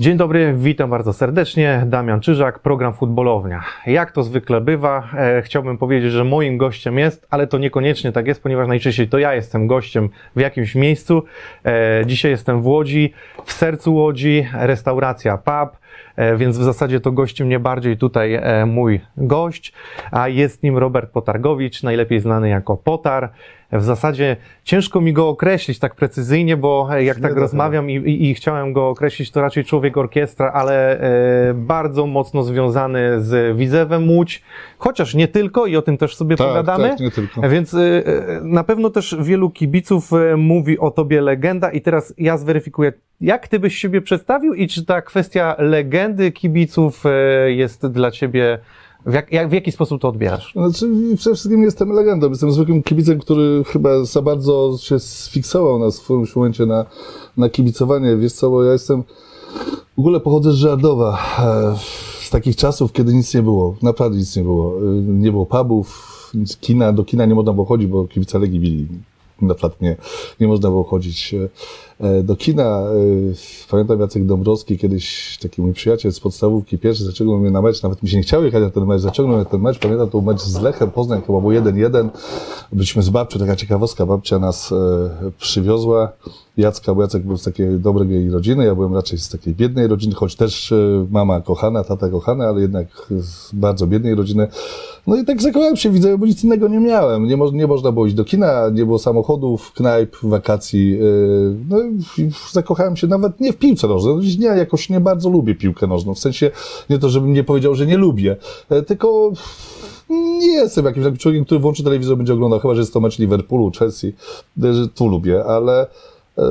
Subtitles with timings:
[0.00, 1.82] Dzień dobry, witam bardzo serdecznie.
[1.86, 3.64] Damian Czyżak, program Futbolownia.
[3.86, 8.26] Jak to zwykle bywa, e, chciałbym powiedzieć, że moim gościem jest, ale to niekoniecznie tak
[8.26, 11.22] jest, ponieważ najczęściej to ja jestem gościem w jakimś miejscu.
[11.64, 13.12] E, dzisiaj jestem w Łodzi,
[13.44, 15.78] w sercu Łodzi, restauracja pub,
[16.36, 19.72] więc w zasadzie to gości mnie bardziej tutaj e, mój gość,
[20.10, 23.30] a jest nim Robert Potargowicz, najlepiej znany jako Potar.
[23.72, 27.94] W zasadzie ciężko mi go określić tak precyzyjnie, bo e, jak Nie tak rozmawiam i,
[27.94, 33.56] i, i chciałem go określić, to raczej człowiek orkiestra, ale e, bardzo mocno związany z
[33.56, 34.42] Widzewem Łódź,
[34.78, 36.88] chociaż nie tylko i o tym też sobie Tak, pogadamy.
[36.88, 37.48] tak, nie tylko.
[37.48, 42.14] Więc e, e, na pewno też wielu kibiców e, mówi o tobie legenda i teraz
[42.18, 47.86] ja zweryfikuję, jak ty byś siebie przedstawił i czy ta kwestia legendy kibiców e, jest
[47.86, 48.58] dla ciebie,
[49.06, 50.52] w, jak, jak, w jaki sposób to odbierasz?
[50.52, 50.86] Znaczy,
[51.16, 52.28] przede wszystkim jestem legendą.
[52.30, 56.86] Jestem zwykłym kibicem, który chyba za bardzo się sfiksował na swoim momencie na,
[57.36, 58.16] na kibicowanie.
[58.16, 59.02] Wiesz co, bo ja jestem...
[59.96, 61.18] W ogóle pochodzę z Żardowa.
[61.38, 61.74] e,
[62.20, 63.76] Z takich czasów, kiedy nic nie było.
[63.82, 64.74] Naprawdę nic nie było.
[64.78, 66.18] E, Nie było pubów,
[66.60, 66.92] kina.
[66.92, 68.86] Do kina nie można było chodzić, bo kibice Legii bili.
[69.42, 69.96] Na nie,
[70.40, 71.34] nie można było chodzić
[72.24, 72.62] do kina.
[72.62, 72.88] E,
[73.70, 78.02] Pamiętam Jacek Dąbrowski, kiedyś taki mój przyjaciel z podstawówki, pierwszy zaciągnął mnie na mecz, nawet
[78.02, 79.78] mi się nie chciało jechać na ten mecz, zaciągnął mnie na ten mecz.
[79.78, 82.08] Pamiętam to mecz z Lechem Poznań, chyba był 1-1.
[82.72, 84.76] Byliśmy z babcią, taka ciekawostka, babcia nas e,
[85.38, 86.12] przywiozła.
[86.56, 90.14] Jacka, bo Jacek był z takiej dobrej rodziny, ja byłem raczej z takiej biednej rodziny,
[90.14, 94.48] choć też e, mama kochana, tata kochany, ale jednak z bardzo biednej rodziny.
[95.06, 97.24] No i tak zakochałem się, widzę, bo nic innego nie miałem.
[97.26, 100.98] Nie, mo- nie można było iść do kina, nie było samochodów, knajp, wakacji.
[101.68, 101.76] No
[102.52, 104.38] zakochałem się nawet nie w piłce nożnej.
[104.38, 106.14] Nie, jakoś nie bardzo lubię piłkę nożną.
[106.14, 106.50] W sensie,
[106.90, 108.36] nie to, żebym nie powiedział, że nie lubię,
[108.70, 109.32] e, tylko
[110.10, 113.18] nie jestem jakimś takim człowiekiem, który włączy telewizor, będzie oglądał, chyba, że jest to mecz
[113.18, 114.14] Liverpoolu, Chelsea,
[114.62, 115.86] e, tu lubię, ale
[116.38, 116.42] e,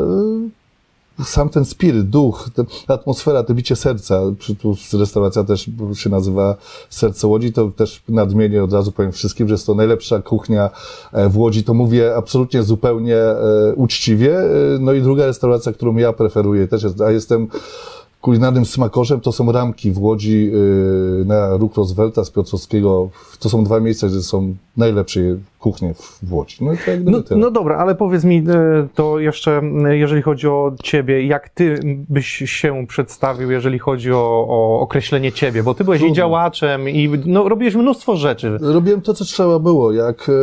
[1.24, 2.50] sam ten spiryt, duch,
[2.88, 4.22] ta atmosfera, to bicie serca,
[4.62, 6.56] tu restauracja też się nazywa
[6.90, 10.70] Serce Łodzi, to też nadmienię od razu powiem wszystkim, że jest to najlepsza kuchnia
[11.14, 14.40] e, w Łodzi, to mówię absolutnie zupełnie e, uczciwie.
[14.40, 14.48] E,
[14.80, 17.48] No i druga restauracja, którą ja preferuję też jest, a jestem
[18.22, 20.52] kulinarnym smakoszem, to są ramki w Łodzi
[21.26, 23.10] na Róg Roosevelta z Piotrowskiego.
[23.40, 25.20] To są dwa miejsca, gdzie są najlepsze
[25.60, 26.58] kuchnie w Łodzi.
[26.62, 28.44] No i gdyby No, no dobra, ale powiedz mi e,
[28.96, 31.80] to jeszcze, e, jeżeli chodzi o ciebie, jak ty
[32.10, 36.16] byś się przedstawił, jeżeli chodzi o, o określenie ciebie, bo ty byłeś i Trudno.
[36.16, 38.58] działaczem i no, robiłeś mnóstwo rzeczy.
[38.62, 40.34] Robiłem to, co trzeba było, jak e,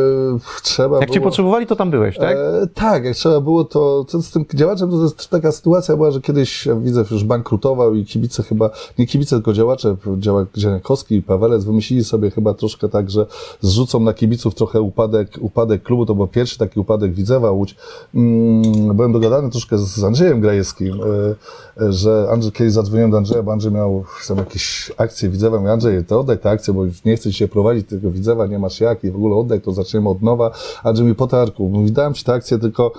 [0.63, 1.29] trzeba Jak cię było.
[1.29, 2.37] potrzebowali, to tam byłeś, tak?
[2.37, 6.11] E, tak, jak trzeba było, to, to z tym działaczem to jest taka sytuacja była,
[6.11, 11.15] że kiedyś ja widzę, już bankrutował i kibice chyba, nie kibice, tylko działacze, działak Dzieniakowski
[11.15, 13.25] i Pawelec wymyślili sobie chyba troszkę tak, że
[13.61, 17.75] zrzucą na kibiców trochę upadek, upadek klubu, to był pierwszy taki upadek Widzewa Łódź.
[18.15, 23.43] Mm, byłem dogadany troszkę z Andrzejem Grajewskim, e, e, że Andrzej, kiedyś zadzwoniłem do Andrzeja,
[23.43, 27.03] bo Andrzej miał tam jakieś akcje Widzewa, mówię, Andrzej, to oddaj tę akcję, bo już
[27.03, 29.71] nie chcę ci się prowadzić tego Widzewa, nie masz jak i w ogóle oddaj, to
[29.71, 30.51] zaczniemy od nowa.
[30.83, 32.91] Andrzej mi potarku, mówi, dałem ci tę akcję, tylko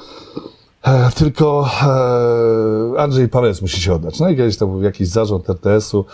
[1.17, 1.69] Tylko
[2.97, 4.21] e, Andrzej Pawec musi się oddać.
[4.21, 6.05] No i kiedyś tam był jakiś zarząd RTS-u,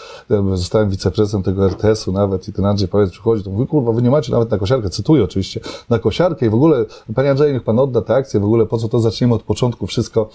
[0.55, 4.11] zostałem wiceprezesem tego RTS-u nawet i ten Andrzej Pawec przychodzi, to mówi, kurwa, wy nie
[4.11, 6.85] macie nawet na kosiarkę, cytuję oczywiście, na kosiarkę i w ogóle,
[7.15, 9.87] panie Andrzeju, niech pan odda tę akcję, w ogóle po co to zaczniemy od początku,
[9.87, 10.29] wszystko,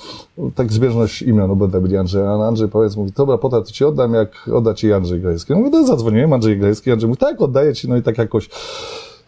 [0.55, 4.13] tak zbieżność imion obydwa byli Andrzej, a Andrzej Pawec mówi, dobra, potem to ci oddam,
[4.13, 5.53] jak odda ci Andrzej Grajewski.
[5.53, 8.49] Ja mówię, no zadzwoniłem, Andrzej Grajewski, Andrzej mówi, tak, oddaję ci, no i tak jakoś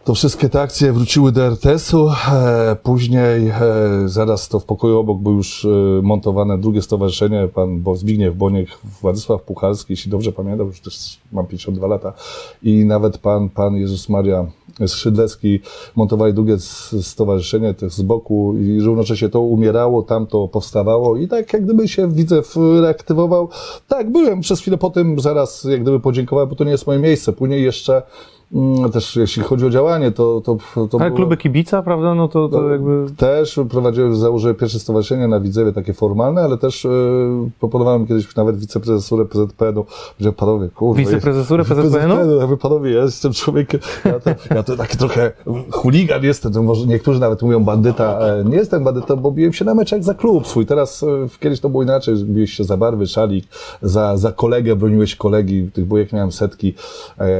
[0.04, 2.10] to wszystkie te akcje wróciły do RTS-u.
[2.10, 3.54] E, później, e,
[4.06, 5.68] zaraz to w pokoju obok był już e,
[6.02, 8.70] montowane drugie stowarzyszenie, pan Zbigniew Boniek,
[9.02, 12.14] Władysław Puchalski, jeśli dobrze pamiętam, już też mam 52 lata.
[12.64, 14.46] I nawet pan, pan Jezus Maria
[14.88, 15.60] Skrzydlecki
[15.96, 16.58] montowali drugie
[17.02, 21.88] stowarzyszenie też z boku i równocześnie to umierało, tam to powstawało i tak jak gdyby
[21.88, 23.50] się Widzew reaktywował.
[23.88, 27.00] Tak, byłem przez chwilę po tym, zaraz jak gdyby podziękowałem, bo to nie jest moje
[27.00, 27.34] miejsce.
[27.34, 28.02] Później jeszcze
[28.94, 32.50] Też jeśli chodzi o działanie, to, to, to Ale było- kluby kibica, prawda, no to,
[32.50, 33.06] to no, jakby...
[33.18, 36.90] Też prowadziłem, założyłem pierwsze stowarzyszenie na Widzewie, takie formalne, ale też e,
[37.60, 39.86] proponowałem kiedyś nawet wiceprezesurę PZPN-u.
[40.18, 41.02] Powiedziałem, panowie, kurde.
[41.02, 42.42] Wiceprezesurę PZPN-u?
[42.42, 45.32] Mówię, panowie, ja jestem człowiekiem, ja to, ja to taki trochę
[45.72, 48.20] chuligan jestem, to może niektórzy nawet mówią bandyta.
[48.20, 50.66] E, Nie jestem bandytą, bo biłem się na meczach za klub swój.
[50.66, 51.08] Teraz, e,
[51.40, 53.46] kiedyś to było inaczej, biłeś się za barwy, szalik,
[53.82, 56.74] za, za kolegę, broniłeś kolegi, tych bójek miałem setki,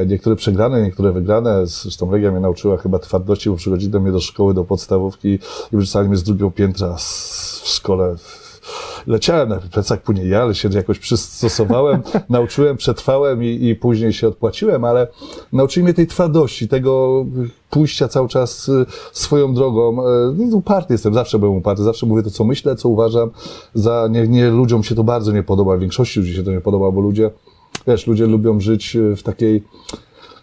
[0.08, 1.68] niektóre przegrane, niektóre wygrane.
[1.68, 5.40] Zresztą Legia mnie nauczyła chyba twardości, bo przychodzili do mnie do szkoły, do podstawówki i
[5.72, 8.16] wyrzucali mnie z drugiego piętra w szkole.
[9.08, 14.28] leciałem na plecach, później ja, ale się jakoś przystosowałem, nauczyłem, przetrwałem i, i później się
[14.28, 15.08] odpłaciłem, ale
[15.54, 17.26] nauczyli mnie tej twardości, tego
[17.70, 20.08] pójścia cały czas y, swoją drogą.
[20.08, 23.32] E, no, uparty jestem, zawsze byłem uparty, zawsze mówię to, co myślę, co uważam.
[23.74, 26.92] Za, nie, nie, ludziom się to bardzo nie podoba, większości ludzi się to nie podoba,
[26.92, 27.32] bo ludzie,
[27.88, 29.64] wiesz, ludzie lubią żyć y, w takiej,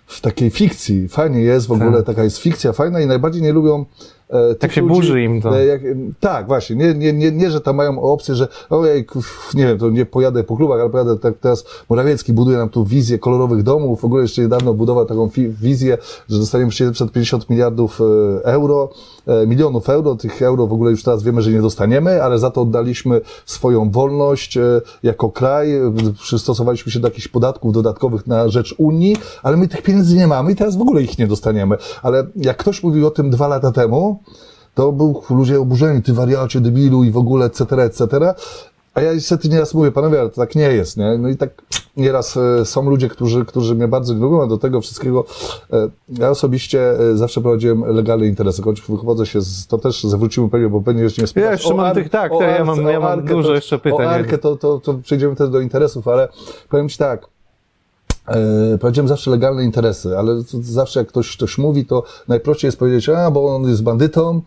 [0.07, 1.09] w takiej fikcji.
[1.09, 2.07] Fajnie jest w ogóle, Tak.
[2.07, 3.85] taka jest fikcja fajna i najbardziej nie lubią
[4.29, 5.59] tych Tak się ludzi, burzy im to.
[5.59, 5.81] e, Jak,
[6.21, 6.77] tak, właśnie.
[6.77, 9.07] Nie, nie, nie, nie, że tam mają opcję, że ojej,
[9.55, 12.85] nie wiem, to nie pojadę po klubach, ale pojadę tak teraz Morawiecki buduje nam tu
[12.85, 14.01] wizję kolorowych domów.
[14.01, 15.29] W ogóle jeszcze niedawno budował taką
[15.61, 18.91] wizję, że dostaniemy 750 miliardów e, euro,
[19.47, 20.15] milionów euro.
[20.15, 23.91] Tych euro w ogóle już teraz wiemy, że nie dostaniemy, ale za to oddaliśmy swoją
[23.91, 24.59] wolność
[25.03, 25.69] jako kraj.
[26.23, 30.53] Przystosowaliśmy się do jakichś podatków dodatkowych na rzecz Unii, ale my tych pieniędzy nie mamy
[30.53, 31.77] i teraz w ogóle ich nie dostaniemy.
[32.03, 34.16] Ale jak ktoś mówił o tym dwa lata temu,
[34.75, 38.35] to był ludzie oburzeni, ty wariacie, debilu i w ogóle, etc., etc.
[38.95, 41.19] A ja niestety nieraz mówię, panowie, ale to tak nie jest, nie?
[41.19, 41.63] No i tak
[41.97, 45.25] nieraz e, są ludzie, którzy, którzy mnie bardzo nie lubią, a do tego wszystkiego
[45.73, 50.49] e, ja osobiście e, zawsze prowadziłem legalne interesy, choć wychodzę się z, to też zawrócimy
[50.49, 53.19] pewnie, bo pewnie jeszcze nie Ja jeszcze mam tych- tak, to ja mam- ja mam
[53.19, 54.07] Arkę, dużo jeszcze pytań.
[54.07, 56.29] O Arkę to, to, to przejdziemy też do interesów, ale
[56.69, 57.27] powiem Ci tak,
[58.29, 63.09] E, Prowadziłem zawsze legalne interesy, ale zawsze jak ktoś coś mówi, to najprościej jest powiedzieć,
[63.09, 64.43] a bo on jest bandytą,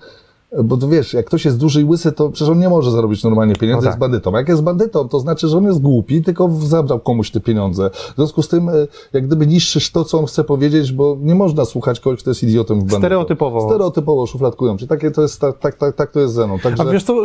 [0.63, 3.23] bo to wiesz, jak ktoś jest duży i łysy, to przecież on nie może zarobić
[3.23, 3.89] normalnie pieniędzy, No tak.
[3.91, 4.31] jest bandytą.
[4.37, 7.89] Jak jest bandytą, to znaczy, że on jest głupi, tylko zabrał komuś te pieniądze.
[7.93, 8.73] W związku z tym, e,
[9.13, 12.43] jak gdyby niszczysz to, co on chce powiedzieć, bo nie można słuchać kogoś, kto jest
[12.43, 12.99] idiotem w bandytą.
[12.99, 13.61] Stereotypowo.
[13.69, 14.77] Stereotypowo szufladkują.
[14.77, 16.59] Czyli takie to jest, tak, tak, tak, tak to jest ze mną.
[16.59, 16.83] Także...
[16.83, 17.15] A wiesz co,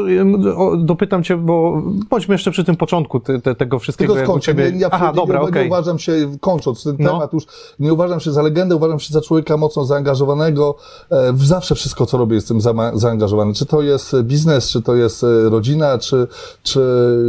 [0.79, 4.15] dopytam cię, bo bądźmy jeszcze przy tym początku te, te, tego wszystkiego.
[4.15, 4.53] Tylko skończę.
[4.53, 5.63] ciebie- ja Aha, dobra, nie, okej.
[5.63, 7.11] nie uważam się, kończąc ten No.
[7.13, 7.45] temat już,
[7.79, 10.75] nie uważam się za legendę, uważam się za człowieka mocno zaangażowanego.
[11.11, 13.55] E, zawsze wszystko, co robię, jestem zama- zaangażowany.
[13.55, 16.27] Czy to jest biznes, czy to jest e, rodzina, czy,
[16.63, 16.81] czy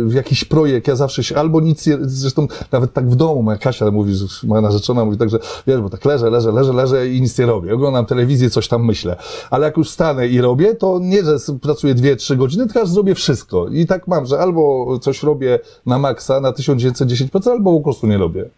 [0.09, 0.87] jakiś projekt.
[0.87, 5.05] Ja zawsze się, albo nic, zresztą nawet tak w domu, moja Kasia mówi, moja narzeczona
[5.05, 7.73] mówi tak, że wiesz, bo tak leżę, leżę, leżę, leżę i nic nie robię.
[7.73, 9.15] Oglądam telewizję, coś tam myślę.
[9.49, 12.89] Ale jak już wstanę i robię, to nie, że pracuję dwie, trzy godziny, tylko aż
[12.89, 13.67] zrobię wszystko.
[13.67, 18.17] I tak mam, że albo coś robię na maksa, na 1910%, albo po prostu nie
[18.17, 18.49] robię.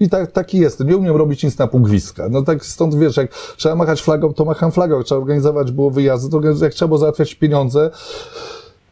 [0.00, 0.88] I tak, taki jestem.
[0.88, 2.28] Nie umiem robić nic na gwizdka.
[2.30, 4.96] No tak stąd wiesz, jak trzeba machać flagą, to macham flagą.
[4.96, 7.90] Jak trzeba organizować było wyjazdy, to jak trzeba było załatwiać pieniądze,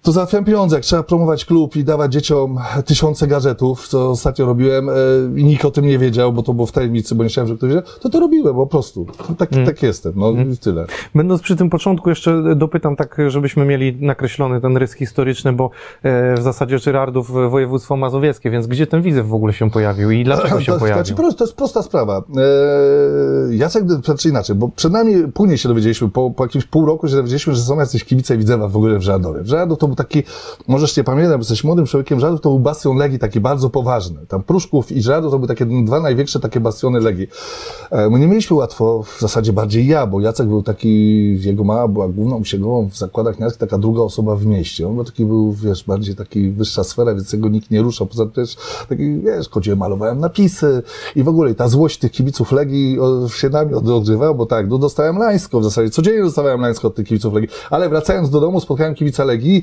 [0.05, 0.77] to załatwiam pieniądze.
[0.77, 4.93] Jak trzeba promować klub i dawać dzieciom tysiące gadżetów, co ostatnio robiłem e,
[5.37, 7.59] i nikt o tym nie wiedział, bo to było w tajemnicy, bo nie chciałem, żeby
[7.59, 9.06] ktoś wiedział, to to robiłem po prostu.
[9.39, 10.12] Tak, tak jestem.
[10.17, 10.87] No i tyle.
[11.15, 15.71] Będąc przy tym początku, jeszcze dopytam tak, żebyśmy mieli nakreślony ten rys historyczny, bo
[16.03, 20.11] e, w zasadzie Czyrardów e, województwo mazowieckie, więc gdzie ten Widzew w ogóle się pojawił
[20.11, 21.05] i dlaczego się to, pojawił?
[21.05, 22.23] Znaczy, prosto, to jest prosta sprawa.
[22.37, 27.09] Eee, Jacek, znaczy inaczej, bo przed nami później się dowiedzieliśmy, po, po jakimś pół roku
[27.09, 29.43] się dowiedzieliśmy, że są jacyś kibice Widzewa w ogóle w Żardowie.
[29.43, 30.23] W Żardów to był taki,
[30.69, 34.26] możesz nie bo jesteś młodym człowiekiem, Żardów to był bastion Legii taki bardzo poważny.
[34.29, 37.29] Tam Pruszków i Żardów to były takie dwa największe takie bastiony Legii.
[37.91, 41.88] E, My nie mieliśmy łatwo, w zasadzie bardziej ja, bo Jacek był taki, jego mama
[41.88, 44.88] była główną usięgową w zakładach narskich, taka druga osoba w mieście.
[44.88, 48.06] On był taki, był, wiesz, bardziej taki wyższa sfera, więc jego nikt nie ruszał.
[48.06, 48.56] Poza tym też
[48.88, 50.82] taki, wiesz, chodziłem, malowałem napisy
[51.17, 52.99] i w ogóle ta złość tych kibiców Legii
[53.35, 56.88] się na mnie od- odgrzewała, bo tak, no dostałem lańsko w zasadzie, codziennie dostawałem lańsko
[56.88, 59.62] od tych kibiców Legii, ale wracając do domu spotkałem kibica Legii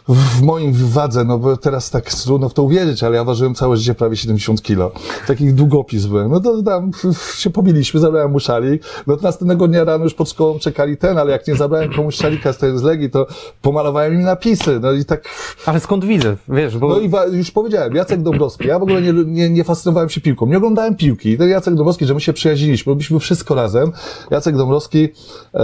[0.13, 3.77] w moim wadze, no bo teraz tak trudno w to uwierzyć, ale ja ważyłem całe
[3.77, 4.91] życie prawie 70 kilo.
[5.27, 6.31] Takich długopis byłem.
[6.31, 6.91] No to tam
[7.35, 8.83] się pobiliśmy, zabrałem mu szalik.
[9.07, 12.15] No to następnego dnia rano już pod szkołą czekali ten, ale jak nie zabrałem komuś
[12.15, 13.27] szalika z tej z Legii, to
[13.61, 14.79] pomalowałem im napisy.
[14.79, 15.29] No i tak
[15.65, 16.39] Ale skąd Widzew?
[16.49, 18.67] Wiesz, bo no i już powiedziałem, Jacek Dąbrowski.
[18.67, 20.45] Ja w ogóle nie, nie, nie fascynowałem się piłką.
[20.45, 21.29] Nie oglądałem piłki.
[21.29, 23.91] I ten Jacek Dąbrowski, że my się przyjaźniliśmy, robiliśmy wszystko razem.
[24.31, 25.09] Jacek Dąbrowski
[25.53, 25.63] e,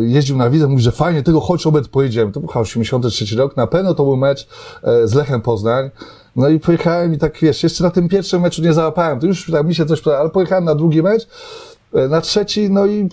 [0.00, 2.32] jeździł na widzę, mówi, że fajnie, tego chodź obed pojedziemy.
[2.32, 3.51] To był chyba 83 rok.
[3.56, 4.48] Na pewno to był mecz
[4.82, 5.90] e, z Lechem Poznań.
[6.36, 9.20] No i pojechałem i tak, wiesz, jeszcze na tym pierwszym meczu nie załapałem.
[9.20, 11.28] To już tak mi się coś przyda, ale pojechałem na drugi mecz,
[11.94, 13.08] e, na trzeci, no i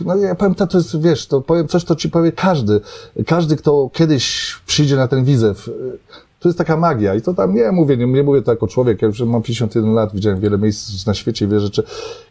[0.00, 2.80] no ja powiem, to, to jest, wiesz, to powiem coś, to ci powie każdy.
[3.26, 5.72] Każdy, kto kiedyś przyjdzie na ten widzew, y,
[6.44, 9.02] to jest taka magia i to tam nie mówię, nie, nie mówię to jako człowiek,
[9.02, 11.82] ja już mam 51 lat, widziałem wiele miejsc na świecie, wiele rzeczy.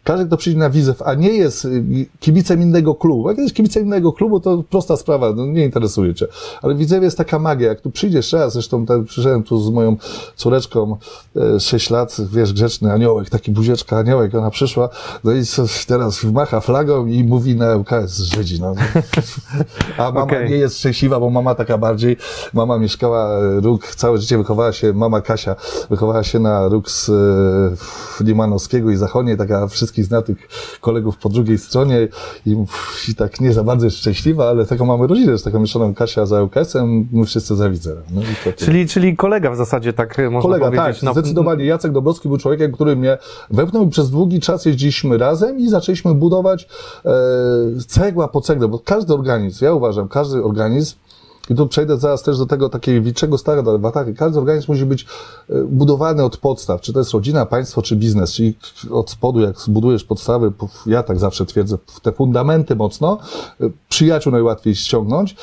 [0.04, 3.84] Każdy, kto przyjdzie na widzew, a nie jest y, kibicem innego klubu, jak jest kibicem
[3.84, 6.26] innego klubu, to prosta sprawa, no, nie interesuje cię.
[6.62, 9.96] Ale widzew jest taka magia, jak tu przyjdziesz raz, zresztą tak, przyszedłem tu z moją
[10.36, 10.96] córeczką,
[11.36, 14.88] e, 6 lat, wiesz, grzeczny aniołek, taki buzieczka aniołek, ona przyszła,
[15.24, 15.42] no i
[15.86, 18.74] teraz macha flagą i mówi na LKS Żydzi, no.
[19.98, 20.50] A mama Okej.
[20.50, 22.16] nie jest szczęśliwa, bo mama taka bardziej,
[22.52, 25.56] mama mieszkała e, róg całe życie wychowała się, mama Kasia,
[25.90, 27.12] wychowała się na Rux e,
[28.24, 30.48] Limanowskiego i Zachonie, taka wszystkich zna tych
[30.80, 32.08] kolegów po drugiej stronie
[32.46, 32.56] i,
[33.08, 36.26] i tak nie za bardzo jest szczęśliwa, ale taką mamy rodzinę, z taką mieszaną Kasia
[36.26, 38.02] za UKS-em, my wszyscy za Widzerem.
[38.10, 38.64] No i to, to.
[38.64, 41.00] Czyli, czyli kolega w zasadzie, tak można Kolega, powiedzieć.
[41.00, 41.64] tak, zdecydowanie.
[41.64, 43.18] Jacek Dobrowski był człowiekiem, który mnie
[43.50, 46.68] wepchnął i przez długi czas jeździliśmy razem i zaczęliśmy budować
[47.04, 47.10] e,
[47.86, 50.96] cegła po cegle, bo każdy organizm, ja uważam, każdy organizm
[51.50, 54.14] i tu przejdę zaraz też do tego takiego wilczego starego watachy.
[54.14, 55.06] Każdy organizm musi być
[55.50, 56.80] e, budowany od podstaw.
[56.80, 58.32] Czy to jest rodzina, państwo, czy biznes.
[58.32, 58.54] Czyli
[58.90, 60.52] od spodu, jak zbudujesz podstawy,
[60.86, 63.18] ja tak zawsze twierdzę, te fundamenty mocno,
[63.60, 65.36] e, przyjaciół najłatwiej ściągnąć,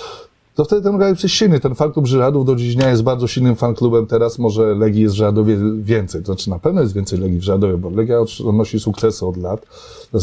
[0.55, 1.59] to wtedy ten organizm jest silny.
[1.59, 4.07] Ten fanklub Żyradów do dziś dnia jest bardzo silnym fanklubem.
[4.07, 6.21] Teraz może Legii jest w Żyradowie więcej.
[6.21, 9.65] To znaczy na pewno jest więcej Legii w Żyradowie, bo Legia odnosi sukcesy od lat.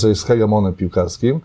[0.00, 1.40] To jest hegemonem piłkarskim.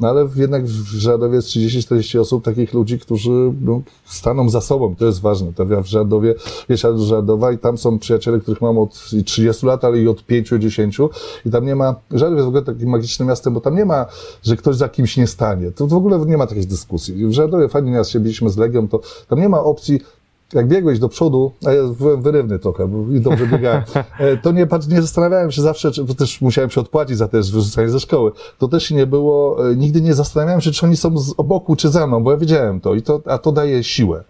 [0.00, 4.94] No ale jednak w Żadowie jest 30-40 osób, takich ludzi, którzy no, staną za sobą.
[4.96, 5.52] To jest ważne.
[5.52, 6.34] To ja w Żadowie,
[6.68, 10.22] wiesz, do Żadowa i tam są przyjaciele, których mam od 30 lat, ale i od
[10.26, 11.08] 5-10
[11.46, 14.06] i tam nie ma, Żadów jest w ogóle takim magicznym miastem, bo tam nie ma,
[14.42, 15.70] że ktoś za kimś nie stanie.
[15.70, 17.26] To w ogóle nie ma takiej dyskusji.
[17.26, 20.00] W Żadowie fajnie nas się biliśmy z Legią, to tam nie ma opcji,
[20.54, 23.82] jak biegłeś do przodu, a ja byłem wyrywny trochę, bo dobrze biegałem,
[24.18, 27.52] e, to nie, nie zastanawiałem się zawsze, czy, bo też musiałem się odpłacić za też
[27.52, 28.32] wyrzucanie ze szkoły.
[28.58, 31.88] To też nie było, e, nigdy nie zastanawiałem się, czy oni są z boku, czy
[31.88, 34.24] za mną, bo ja wiedziałem to, i to a to daje siłę.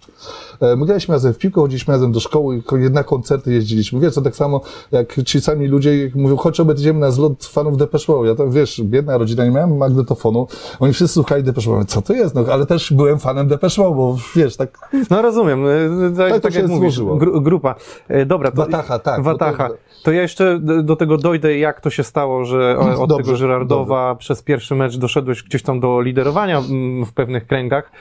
[0.61, 4.01] E, my graliśmy razem w piłkę, chodziliśmy razem do szkoły, na koncerty jeździliśmy.
[4.01, 4.61] Wiesz, to tak samo
[4.93, 8.29] jak ci sami ludzie mówią, chodź, obejdziemy na zlot fanów Depeche Mode.
[8.29, 10.47] Ja tam, wiesz, biedna rodzina, nie miałem magnetofonu.
[10.81, 11.85] Oni wszyscy słuchali Depeche Mode.
[11.85, 12.35] Co to jest?
[12.35, 14.91] No, ale też byłem fanem Depeche Mode, bo wiesz, tak...
[15.11, 15.67] No rozumiem.
[15.67, 17.75] E, tak, tak, tak jak mówisz, gru, grupa.
[18.09, 18.51] E, dobra.
[18.51, 19.23] To, Watacha, tak.
[19.23, 19.69] Watacha.
[19.69, 19.75] To,
[20.05, 24.09] to ja jeszcze do tego dojdę, jak to się stało, że od dobrze, tego Żyrardowa
[24.11, 24.19] dobrze.
[24.21, 27.93] przez pierwszy mecz doszedłeś gdzieś tam do liderowania mm, w pewnych kręgach,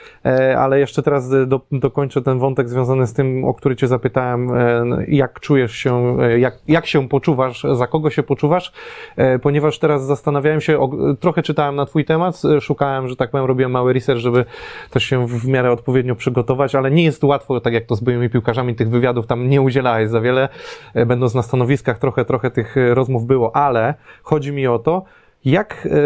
[0.58, 4.84] ale jeszcze teraz do, dokończę ten wątek związany z tym, o który cię zapytałem, e,
[5.08, 8.72] jak czujesz się, e, jak, jak się poczuwasz, za kogo się poczuwasz,
[9.16, 10.78] e, ponieważ teraz zastanawiałem się,
[11.20, 14.44] trochę czytałem na twój temat, szukałem, że tak powiem, robiłem mały research, żeby
[14.90, 18.30] też się w miarę odpowiednio przygotować, ale nie jest łatwo, tak jak to z byłymi
[18.30, 20.48] piłkarzami, tych wywiadów tam nie udzielałeś za wiele,
[21.06, 25.04] będąc na stanowiskach, trochę, trochę tych rozmów było, ale chodzi mi o to,
[25.44, 25.98] jak, e,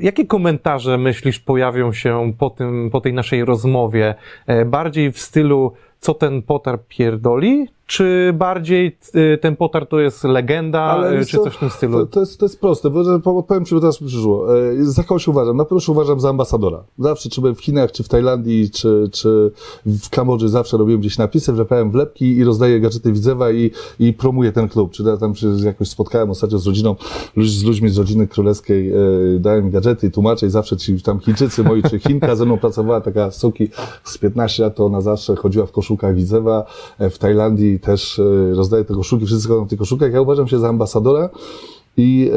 [0.00, 4.14] jakie komentarze myślisz pojawią się po, tym, po tej naszej rozmowie?
[4.46, 10.24] E, bardziej w stylu, co ten Potar pierdoli, czy bardziej y, ten Potar to jest
[10.24, 11.98] legenda, Ale y, czy coś w tym stylu?
[11.98, 14.58] To, to, jest, to jest proste, bo powiem Ci, bo teraz mi przyszło.
[14.58, 15.56] E, za kogo się uważam?
[15.56, 16.84] Na pewno się uważam za ambasadora.
[16.98, 19.50] Zawsze, czy byłem w Chinach, czy w Tajlandii, czy, czy
[19.86, 24.52] w Kambodży, zawsze robiłem gdzieś napisy, wlepałem wlepki i rozdaję gadżety Widzewa i, i promuję
[24.52, 24.92] ten klub.
[24.92, 26.96] Czy ja tam się jakoś spotkałem ostatnio z rodziną,
[27.36, 28.94] z ludźmi z rodziny królewskiej, e,
[29.38, 33.00] dałem gadżety i tłumaczę i zawsze ci tam Chińczycy moi, czy Chinka ze mną pracowała,
[33.00, 33.68] taka suki
[34.04, 36.64] z 15 lat, to ona zawsze chodziła w koszulkach Widzewa,
[36.98, 40.12] e, w Tajlandii też e, rozdaje te koszulki, wszyscy chodzą w tych koszulkach.
[40.12, 41.28] Ja uważam się za ambasadora
[41.96, 42.30] i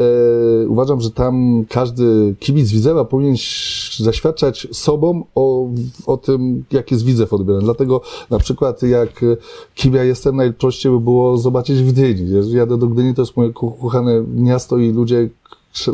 [0.64, 3.36] e, uważam, że tam każdy kibic Widzewa powinien
[3.98, 5.68] zaświadczać sobą o,
[6.06, 7.64] o tym, jak jest Widzew odbierany.
[7.64, 9.24] Dlatego na przykład jak
[9.74, 12.30] kim ja jestem, najprościej by było zobaczyć w Gdyni.
[12.50, 15.28] Jadę do Gdyni, to jest moje kochane miasto i ludzie,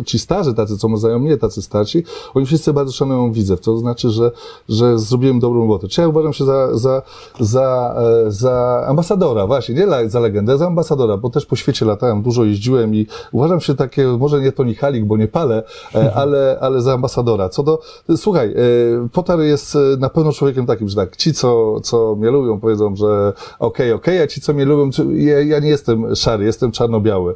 [0.06, 2.04] ci starzy tacy, co znają mnie, tacy starsi,
[2.34, 3.60] oni wszyscy bardzo szanują widzew.
[3.60, 4.30] To znaczy, że,
[4.68, 5.88] że zrobiłem dobrą robotę.
[5.88, 7.02] Czy ja uważam się za, za,
[7.40, 7.94] za,
[8.26, 12.44] e, za ambasadora, właśnie, nie za legendę, za ambasadora, bo też po świecie latałem, dużo
[12.44, 15.62] jeździłem i uważam się takie, może nie Tony Halik, bo nie palę,
[15.94, 17.48] e, ale, ale za ambasadora.
[17.48, 17.80] Co do,
[18.16, 22.60] słuchaj, e, Potar jest na pewno człowiekiem takim, że tak, ci, co, co mnie lubią,
[22.60, 26.16] powiedzą, że okej, okay, okej, okay, a ci, co mnie lubią, ja, ja nie jestem
[26.16, 27.34] szary, jestem czarno-biały.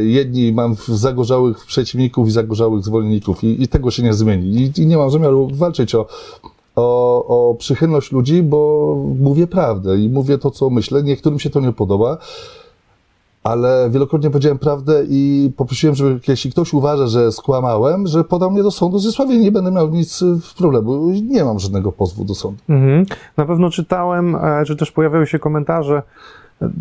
[0.00, 4.48] Jedni mam w zagorzałych przeciwników i zagorzałych zwolenników i, i tego się nie zmieni.
[4.48, 6.06] I, I, nie mam zamiaru walczyć o,
[6.76, 8.58] o, o przychylność ludzi, bo
[9.20, 11.02] mówię prawdę i mówię to, co myślę.
[11.02, 12.18] Niektórym się to nie podoba,
[13.42, 18.62] ale wielokrotnie powiedziałem prawdę i poprosiłem, żeby jeśli ktoś uważa, że skłamałem, że podał mnie
[18.62, 20.24] do sądu z Zysławie nie będę miał nic
[20.58, 21.10] problemu.
[21.10, 22.60] Nie mam żadnego pozwu do sądu.
[22.68, 23.06] Mhm.
[23.36, 26.02] Na pewno czytałem, e, też pojawiały się komentarze,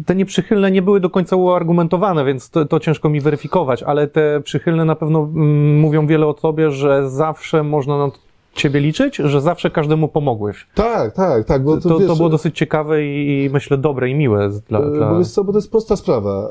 [0.06, 4.42] te nieprzychylne nie były do końca uargumentowane, więc to, to, ciężko mi weryfikować, ale te
[4.42, 8.12] przychylne na pewno mm, mówią wiele o tobie, że zawsze można na
[8.54, 10.68] ciebie liczyć, że zawsze każdemu pomogłeś.
[10.76, 11.64] Tak, tak, tak.
[11.64, 14.80] Bo to, to, wiesz, to było dosyć ciekawe i, i, myślę dobre i miłe dla...
[14.80, 15.14] E, dla...
[15.14, 16.50] Bo, co, bo to jest prosta sprawa.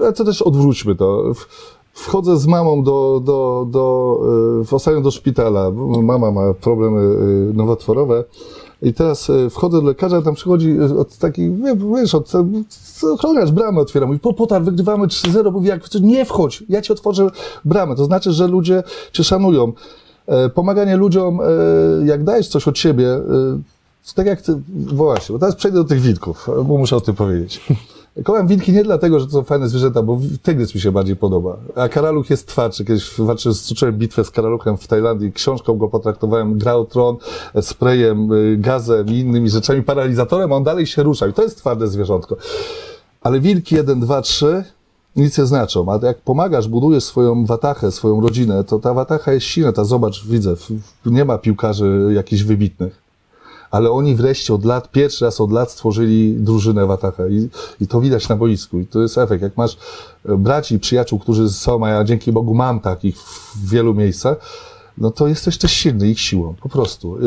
[0.00, 1.32] Eee, co też odwróćmy to.
[1.92, 4.18] Wchodzę z mamą do, do, do,
[4.72, 5.70] e, ostatnio do szpitala.
[6.02, 8.24] Mama ma problemy e, nowotworowe.
[8.84, 11.50] I teraz e, wchodzę do lekarza, tam przychodzi e, od takich,
[11.96, 12.32] wiesz, od
[13.12, 17.26] ochroniarz bramę otwiera, mówi, po potar, wygrywamy 3-0, mówi, jak nie wchodź, ja ci otworzę
[17.64, 17.96] bramę.
[17.96, 19.72] To znaczy, że ludzie cię szanują.
[20.26, 21.38] E, pomaganie ludziom,
[22.04, 23.20] jak dajesz coś od siebie,
[24.14, 27.60] tak jak ty, właśnie, bo teraz przejdę do tych wilków, bo muszę o tym powiedzieć.
[28.22, 31.56] Kocham wilki nie dlatego, że to są fajne zwierzęta, bo tygrys mi się bardziej podoba.
[31.74, 32.84] A karaluch jest twardszy.
[32.84, 37.16] Kiedyś walczyłem, stoczyłem bitwę z karaluchem w Tajlandii, książką go potraktowałem, grał tron,
[37.60, 41.26] sprayem, y, gazem i innymi rzeczami, paralizatorem, a on dalej się rusza.
[41.26, 42.36] I to jest twarde zwierzątko.
[43.22, 44.64] Ale wilki 1, 2, 3
[45.16, 45.86] nic nie znaczą.
[45.92, 49.72] A jak pomagasz, budujesz swoją watachę, swoją rodzinę, to ta watacha jest silna.
[49.72, 50.54] Ta zobacz, widzę,
[51.06, 53.03] nie ma piłkarzy jakichś wybitnych
[53.74, 57.48] ale oni wreszcie od lat, pierwszy raz od lat stworzyli drużynę Wataha i,
[57.80, 59.42] i to widać na boisku i to jest efekt.
[59.42, 59.76] Jak masz
[60.28, 64.36] e, braci, przyjaciół, którzy są, a ja dzięki Bogu mam takich w wielu miejscach,
[64.98, 67.16] no to jesteś też silny ich siłą, po prostu.
[67.16, 67.20] E,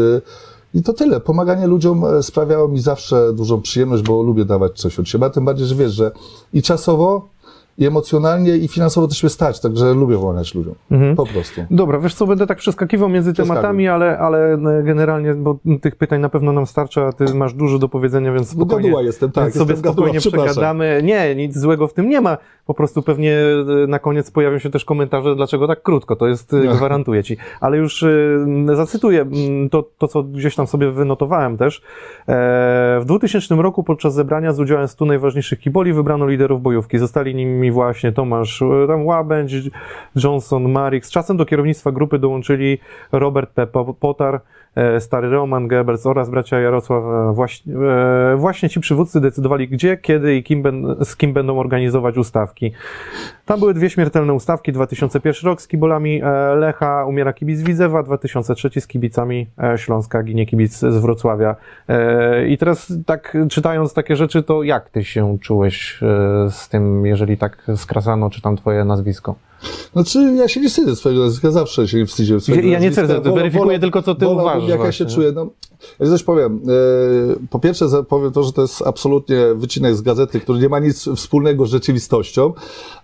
[0.73, 1.19] I to tyle.
[1.19, 5.29] Pomaganie ludziom e, sprawiało mi zawsze dużą przyjemność, bo lubię dawać coś od siebie, a
[5.29, 6.11] tym bardziej, że wiesz, że
[6.53, 7.29] i czasowo,
[7.77, 10.75] i emocjonalnie, i finansowo też mnie stać, także lubię wolać ludziom.
[10.91, 11.15] Mhm.
[11.15, 11.61] Po prostu.
[11.71, 16.21] Dobra, wiesz co, będę tak przeskakiwał między tematami, ale, ale e, generalnie, bo tych pytań
[16.21, 19.31] na pewno nam starcza, a ty masz dużo do powiedzenia, więc no, spokojnie, Gaduła jestem,
[19.31, 21.01] tak, więc sobie jestem spokojnie gaduła, przegadamy.
[21.03, 22.37] Nie, nic złego w tym nie ma.
[22.67, 23.37] Po prostu pewnie
[23.83, 27.37] e, na koniec pojawią się też komentarze, dlaczego tak krótko, to jest, e, gwarantuję ci.
[27.61, 28.05] Ale już
[28.73, 29.25] zacytuję
[29.71, 31.81] to, to, co gdzieś tam sobie wynotowałem też.
[32.99, 36.97] W 2000 roku podczas zebrania z udziałem 100 najważniejszych kiboli wybrano liderów bojówki.
[36.97, 39.53] Zostali nimi właśnie Tomasz e, tam Łabędź,
[40.15, 41.05] Johnson, Marik.
[41.05, 42.77] Z czasem do kierownictwa grupy dołączyli
[43.11, 43.67] Robert P.
[43.99, 44.39] Potar, e,
[44.99, 47.03] stary Roman Goebbels oraz bracia Jarosław.
[47.03, 47.73] E, właśnie,
[48.35, 52.71] właśnie ci przywódcy decydowali gdzie, kiedy i kim ben, z kim będą organizować ustawki.
[53.45, 54.71] Tam były dwie śmiertelne ustawki.
[54.71, 56.21] 2001 rok z kibolami
[56.55, 61.55] Lecha umiera kibic Widzewa, 2003 z kibicami Śląska ginie kibic z Wrocławia.
[62.47, 65.99] I teraz tak czytając takie rzeczy, to jak ty się czułeś
[66.49, 69.35] z tym, jeżeli tak skrasano, czy tam twoje nazwisko.
[69.93, 72.73] Znaczy, ja się nie wstydzę swojego nazwiska, zawsze się nie wstydzę swojego ja.
[72.73, 74.69] Ja nie wstydzę, weryfikuję tylko, co ty wolę, uważasz.
[74.69, 75.05] Jak właśnie.
[75.05, 75.47] ja się czuję, no,
[75.99, 76.61] ja coś powiem.
[76.67, 80.79] E, po pierwsze powiem to, że to jest absolutnie wycinek z gazety, który nie ma
[80.79, 82.53] nic wspólnego z rzeczywistością,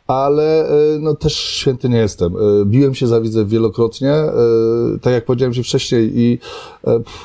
[0.07, 2.35] ale e, no, też święty nie jestem.
[2.35, 4.13] E, biłem się za widzę wielokrotnie,
[5.01, 6.39] tak jak powiedziałem Ci wcześniej i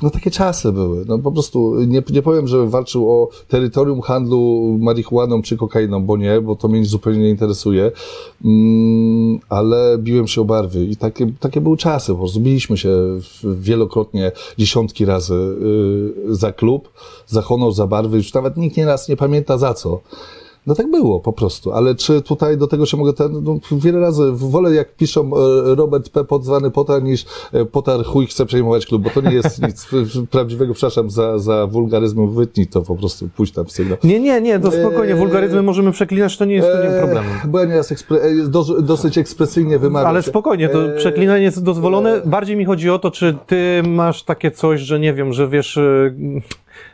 [0.02, 1.04] no takie czasy były.
[1.08, 6.16] No po prostu nie, nie powiem, że walczył o terytorium handlu marihuaną czy kokainą, bo
[6.16, 7.92] nie, bo to mnie zupełnie nie interesuje,
[8.44, 12.90] mm, ale biłem się o barwy i takie, takie były czasy, po prostu biliśmy się
[13.44, 15.56] wielokrotnie, dziesiątki razy
[16.28, 16.88] za klub,
[17.26, 20.00] za honor, za barwy, już nawet nikt nieraz nie pamięta za co.
[20.66, 24.00] No tak było po prostu, ale czy tutaj do tego się mogę, ten, no, wiele
[24.00, 26.24] razy wolę jak piszą e, Robert P.
[26.24, 29.86] podzwany Potar niż e, Potar chuj chce przejmować klub, bo to nie jest nic
[30.30, 33.98] prawdziwego, przepraszam za, za wulgaryzm, wytnij to po prostu, pójść tam sygnał.
[34.04, 37.24] Nie, nie, nie, to spokojnie, eee, wulgaryzmy możemy przeklinać, to nie jest to nie problem.
[37.48, 42.56] Bo ja nieraz ekspre, do, dosyć ekspresyjnie wymawiam Ale spokojnie, to przeklinanie jest dozwolone, bardziej
[42.56, 45.78] mi chodzi o to, czy ty masz takie coś, że nie wiem, że wiesz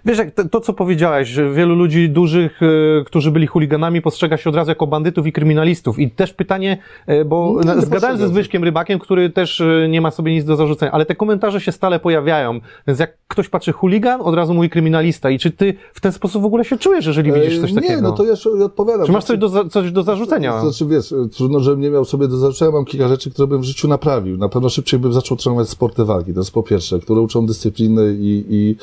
[0.07, 4.37] Wiesz, jak to, to, co powiedziałeś, że wielu ludzi dużych, y, którzy byli chuliganami, postrzega
[4.37, 5.99] się od razu jako bandytów i kryminalistów.
[5.99, 10.11] I też pytanie, y, bo no, zgadałem ze Zbyszkiem Rybakiem, który też y, nie ma
[10.11, 12.61] sobie nic do zarzucenia, ale te komentarze się stale pojawiają.
[12.87, 15.31] Więc jak ktoś patrzy chuligan, od razu mówi kryminalista.
[15.31, 17.95] I czy ty w ten sposób w ogóle się czujesz, jeżeli widzisz coś takiego?
[17.95, 19.07] Nie, no to ja odpowiadam.
[19.07, 20.61] Czy masz coś do, coś do zarzucenia?
[20.61, 22.71] Znaczy, wiesz, trudno, żebym nie miał sobie do zarzucenia.
[22.71, 24.39] Mam kilka rzeczy, które bym w życiu naprawił.
[24.39, 26.35] Na pewno szybciej bym zaczął trenować sporty walki.
[26.35, 28.77] To jest po pierwsze, które uczą dyscypliny i, i,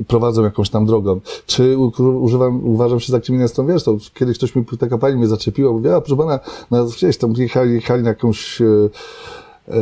[0.00, 1.20] i prowadzą jakąś tam drogą.
[1.46, 1.78] Czy
[2.20, 3.66] używam, uważam się za kryminalistą?
[3.66, 7.32] Wiesz, to kiedyś ktoś mi, taka pani mnie zaczepiła, mówiła, proszę pana, no, gdzieś tam
[7.32, 8.66] jechali, jechali na jakąś E,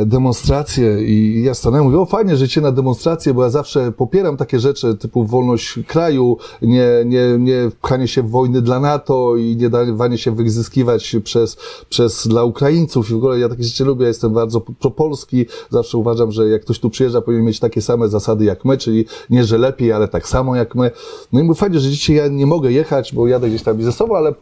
[0.05, 4.37] demonstracje i ja stanąłem mówię, o fajnie, że idzie na demonstracje, bo ja zawsze popieram
[4.37, 9.55] takie rzeczy typu wolność kraju, nie, nie, nie pchanie się w wojny dla NATO i
[9.55, 11.57] nie dawanie się wyzyskiwać przez,
[11.89, 16.31] przez dla Ukraińców i w ogóle ja takie rzeczy lubię, jestem bardzo propolski, zawsze uważam,
[16.31, 19.57] że jak ktoś tu przyjeżdża, powinien mieć takie same zasady jak my, czyli nie, że
[19.57, 20.91] lepiej, ale tak samo jak my.
[21.33, 24.17] No i mówię, fajnie, że dzisiaj ja nie mogę jechać, bo jadę gdzieś tam biznesowo,
[24.17, 24.33] ale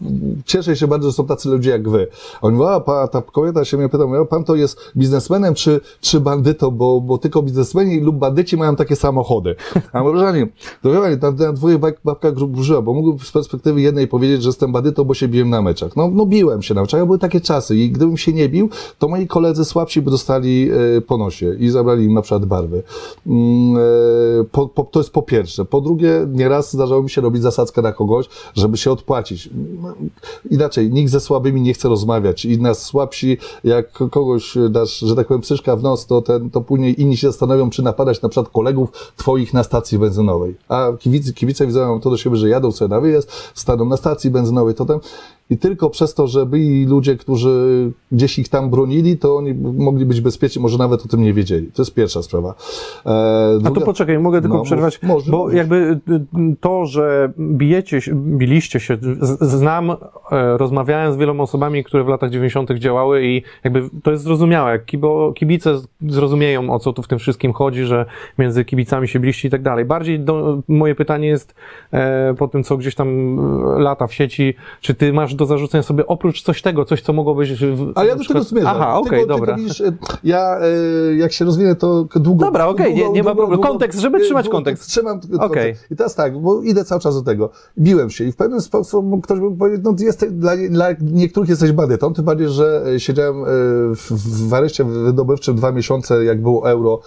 [0.46, 2.08] cieszę się bardzo, że są tacy ludzie jak wy.
[2.42, 5.56] A oni mówią, a ta kobieta się mnie pyta, mówią, pan to jest biznesmen biznesmenem
[5.56, 9.56] czy, czy bandytą, bo, bo tylko biznesmeni lub bandyci mają takie samochody.
[9.94, 10.04] A
[10.82, 14.72] to chyba na, na dwoje babka grużyła, bo mógłbym z perspektywy jednej powiedzieć, że jestem
[14.72, 15.96] bandytą, bo się biłem na meczach.
[15.96, 19.08] No, no biłem się na meczach, były takie czasy i gdybym się nie bił, to
[19.08, 22.84] moi koledzy słabsi by dostali e, po nosie i zabrali im na przykład barwy.
[23.28, 23.80] Mm, e,
[24.52, 25.66] po, po, to jest po pierwsze.
[25.66, 28.26] Po drugie, nieraz zdarzało mi się robić zasadzkę na kogoś,
[28.56, 29.50] żeby się odpłacić.
[30.52, 35.28] Inaczej, nikt ze słabymi nie chce rozmawiać i nas słabsi, jak kogoś dasz, że tak
[35.28, 38.54] powiem, psyszka w nos, to, ten, to później inni się zastanowią, czy napadać na przykład
[38.54, 40.56] kolegów twoich na stacji benzynowej.
[40.70, 44.32] A kibice, kibice widzą to do siebie, że jadą sobie na wyjazd, staną na stacji
[44.32, 45.00] benzynowej, to tam
[45.50, 50.06] i tylko przez to, że byli ludzie, którzy gdzieś ich tam bronili, to oni mogli
[50.06, 51.72] być bezpieczni, może nawet o tym nie wiedzieli.
[51.72, 52.54] To jest pierwsza sprawa.
[53.06, 53.70] E, druga...
[53.70, 58.80] A to poczekaj, mogę tylko no, przerwać, może, bo jakby y, to, że bijecie, biliście
[58.80, 58.98] się,
[59.42, 59.96] znam, e,
[60.58, 62.72] rozmawiałem z wieloma osobami, które w latach 90.
[62.72, 64.80] działały i jakby to jest zrozumiałe.
[65.36, 68.06] Kibice zrozumieją, o co tu w tym wszystkim chodzi, że
[68.38, 69.86] między kibicami się biliście i tak dalej.
[69.86, 71.56] Bardziej do, moje pytanie jest
[71.92, 73.40] e, po tym, co gdzieś tam
[73.78, 77.14] e, lata w sieci, czy ty masz do zarzucenia sobie oprócz coś tego, coś, co
[77.14, 78.76] mogłoby W, Ale ja do tego zmierzam.
[78.76, 79.56] Aha, okej, okay, dobra.
[79.56, 82.46] Widzisz, e, ja, e, jak się rozwinę, to długo...
[82.46, 83.64] Dobra, okej, okay, nie, nie ma problemu.
[83.64, 84.88] Kontekst, żeby trzymać kontekst.
[84.88, 85.76] Trzymam okay.
[85.92, 87.50] I teraz tak, bo idę cały czas do tego.
[87.78, 91.72] Biłem się i w pewien sposób ktoś by powiedział, no jesteś, dla, dla niektórych jesteś
[91.72, 93.46] bandytą, tym bardziej, że siedziałem
[93.96, 94.12] w,
[94.48, 97.00] w areszcie wydobywczym dwa miesiące, jak było euro,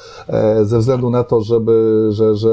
[0.63, 2.51] ze względu na to, żeby, że, że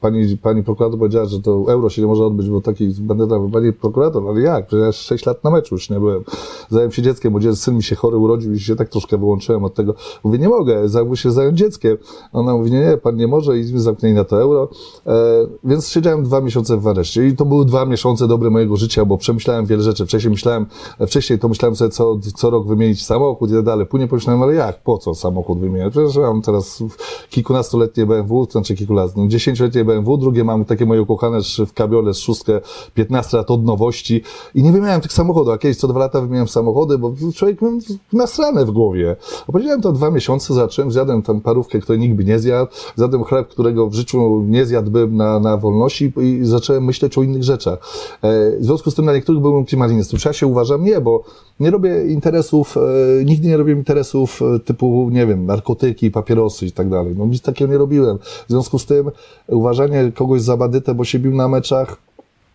[0.00, 3.72] pani, pani prokurator powiedziała, że to euro się nie może odbyć, bo taki bandyta, pani
[3.72, 4.66] prokurator, ale jak?
[4.66, 6.24] Przecież 6 lat na meczu już nie byłem.
[6.70, 9.74] Zająłem się dzieckiem, bo syn mi się chory urodził i się tak troszkę wyłączyłem od
[9.74, 9.94] tego.
[10.24, 11.96] Mówię, nie mogę, zajmuję się zająć dzieckiem.
[12.32, 14.68] Ona mówi, nie, nie, pan nie może i zamknęli na to euro.
[15.06, 15.12] E,
[15.64, 19.18] więc siedziałem dwa miesiące w areszcie i to były dwa miesiące dobre mojego życia, bo
[19.18, 20.06] przemyślałem wiele rzeczy.
[20.06, 20.66] Wcześniej myślałem,
[21.06, 23.86] wcześniej to myślałem sobie co, co rok wymienić samochód i tak dalej.
[23.86, 25.92] Później pomyślałem, ale jak, po co samochód wymieniać?
[25.92, 26.82] Przecież mam teraz
[27.30, 32.14] kilkunastoletnie BMW, znaczy kilku lat, no, dziesięcioletnie BMW, drugie mam takie moje ukochane w kabiole
[32.14, 32.60] z szóstkę,
[32.94, 34.22] 15 lat od nowości
[34.54, 37.72] i nie wymieniałem tych samochodów, a kiedyś co dwa lata wymieniałem samochody, bo człowiek miał
[38.12, 39.16] nasrane w głowie.
[39.46, 43.48] Opowiedziałem to dwa miesiące, zacząłem, zjadłem tam parówkę, której nikt by nie zjadł, zjadłem chleb,
[43.48, 47.78] którego w życiu nie zjadłbym na, na wolności i zacząłem myśleć o innych rzeczach.
[48.22, 50.16] E, w związku z tym na niektórych byłem klimatynistą.
[50.16, 50.84] Czy ja się uważam?
[50.84, 51.24] Nie, bo
[51.60, 56.72] nie robię interesów, e, nigdy nie robię interesów e, typu, nie wiem, narkotyki, papierosy i
[56.72, 57.14] tak dalej.
[57.18, 58.18] No nic takiego nie robiłem.
[58.18, 59.10] W związku z tym
[59.48, 61.96] uważanie kogoś za badytę, bo się bił na meczach,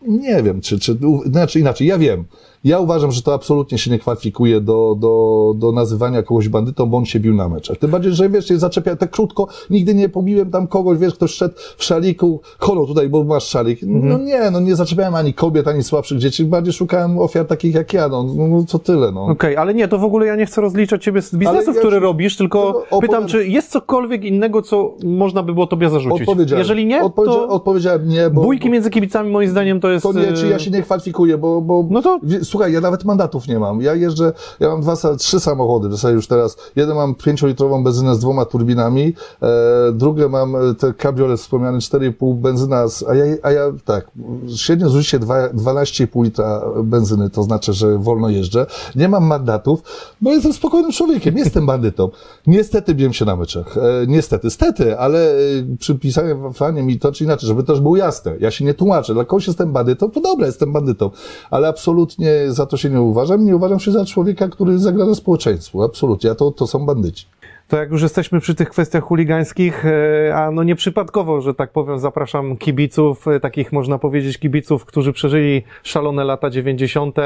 [0.02, 2.26] nie wiem, czy, czy, znaczy inaczej, ja wiem,
[2.64, 6.98] ja uważam, że to absolutnie się nie kwalifikuje do, do, do nazywania kogoś bandytą, bo
[6.98, 7.78] on się bił na meczach.
[7.78, 11.32] Tym bardziej, że wiesz, się zaczepia tak krótko, nigdy nie pobiłem tam kogoś, wiesz, ktoś
[11.32, 13.80] szedł w szaliku, holo tutaj, bo masz szalik.
[13.84, 14.26] No mhm.
[14.26, 18.08] nie, no nie zaczepiałem ani kobiet, ani słabszych dzieci, bardziej szukałem ofiar takich jak ja,
[18.08, 19.24] no, no, no co tyle, no.
[19.24, 21.82] Okej, okay, ale nie, to w ogóle ja nie chcę rozliczać ciebie z biznesów, ja
[21.82, 26.22] który robisz, tylko no, pytam, czy jest cokolwiek innego, co można by było tobie zarzucić?
[26.22, 26.60] Odpowiedziałem.
[26.60, 27.48] Jeżeli nie, Odpowiedzia to...
[27.50, 28.42] Odpowiedziałem nie, bo...
[28.42, 30.04] Bójki między kibicami moim zdaniem to jest...
[30.04, 31.62] To nie, czy ja się nie kwalifikuję, bo...
[31.62, 32.20] bo no to...
[32.48, 33.82] Słuchaj, ja nawet mandatów nie mam.
[33.82, 36.58] Ja jeżdżę, ja mam dwa, trzy samochody w zasadzie już teraz.
[36.76, 39.48] Jeden mam pięciolitrową benzynę z dwoma turbinami, e,
[39.94, 44.12] drugie mam e, te kabriolet wspomniane 4,5 benzyna, z, a, ja, a ja tak,
[44.56, 48.66] średnio zużycie 12,5 litra benzyny, to znaczy, że wolno jeżdżę.
[48.96, 49.84] Nie mam mandatów,
[50.22, 52.10] bo jestem spokojnym człowiekiem, jestem bandytą.
[52.48, 53.78] Niestety biłem się na meczach.
[53.78, 55.36] E, niestety, stety, ale e,
[55.80, 58.36] przypisałem fanie mi to czy inaczej, żeby też było jasne.
[58.40, 59.14] Ja się nie tłumaczę.
[59.14, 61.12] Dla kogoś jestem bandytą, to dobra, jestem bandytą,
[61.52, 63.46] ale absolutnie za to się nie uważam.
[63.46, 65.84] Nie uważam się za człowieka, który zagraża społeczeństwu.
[65.84, 66.32] Absolutnie.
[66.32, 67.26] A to, to są bandyci.
[67.68, 72.00] To jak już jesteśmy przy tych kwestiach chuligańskich, e, a no nieprzypadkowo, że tak powiem,
[72.00, 77.18] zapraszam kibiców, e, takich można powiedzieć kibiców, którzy przeżyli szalone lata 90.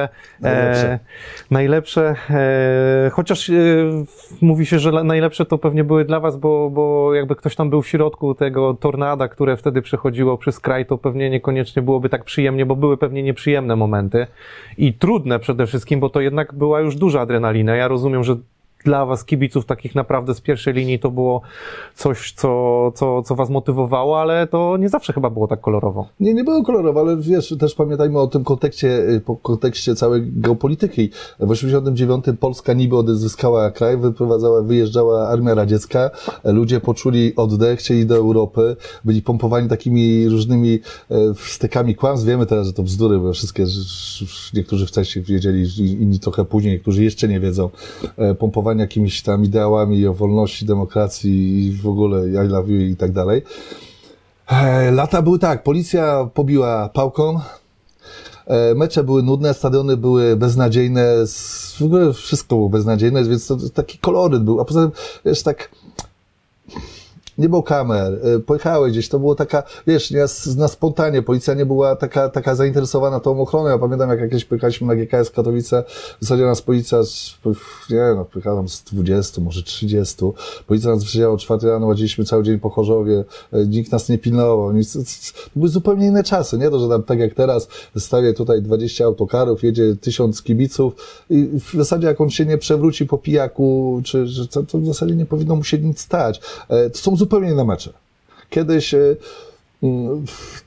[0.42, 0.88] Najlepsze.
[0.88, 1.00] E,
[1.52, 2.16] najlepsze.
[2.30, 3.54] E, chociaż e,
[4.42, 7.82] mówi się, że najlepsze to pewnie były dla was, bo, bo jakby ktoś tam był
[7.82, 12.66] w środku tego tornada, które wtedy przechodziło przez kraj, to pewnie niekoniecznie byłoby tak przyjemnie,
[12.66, 14.28] bo były pewnie nieprzyjemne momenty
[14.78, 17.76] i trudne przede wszystkim, bo to jednak była już duża adrenalina.
[17.76, 18.36] Ja rozumiem, że
[18.84, 21.42] dla was, kibiców takich naprawdę z pierwszej linii, to było
[21.96, 26.08] coś, co, co, co was motywowało, ale to nie zawsze chyba było tak kolorowo.
[26.20, 31.10] Nie, nie było kolorowo, ale wiesz, też pamiętajmy o tym kontekście, y, kontekście całej geopolityki.
[31.40, 36.10] W 89 Polska niby odzyskała kraj, wyprowadzała, wyjeżdżała armia radziecka,
[36.44, 42.28] ludzie poczuli oddech, chcieli do Europy, byli pompowani takimi różnymi e, wstekami kłamstw.
[42.28, 43.66] Wiemy teraz, że to bzdury, bo wszystkie,
[44.54, 45.64] niektórzy wcześniej wiedzieli,
[46.02, 47.70] inni trochę później, niektórzy jeszcze nie wiedzą,
[48.18, 48.36] e,
[48.80, 53.42] jakimiś tam ideałami o wolności, demokracji i w ogóle I love you i tak dalej.
[54.48, 57.40] E, lata były tak, policja pobiła pałką,
[58.48, 61.08] e, mecze były nudne, stadiony były beznadziejne,
[61.80, 64.92] w ogóle wszystko było beznadziejne, więc to taki koloryt był, a poza tym,
[65.26, 65.70] wiesz, tak
[67.42, 70.14] nie było kamer, y, pojechałeś gdzieś, to było taka, wiesz,
[70.58, 74.88] na, spontanie, policja nie była taka, taka zainteresowana tą ochroną, ja pamiętam jak jakieś pojechaliśmy
[74.88, 75.84] na GKS Katowice,
[76.22, 76.98] w zasadzie nas policja,
[77.90, 80.16] nie no, pojechałem z 20, może 30,
[80.68, 83.24] policja nas przyjęła o 4 rano, ładziliśmy cały dzień po Chorzowie,
[83.54, 85.00] y, nikt nas nie pilnował, nic, to
[85.56, 89.64] były zupełnie inne czasy, nie to, że tam tak jak teraz stawię tutaj 20 autokarów,
[89.64, 90.94] jedzie tysiąc kibiców
[91.30, 94.86] i w zasadzie jak on się nie przewróci po pijaku, czy, że to, to w
[94.86, 96.42] zasadzie nie powinno mu się nic stać.
[96.70, 97.94] E, to są zupełnie inne mecze.
[98.50, 99.16] Kiedyś e,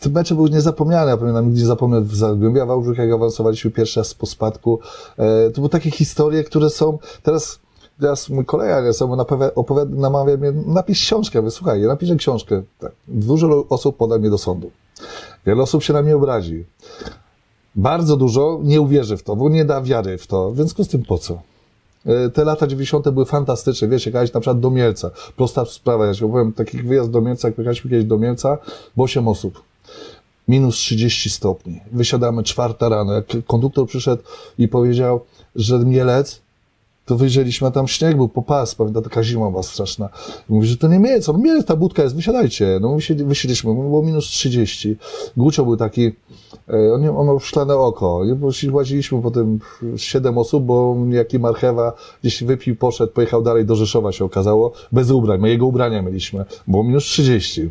[0.01, 1.11] Te mecze były niezapomniane.
[1.11, 4.79] Ja pamiętam, nigdy nie zapomnę w Zagłębia Wałbrzych, jak awansowaliśmy pierwszy raz po spadku.
[5.19, 7.59] E, To były takie historie, które są teraz
[8.01, 9.11] Teraz mój kolega nie sam
[9.55, 11.39] opowiada, namawia mnie, napisz książkę.
[11.39, 12.63] Ja mówię, słuchaj, ja napiszę książkę.
[12.79, 12.93] Tak.
[13.09, 14.71] Dużo osób poda mnie do sądu.
[15.47, 16.65] Wiele osób się na mnie obrazi.
[17.75, 20.51] Bardzo dużo nie uwierzy w to, bo nie da wiary w to.
[20.51, 21.43] W związku z tym po co?
[22.07, 23.11] E, Te lata 90.
[23.11, 23.89] były fantastyczne.
[23.89, 25.11] Wiesz, jechałeś na przykład do Mielca.
[25.37, 26.07] Prosta sprawa.
[26.07, 28.59] Ja się opowiem, takich wyjazd do Mielca, jak jechaliśmy kiedyś do Mielca,
[28.97, 29.63] było 8 osób.
[30.49, 31.81] Minus 30 stopni.
[31.93, 33.13] Wysiadamy czwarta rano.
[33.13, 34.23] Jak konduktor przyszedł
[34.59, 35.21] i powiedział,
[35.57, 36.41] że Mielec,
[37.05, 40.09] to wyjrzeliśmy, a tam śnieg był po pas, pamiętam, taka zima była straszna.
[40.51, 42.79] I mówi, że to nie Mielec, on Mielec, ta budka jest, wysiadajcie.
[42.81, 44.97] No wysiedli- wysiedliśmy, było minus 30.
[45.37, 46.13] Gucio był taki,
[46.69, 48.23] e, on, on miał szklane oko.
[48.65, 49.59] I Łaziliśmy potem
[49.97, 55.11] siedem osób, bo jaki marchewa gdzieś wypił, poszedł, pojechał dalej do Rzeszowa się okazało, bez
[55.11, 55.41] ubrań.
[55.41, 57.71] My jego ubrania mieliśmy, było minus 30.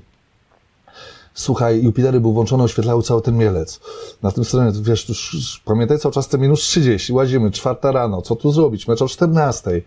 [1.34, 3.80] Słuchaj, Jupitery był włączone, oświetlały cały ten mielec.
[4.24, 8.36] Na tym stronie, wiesz, już, pamiętaj cały czas te minus 30, łazimy, czwarta rano, co
[8.36, 9.82] tu zrobić, mecz o 14.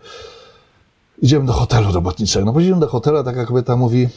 [1.21, 2.45] Idziemy do hotelu robotniczego.
[2.45, 4.07] No pojedziemy do hotelu, a taka kobieta mówi,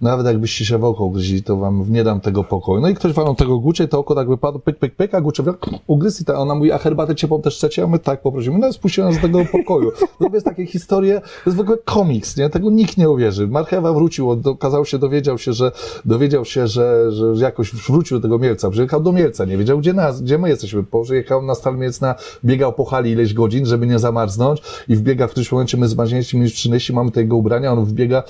[0.00, 2.80] nawet jakbyście się w oko ugryźli, to wam nie dam tego pokoju.
[2.80, 5.42] No i ktoś walą tego gucie, to oko tak wypadło, pyk, pyk, pyk, a gucie
[5.86, 7.82] ugryzł i ta, ona mówi, a herbatę ciepłą też chcecie?
[7.82, 8.58] A my tak poprosimy.
[8.58, 9.92] No spuściła nas do tego pokoju.
[10.20, 12.50] No jest takie historie, to jest w ogóle komiks, nie?
[12.50, 13.48] Tego nikt nie uwierzy.
[13.48, 15.72] Marchewa wrócił, on okazało się, dowiedział się, że,
[16.04, 19.92] dowiedział się, że, że jakoś wrócił do tego Mielca, przyjechał do Mielca, nie wiedział, gdzie
[19.92, 20.84] nas, gdzie my jesteśmy.
[21.02, 25.30] Przyjechał na Stal Mielcna, biegał po hali ileś godzin, żeby nie zamarznąć i wbiega w
[25.30, 28.22] którymś momencie, my zmarznięci minus 30, mamy tego ubrania, on wbiega,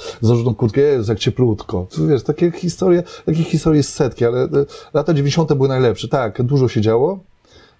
[0.45, 1.64] tą kurtkę, jest jak cieplutko.
[1.67, 4.49] Tu Wiesz, takie historie, takich historii jest setki, ale e,
[4.95, 5.55] lata 90.
[5.55, 6.09] były najlepsze.
[6.09, 7.19] Tak, dużo się działo,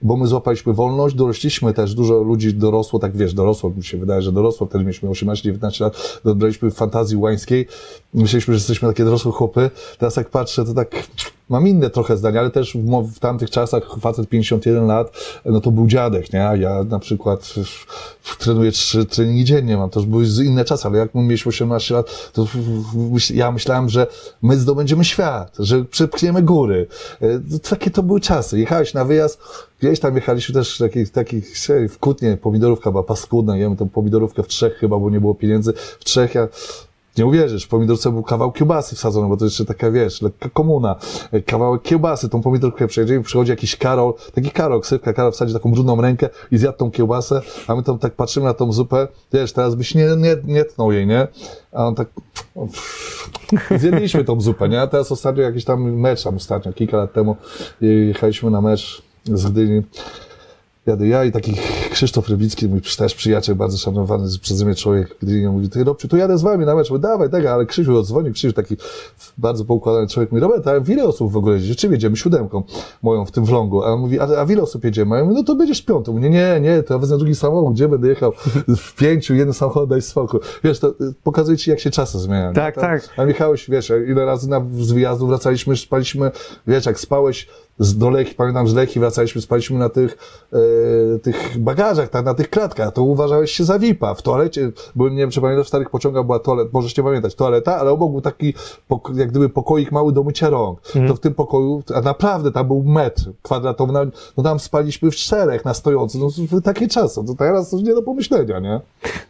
[0.03, 4.23] bo my złapaliśmy wolność, dorośliśmy też, dużo ludzi dorosło, tak wiesz, dorosło, mi się wydaje,
[4.23, 7.67] że dorosło, wtedy mieliśmy 18-19 lat, dobraliśmy fantazji łańskiej,
[8.15, 10.91] myśleliśmy, że jesteśmy takie dorosłe chłopy, teraz jak patrzę, to tak
[11.49, 15.13] mam inne trochę zdania, ale też w, w tamtych czasach facet 51 lat,
[15.45, 17.55] no to był dziadek, nie, ja na przykład
[18.39, 21.95] trenuję trzy treningi dziennie, mam to już były inne czasy, ale jak my mieliśmy 18
[21.95, 22.47] lat, to
[23.35, 24.07] ja myślałem, że
[24.43, 26.87] my zdobędziemy świat, że przepchniemy góry.
[27.21, 28.59] E, Takie to były czasy.
[28.59, 29.41] Jechałeś na wyjazd,
[29.85, 31.55] gdzieś tam jechaliśmy też takich, takich
[31.91, 35.73] w Kutnie, pomidorówka była paskudna, jemy tą pomidorówkę w trzech chyba, bo nie było pieniędzy.
[36.01, 36.49] W trzech ja,
[37.19, 40.97] nie uwierzysz, w pomidorce był kawał kiełbasy wsadzony, bo to jeszcze taka, wiesz, lekka komuna.
[41.33, 45.73] E, Kawałek kiełbasy, tą pomidorkę przejedziemy, przychodzi jakiś Karol, taki Karol, ksywka, Karol wsadzi taką
[45.73, 49.53] brudną rękę i zjadł tą kiełbasę, a my tam tak patrzymy na tą zupę, wiesz,
[49.53, 51.29] teraz byś nie, nie, nie tnął jej, nie?
[51.73, 52.09] A on tak,
[53.81, 54.81] zjedliśmy tą zupę, nie?
[54.81, 57.37] A teraz ostatnio jakiś tam mecz, tam ostatnio, kilka lat temu
[57.81, 59.83] jechaliśmy na mecz z Gdyni.
[60.87, 61.55] Jadę ja i taki
[61.91, 66.17] Krzysztof Rybicki, mój też przyjaciel, bardzo szanowany przeze mnie człowiek, gdy mówi, ty Robciu, to
[66.17, 68.77] jadę z wami na mecz, mówię, dawaj, tego, ale Krzysiu odzwonił, Krzysiu taki
[69.39, 71.75] bardzo poukładany człowiek, mówi, Robert, a w ile osób w ogóle jedzie?
[71.75, 72.17] Czym jedziemy?
[72.17, 72.63] Siódemką
[73.03, 73.83] moją w tym vlogu.
[73.83, 75.15] A on mówi, a, a w ile osób jedziemy?
[75.15, 76.13] A ja mówię, no to będziesz piątą.
[76.13, 78.33] Mówię, nie, nie, to ja wezmę drugi samochód, gdzie będę jechał?
[78.77, 80.41] W pięciu, jeden samochód, daj spokój.
[80.65, 82.53] Wiesz, to y, pokazuje ci, jak się czasy zmieniają.
[82.53, 83.09] Tak, Tam- tak.
[83.17, 86.31] A Michałeś, wiesz, ile razy na, z wyjazdu wracaliśmy, spaliśmy,
[86.67, 90.19] wiesz, jak spałeś z do Lechi, pamiętam z Lechi wracaliśmy, spaliśmy na tych,
[90.53, 94.15] e, tych bagażach, tak, na tych klatkach, to uważałeś się za VIP-a.
[94.15, 97.35] W toalecie, bo nie wiem, czy pamiętasz, w starych pociągach była toalet, możesz nie pamiętać,
[97.35, 98.55] toaleta, ale obok był taki,
[99.15, 100.81] jak gdyby pokoik mały do mycia rąk.
[101.09, 103.93] To w tym pokoju, a naprawdę tam był metr kwadratowy,
[104.37, 107.95] no, tam spaliśmy w czterech na stojący, no takie czasy, to teraz to już nie
[107.95, 108.81] do pomyślenia, nie?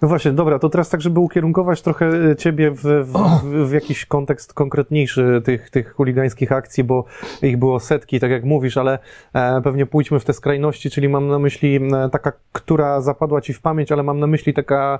[0.02, 3.12] No właśnie, dobra, to teraz tak, żeby ukierunkować trochę e, ciebie w, w,
[3.44, 7.04] w, w jakiś kontekst konkretniejszy tych, tych chuligańskich akcji, bo
[7.42, 8.98] ich było setki, tak jak mówisz, ale
[9.32, 13.52] e, pewnie pójdźmy w te skrajności, czyli mam na myśli e, taka, która zapadła ci
[13.52, 14.98] w pamięć, ale mam na myśli taka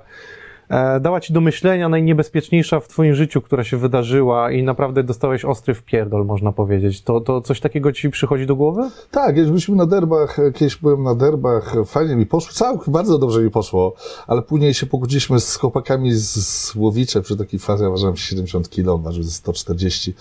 [1.01, 5.73] dała ci do myślenia najniebezpieczniejsza w twoim życiu, która się wydarzyła i naprawdę dostałeś ostry
[5.73, 7.01] wpierdol, można powiedzieć.
[7.01, 8.89] To, to coś takiego ci przychodzi do głowy?
[9.11, 12.93] Tak, kiedyś byliśmy na derbach, e, kiedyś byłem na derbach, e, fajnie mi poszło, całkiem
[12.93, 13.93] bardzo dobrze mi poszło,
[14.27, 18.93] ale później się pokłóciliśmy z chłopakami z, Łowicze przy takiej fazie, ja ważyłem 70 kilo,
[18.93, 20.13] on ważył ze 140.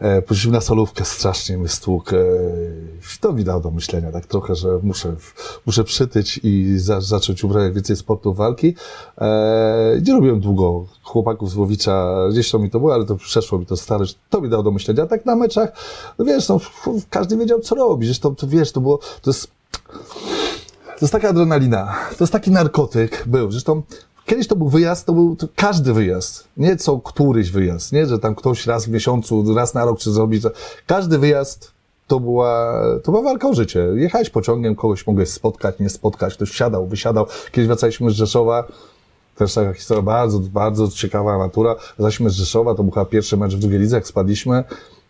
[0.00, 2.12] E, na solówkę, strasznie mnie stłuk.
[2.12, 2.16] E,
[3.20, 5.16] to mi dało do myślenia tak trochę, że muszę,
[5.66, 8.74] muszę przytyć i za, zacząć uprawiać więcej sportu walki.
[9.18, 13.58] E, nie robiłem długo chłopaków z Łowicza, gdzieś to mi to było, ale to przeszło
[13.58, 15.02] mi to stare, to mi dało do myślenia.
[15.02, 15.72] A tak na meczach,
[16.18, 16.60] no wiesz, no,
[17.10, 18.06] każdy wiedział, co robi.
[18.06, 19.50] Zresztą, to wiesz, to było, to jest,
[20.84, 23.50] to jest taka adrenalina, to jest taki narkotyk był.
[23.50, 23.82] Zresztą
[24.26, 28.18] kiedyś to był wyjazd, to był to każdy wyjazd, nie co któryś wyjazd, nie, że
[28.18, 30.42] tam ktoś raz w miesiącu, raz na rok czy zrobić.
[30.86, 31.72] Każdy wyjazd
[32.06, 33.88] to była, to była walka o życie.
[33.94, 37.26] Jechałeś pociągiem, kogoś mogłeś spotkać, nie spotkać, ktoś wsiadał, wysiadał.
[37.52, 38.64] Kiedyś wracaliśmy z Rzeszowa,
[39.40, 41.76] też taka historia, bardzo, bardzo ciekawa awantura.
[41.98, 44.64] Zaśmy z Rzeszowa, to był chyba pierwszy mecz w drugiej lidze, jak spadliśmy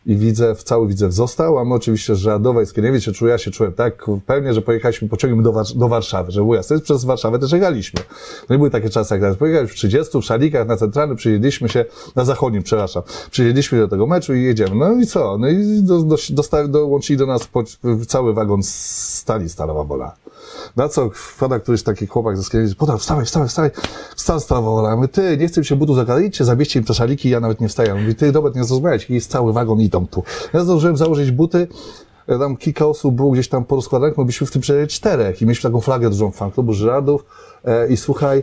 [0.06, 3.38] i widzę, cały widzę został, a my oczywiście z Radowa i Skierniewic się czułem, ja
[3.38, 7.38] się czułem tak pewnie, że pojechaliśmy pociągiem do, do Warszawy, że było jasne, przez Warszawę
[7.38, 8.00] też jechaliśmy.
[8.48, 11.68] No i były takie czasy, jak teraz pojechaliśmy w 30, w szalikach na centralny, przyjedliśmy
[11.68, 11.84] się,
[12.16, 14.74] na zachodnim, przepraszam, przyjedliśmy do tego meczu i jedziemy.
[14.74, 15.38] No i co?
[15.38, 17.62] No i do, do, dosta- dołączyli do nas po,
[18.08, 20.16] cały wagon stali Stalowa Wola.
[20.76, 23.70] Na co wpada któryś taki chłopak ze Skierniewic, podał, wstawaj, wstawaj, wstawaj,
[24.16, 24.96] wstał Stalowa Wola.
[24.96, 27.94] My, ty, nie chcę się zakładać, idźcie, zabierzcie im te szaliki, ja nawet nie wstaję.
[27.94, 30.22] Mówi, ty, dobra, nie zrozumiałeś, jest cały wagon, idą tu.
[30.52, 31.68] Ja zdążyłem założyć buty,
[32.26, 35.46] e, tam kilka osób było gdzieś tam porozkładanych, my byliśmy w tym przejęli czterech i
[35.46, 37.24] mieliśmy taką flagę dużą fanklubu Żydów
[37.64, 38.42] e, i słuchaj,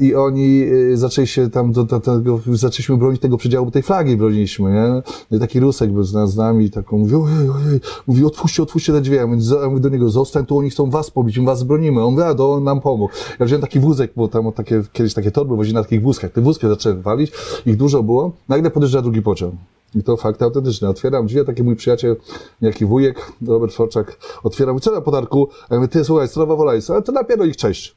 [0.00, 3.82] i oni e, zaczęli się tam do, do tego, zaczęliśmy bronić tego przedziału, bo tej
[3.82, 5.02] flagi broniliśmy, nie?
[5.30, 8.92] No i taki Rusek był z, z nami, taką mówi, ojej, ojej, mówi, otwórzcie, otwórzcie
[8.92, 11.62] te drzwi, mówię, ja mówię do niego, zostań tu, oni chcą was pobić, my was
[11.62, 13.12] bronimy, on mówi, a to on nam pomógł.
[13.40, 16.40] Ja wziąłem taki wózek, bo tam takie, kiedyś takie torby wozili na takich wózkach, te
[16.40, 17.32] wózki zaczęły walić,
[17.66, 19.54] ich dużo było, nagle podjeżdża drugi pociąg.
[19.96, 20.88] I to fakt autentyczny.
[20.88, 22.16] Otwieram drzwi, a taki mój przyjaciel,
[22.60, 25.48] jaki wujek, Robert Forczak, otwiera, mówi, co na podarku?
[25.68, 27.96] A ja mówię, ty, słuchaj, Strowa Wola jest, ale to napiero ich cześć.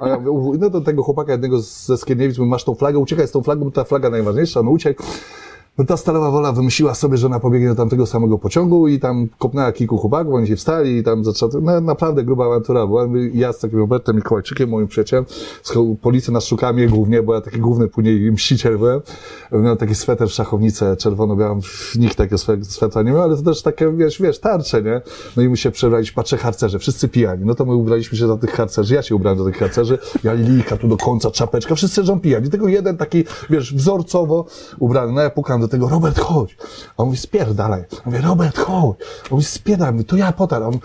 [0.00, 3.28] A ja mówię, no do tego chłopaka jednego ze Skierniewic, mówię, masz tą flagę, uciekaj
[3.28, 5.02] z tą flagą, ta flaga najważniejsza, on uciekł.
[5.78, 9.28] No ta Stalowa Wola wymyśliła sobie, że ona pobiegnie do tamtego samego pociągu i tam
[9.38, 13.06] kopnęła kilku chłopaków, oni się wstali i tam zaczęła, no naprawdę gruba awantura była.
[13.32, 15.24] Ja z takim Robertem Mikołajczykiem, moim przyjacielem,
[16.02, 19.00] policja nas szukała mnie głównie, bo ja taki główny później mściciel byłem.
[19.52, 21.60] Miałem taki sweter, szachownicę czerwono-białą,
[21.98, 25.00] nikt takiego swe- swetra nie miał, ale to też takie, wiesz, wiesz, tarcze, nie?
[25.36, 27.44] No i my się przebraliśmy, patrzę, harcerze, wszyscy pijani.
[27.44, 30.32] No to my ubraliśmy się za tych harcerzy, ja się ubrałem za tych harcerzy, ja
[30.32, 32.50] lilika tu do końca, czapeczka, wszyscy żą pijani.
[32.50, 34.44] Tylko jeden taki, wiesz, wzorcowo
[34.78, 35.12] ubrany.
[35.12, 36.56] No ja pukam do tego, Robert, chodź.
[36.96, 37.80] A on mówi, spierdalaj.
[37.80, 38.96] Ja mówię, Robert, chodź.
[39.24, 40.04] On mówi, spierdalaj.
[40.04, 40.62] To ja potar.
[40.62, 40.78] A On,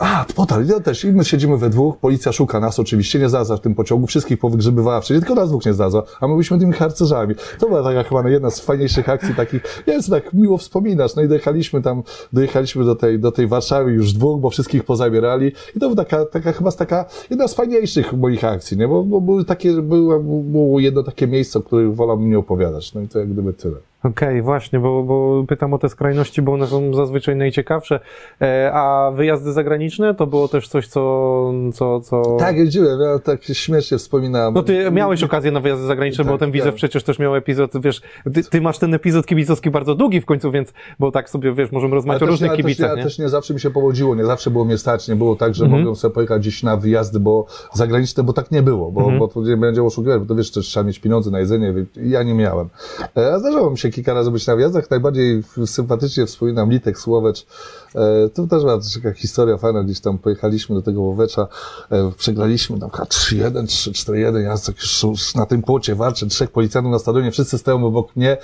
[0.00, 0.64] a, potar.
[0.64, 1.04] I ja też.
[1.04, 4.38] I my siedzimy we dwóch, policja szuka nas oczywiście, nie znalazła w tym pociągu, wszystkich
[4.38, 7.34] powygrzebywała wszędzie, tylko nas dwóch nie znalazła, a my byliśmy tymi harcerzami.
[7.58, 11.28] To była taka chyba jedna z fajniejszych akcji takich, jest tak miło wspominasz, no i
[11.28, 12.02] dojechaliśmy tam,
[12.32, 16.24] dojechaliśmy do tej, do tej Warszawy już dwóch, bo wszystkich pozabierali i to była taka,
[16.24, 20.80] taka chyba taka, jedna z fajniejszych moich akcji, nie, bo, bo były takie, było, było
[20.80, 23.76] jedno takie miejsce, o których wolałbym nie opowiadać, no i to jak gdyby tyle.
[24.04, 28.00] Okej, właśnie, bo, bo pytam o te skrajności, bo one są zazwyczaj najciekawsze.
[28.42, 31.52] E, a wyjazdy zagraniczne to było też coś, co.
[31.74, 32.22] co, co...
[32.38, 34.54] Tak, jeździłem, ja tak śmiesznie wspominałem.
[34.54, 36.74] No ty miałeś okazję na wyjazdy zagraniczne, bo Tak, ten Widzew tak.
[36.74, 38.00] przecież też miał epizod, wiesz,
[38.34, 41.72] ty, ty masz ten epizod kibicowski bardzo długi w końcu, więc, bo tak sobie, wiesz,
[41.72, 43.00] możemy rozmawiać o też, różnych ale kibicach, też, nie?
[43.02, 45.54] ja też nie zawsze mi się powodziło, nie zawsze było mnie stać, nie było tak,
[45.54, 45.80] że Mhm.
[45.82, 49.18] mogłem sobie pojechać gdzieś na wyjazdy, bo zagraniczne, bo tak nie było, bo, Mhm.
[49.18, 52.22] bo to nie będzie oszukiwać, bo to wiesz, też trzeba mieć pieniądze na jedzenie, ja
[52.22, 52.68] nie miałem.
[53.16, 57.46] E, A zdarzało mi się kilka razy być na wyjazdach, najbardziej sympatycznie wspominam Litek Słowecz,
[57.94, 61.48] E, to też była taka historia fajna, gdzieś tam pojechaliśmy do tego Łowecza,
[61.90, 66.92] e, przegraliśmy tam chyba 3-1, 3-4-1, ja tak już na tym płocie walczę, trzech policjantów
[66.92, 68.36] na stadionie, wszyscy stoją obok mnie,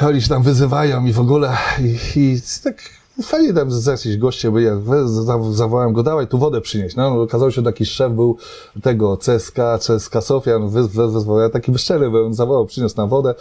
[0.00, 1.56] oni się tam wyzywają i w ogóle.
[1.80, 6.26] I, i tak fajnie tam z jakiś goście byli, jak we- za- zawołałem go, dawaj
[6.26, 6.96] tu wodę przynieść.
[6.96, 8.36] No, okazało się, że taki szef był
[8.82, 13.34] tego CSK, CSK Sofian, wyzwał, ja taki wyszczery byłem, zawołał, przyniósł nam wodę.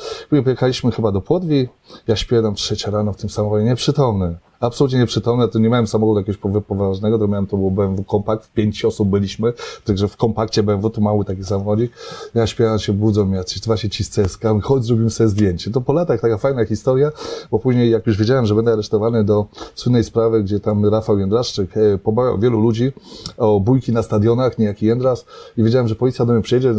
[0.44, 1.68] Pojechaliśmy chyba do Płodwi,
[2.08, 4.38] ja śpię tam trzecia rano w tym samochodzie, nieprzytomny.
[4.60, 8.52] Absolutnie nieprzytomny, to nie miałem samochodu jakiegoś poważnego, to miałem, to był BMW Kompakt, w
[8.52, 9.54] pięć osób byliśmy,
[9.86, 11.92] także w kompakcie BMW to mały taki samochodzik.
[12.36, 15.72] Ja śpiewam się, budzą mnie, jacyś właśnie ci z CSK, chodź zrobimy sobie zdjęcie.
[15.72, 17.12] To po latach taka fajna historia,
[17.52, 21.78] bo później jak już wiedziałem, że będę aresztowany do słynnej sprawy, gdzie tam Rafał Jędraszczyk
[21.78, 22.92] e, pobawiał wielu ludzi
[23.38, 25.26] o bójki na stadionach, niejaki Jędras
[25.58, 26.74] i wiedziałem, że policja do mnie przyjedzie,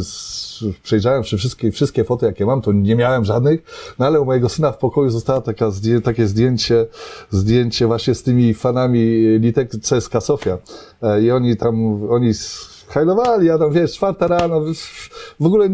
[0.83, 3.61] przejrzałem wszystkie, wszystkie foty, jakie mam, to nie miałem żadnych,
[3.99, 5.71] no ale u mojego syna w pokoju zostało taka,
[6.05, 6.87] takie zdjęcie,
[7.31, 9.01] zdjęcie właśnie z tymi fanami
[9.41, 10.59] Litek CSK Sofia.
[11.03, 12.33] E, I oni tam, oni
[12.89, 15.11] hajlowali, ja tam, wiesz, czwarta rano, w-
[15.47, 15.69] ogóle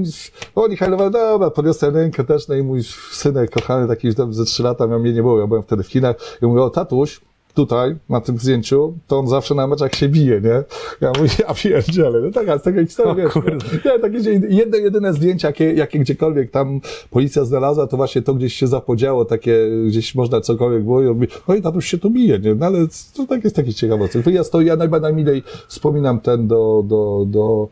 [0.55, 2.81] oni hajlowali, dobra, podniosłem rękę też, no i mój
[3.13, 5.83] synek kochany, taki już tam ze trzy lata, miał mnie nie było, ja byłem wtedy
[5.83, 7.21] w Chinach, i mówię, o tatuś,
[7.55, 10.63] tutaj, na tym zdjęciu, to on zawsze na meczach się bije, nie?
[11.01, 12.59] Ja mówię, ja pierdzielę, no taka,
[13.05, 13.57] O wiesz, kurde.
[13.85, 18.55] nie, takie jedne, jedyne zdjęcie, jakie, jakie gdziekolwiek tam policja znalazła, to właśnie to gdzieś
[18.55, 22.11] się zapodziało, takie, gdzieś można cokolwiek było i on mówi, no i tatuś się tu
[22.11, 22.55] bije, nie?
[22.55, 22.79] No ale
[23.17, 24.25] to tak jest taki ciekawostek.
[24.25, 27.69] To ja najmilej wspominam ten do, do, do,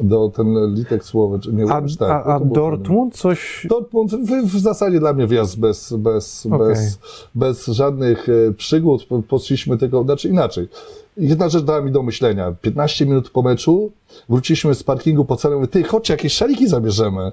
[0.00, 2.52] do ten Litek Słowacz, nie A, tak, a, to a fajne.
[2.52, 3.66] Dortmund coś...
[3.70, 6.58] Dortmund w, w zasadzie dla mnie wjazd bez, bez, Okej.
[6.58, 6.98] bez,
[7.34, 9.04] bez żadnych e, przygód.
[9.04, 10.68] Po- Poszliśmy tylko, znaczy inaczej.
[11.16, 12.52] Jedna rzecz dała mi do myślenia.
[12.62, 13.90] 15 minut po meczu
[14.28, 17.32] wróciliśmy z parkingu po całym, ty chodź, jakieś szaliki zabierzemy.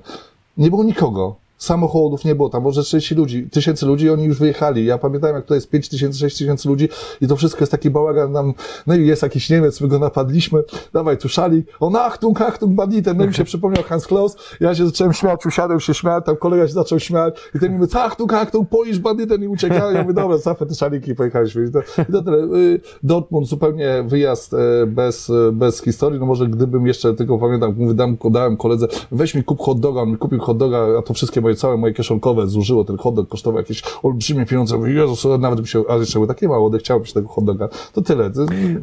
[0.58, 1.36] Nie było nikogo.
[1.58, 4.86] Samochodów nie było, tam może 30 ludzi, tysięcy ludzi i oni już wyjechali.
[4.86, 6.89] Ja pamiętam, jak tutaj jest 5 tysięcy, 6 tysięcy ludzi
[7.22, 8.54] i to wszystko jest taki bałagan nam,
[8.88, 13.17] no i jest jakiś Niemiec, my go napadliśmy, dawaj tu szalik, on Achtung, Achtung, banditem,
[13.17, 16.67] no mi się przypomniał Hans Klaus, ja się zacząłem śmiać, usiadłem się śmiać, tam kolega
[16.67, 20.13] się zaczął śmiać i ten mi mówi, Achtung, Achtung, Polish banditem i uciekałem, ja mówię,
[20.13, 21.65] dobra, zafę te szaliki i pojechaliśmy.
[21.65, 21.79] I to,
[22.10, 22.38] i to tyle.
[22.38, 27.75] Y, Dortmund, zupełnie wyjazd e, bez, e, bez historii, no może gdybym jeszcze tylko pamiętam,
[27.77, 31.02] mówię, dam, dałem koledze, weź mi kup hot doga, on mi kupił hot doga, a
[31.02, 34.93] to wszystkie moje, całe moje kieszonkowe zużyło, ten hot dog kosztował jakieś olbrzymie pieniądze, mówię,
[34.93, 37.69] Jezus, nawet by się, a jeszcze były takie małe, chciałbym się tego hot doga.
[37.93, 38.31] To tyle.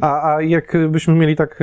[0.01, 1.59] A, a jak byśmy mieli tak,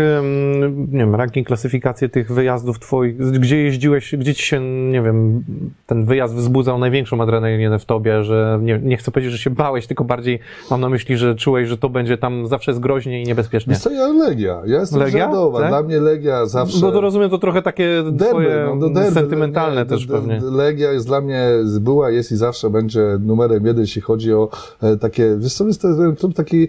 [0.93, 5.45] nie wiem, ranking, klasyfikację tych wyjazdów twoich, gdzie jeździłeś, gdzie ci się, nie wiem,
[5.87, 9.87] ten wyjazd wzbudzał największą adrenalinę w tobie, że nie, nie chcę powiedzieć, że się bałeś,
[9.87, 10.39] tylko bardziej
[10.71, 13.71] mam na myśli, że czułeś, że to będzie tam zawsze jest groźnie i niebezpiecznie.
[13.71, 15.31] Wiesz co, ja Legia, ja jestem Legia?
[15.59, 15.69] Tak?
[15.69, 16.87] Dla mnie Legia zawsze...
[16.87, 20.15] No to rozumiem, to trochę takie twoje Derby, no, do derby, sentymentalne nie, też d-
[20.15, 20.41] d- pewnie.
[20.51, 21.49] Legia jest dla mnie,
[21.81, 24.49] była, jest i zawsze będzie numerem jeden, jeśli chodzi o
[24.83, 25.89] e, takie, wiesz co, jest to
[26.19, 26.69] klub taki,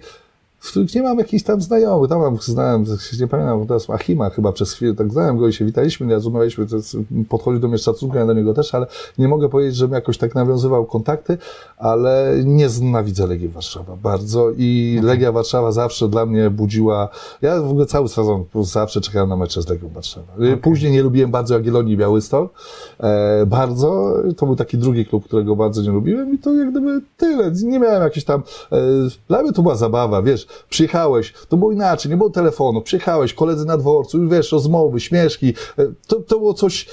[0.63, 2.85] w którym nie mam jakichś tam znajomych, tam mam, znałem,
[3.19, 6.75] nie pamiętam, teraz Achima chyba przez chwilę, tak znałem go i się witaliśmy, rozmawialiśmy, to
[6.75, 6.97] jest,
[7.29, 8.87] podchodzi do mnie z szacunkiem, ja do niego też, ale
[9.17, 11.37] nie mogę powiedzieć, żebym jakoś tak nawiązywał kontakty,
[11.77, 17.09] ale nie nienawidzę Legii Warszawa bardzo i Legia Warszawa zawsze dla mnie budziła,
[17.41, 20.33] ja w ogóle cały sezon zawsze czekałem na mecze z Legią Warszawa.
[20.61, 22.53] Później nie lubiłem bardzo Jagiellonii i Białystok,
[22.99, 27.01] e, bardzo, to był taki drugi klub, którego bardzo nie lubiłem i to jak gdyby
[27.17, 28.77] tyle, nie miałem jakiejś tam, e,
[29.27, 33.65] dla mnie to była zabawa, wiesz, przyjechałeś, to było inaczej, nie było telefonu, przyjechałeś, koledzy
[33.65, 36.87] na dworcu, wiesz, rozmowy, śmieszki, e, to, to było coś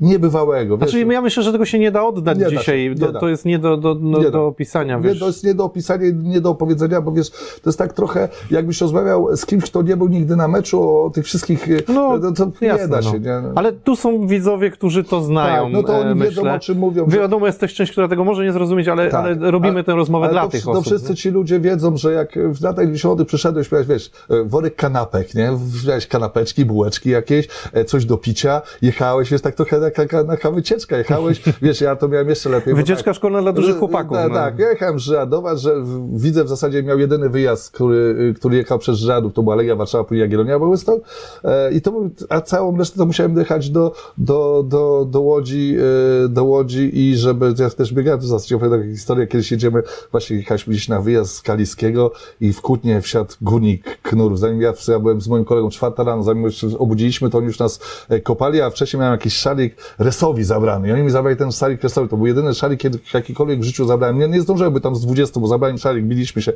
[0.00, 0.90] niebywałego, wiesz.
[0.90, 2.90] Znaczy, ja myślę, że tego się nie da oddać Nie da się, dzisiaj.
[2.90, 4.30] nie to, to jest nie do, do, do, Nie da.
[4.30, 4.96] do opisania.
[4.96, 5.18] Nie, Wiesz.
[5.18, 8.80] to jest nie do opisania, nie do opowiedzenia, bo wiesz, to jest tak trochę, jakbyś
[8.80, 12.50] rozmawiał z kimś, kto nie był nigdy na meczu o tych wszystkich, No, no, to
[12.62, 13.18] nie jasne, da się, no.
[13.18, 13.42] nie?
[13.54, 15.64] Ale tu są widzowie, którzy to znają.
[15.64, 16.54] Tak, no to oni e, wiedzą, myślę.
[16.54, 19.24] o czym mówią, Wiadomo, jest też część, która tego może nie zrozumieć, ale, Tak.
[19.24, 20.84] ale robimy Ale- tę rozmowę dla to, tych to osób.
[20.86, 21.16] wszyscy nie?
[21.16, 25.52] ci ludzie wiedzą, że jak w latach 90 przyszedłeś, miałeś, wiesz, e, worek kanapek, nie?
[25.56, 30.50] Wziąłeś kanapeczki, bułeczki jakieś, e, coś do picia, jechałeś, wiesz, tak trochę jak na, na
[30.50, 32.74] wycieczka jechałeś, wiesz, ja to miałem jeszcze lepiej.
[32.74, 34.16] Wycieczka tak, szkolna dla dużych chłopaków.
[34.16, 34.34] Tak, no.
[34.34, 34.58] tak.
[34.58, 38.98] Ja jechałem z Żadowa, że widzę w zasadzie miał jedyny wyjazd, który, który jechał przez
[38.98, 41.00] Żadów, to była Legia Warszawa, później Jagiellonia Białystok.
[41.44, 41.92] E, I to
[42.28, 45.76] a całą resztę to musiałem jechać do, do, do, do Łodzi,
[46.24, 49.82] e, do Łodzi i żeby, ja też biegałem, to zasadzie opowiadam taką historię, kiedyś jedziemy,
[50.10, 54.38] właśnie jechaliśmy gdzieś na wyjazd z Kaliskiego i w Kutnie wsiadł gunik knurów.
[54.38, 57.58] Zanim ja, ja byłem z moim kolegą czwarta rano, zanim już obudziliśmy, to oni już
[57.58, 61.52] nas e, kopali, a wcześniej miałem jakiś szalik Resowi zabrany i oni mi zabrali ten
[61.52, 62.08] szalik Resowi.
[62.08, 64.18] To był jedyny kiedy jakikolwiek w życiu zabrałem.
[64.18, 66.52] Nie, nie zdążyłem by tam z 20, bo zabrałem szalik, biliśmy się.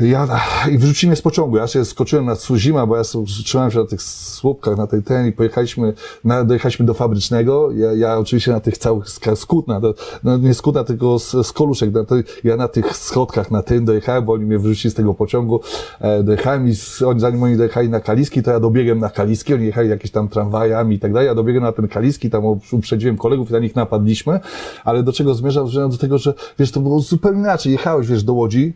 [0.00, 0.26] Ja,
[0.70, 1.56] I wrzucili z pociągu.
[1.56, 3.02] Ja się skoczyłem na zima, bo ja
[3.44, 5.92] trzymałem się na tych słupkach, na tej ten i pojechaliśmy,
[6.24, 7.70] na, dojechaliśmy do fabrycznego.
[7.72, 9.80] Ja, ja oczywiście na tych całych skutna,
[10.24, 11.92] no nie skutna, tylko z, z koluszek.
[11.92, 15.14] Na to, ja na tych schodkach na tym dojechałem, bo oni mnie wrzucili z tego
[15.14, 15.60] pociągu.
[16.00, 19.54] E, dojechałem i z, oni, zanim oni dojechali na Kaliski, to ja dobiegłem na Kaliski.
[19.54, 21.26] Oni jechali jakieś tam tramwajami i tak dalej.
[21.26, 24.40] Ja dobiegłem na ten Kaliski, tam uprzedziłem kolegów i na nich napadliśmy.
[24.84, 25.68] Ale do czego zmierzam?
[25.68, 27.72] Zmierzam do tego, że wiesz, to było zupełnie inaczej.
[27.72, 28.74] Jechałeś, wiesz, do Łodzi,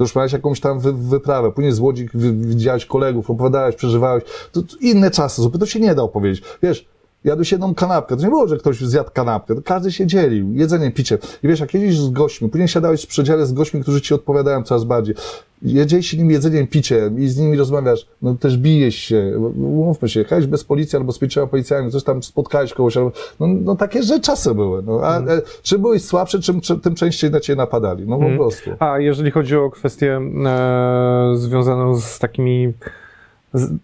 [0.00, 4.24] to już miałeś jakąś tam wy, wyprawę, później z Łodzi widziałeś kolegów, opowiadałeś, przeżywałeś.
[4.52, 6.44] To, to inne czasy, zupełnie to się nie da opowiedzieć.
[6.62, 6.86] Wiesz,
[7.24, 10.90] jadłeś jedną kanapkę, to nie było, że ktoś zjadł kanapkę, to każdy się dzielił, jedzenie,
[10.90, 11.18] picie.
[11.42, 14.62] I wiesz, jak jedziesz z gośćmi, później siadałeś w przedziale z gośćmi, którzy ci odpowiadają
[14.62, 15.14] coraz bardziej.
[15.62, 20.46] Jedziesz nim jedzeniem, piciem i z nimi rozmawiasz, no też bijesz się, umówmy się, jechałeś
[20.46, 24.20] bez policji albo z pięcioma policjami, coś tam spotkałeś kogoś, albo, no, no takie, że
[24.20, 24.82] czasy były.
[24.82, 28.06] No, a e, czym byłeś słabszy, czym, czym, tym częściej na ciebie napadali.
[28.06, 28.70] No po prostu.
[28.78, 32.72] A jeżeli chodzi o kwestię e, związaną z takimi.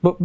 [0.02, 0.16] Bo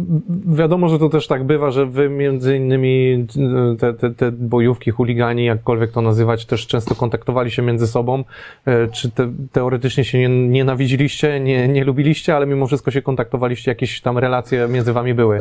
[0.46, 3.26] wiadomo, że to też tak bywa, że wy między innymi
[3.72, 8.24] e, te, te, te bojówki, chuligani, jakkolwiek to nazywać, też często kontaktowali się między sobą.
[8.66, 13.70] E, czy te, teoretycznie się nie, nienawidziliście, nie, nie lubiliście, ale mimo wszystko się kontaktowaliście,
[13.70, 15.36] jakieś tam relacje między wami były.
[15.36, 15.40] E,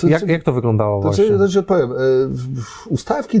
[0.00, 1.24] to- Jak, jak to wyglądało To właśnie?
[1.24, 1.90] znaczy, to ci odpowiem.
[1.92, 1.94] E,
[2.88, 3.40] Ustawki,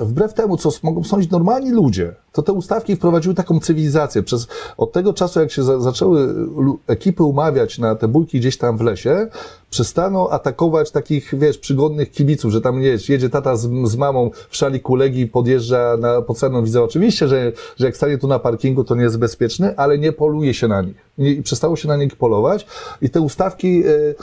[0.00, 4.22] wbrew temu, co mogą sądzić normalni ludzie, to te ustawki wprowadziły taką cywilizację.
[4.22, 4.46] Przez,
[4.76, 6.26] od tego czasu, jak się za, zaczęły
[6.56, 9.28] lu- ekipy umawiać na te bójki gdzieś tam w lesie,
[9.70, 14.56] przestaną atakować takich, wiesz, przygodnych kibiców, że tam nie, jedzie tata z, z mamą w
[14.56, 16.82] szaliku Legii, podjeżdża na podcenną widzę.
[16.82, 20.54] Oczywiście, że, że jak stanie tu na parkingu, to nie jest bezpieczny, ale nie poluje
[20.54, 20.96] się na nich.
[21.18, 22.66] Nie, przestało się na nich polować
[23.02, 24.14] i te ustawki, e,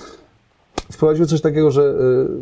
[0.91, 1.81] wprowadziły coś takiego, że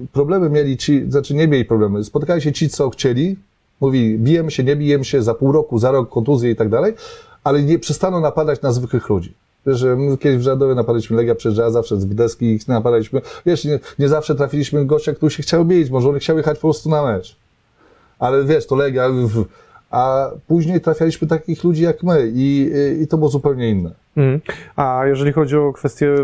[0.04, 3.36] y, problemy mieli ci, znaczy nie mieli problemy, spotykali się ci, co chcieli,
[3.82, 6.93] mówi, bijemy się, nie bijemy się, za pół roku, za rok, kontuzje i tak dalej,
[7.43, 9.34] ale nie przestaną napadać na zwykłych ludzi.
[9.68, 13.22] Wiesz, my kiedyś w Żadowie napadaliśmy, Legia przyjeżdżała zawsze z deski ich napadaliśmy.
[13.46, 16.62] Wiesz, nie, nie zawsze trafiliśmy gościa, który się chciał bić, może on chciał jechać po
[16.68, 17.36] prostu na mecz.
[18.20, 19.46] ale wiesz, to Legia, w-
[19.96, 22.72] a później trafialiśmy takich ludzi jak my i,
[23.02, 23.91] i to było zupełnie inne.
[24.18, 24.41] Mhm.
[24.76, 26.16] A jeżeli chodzi o kwestię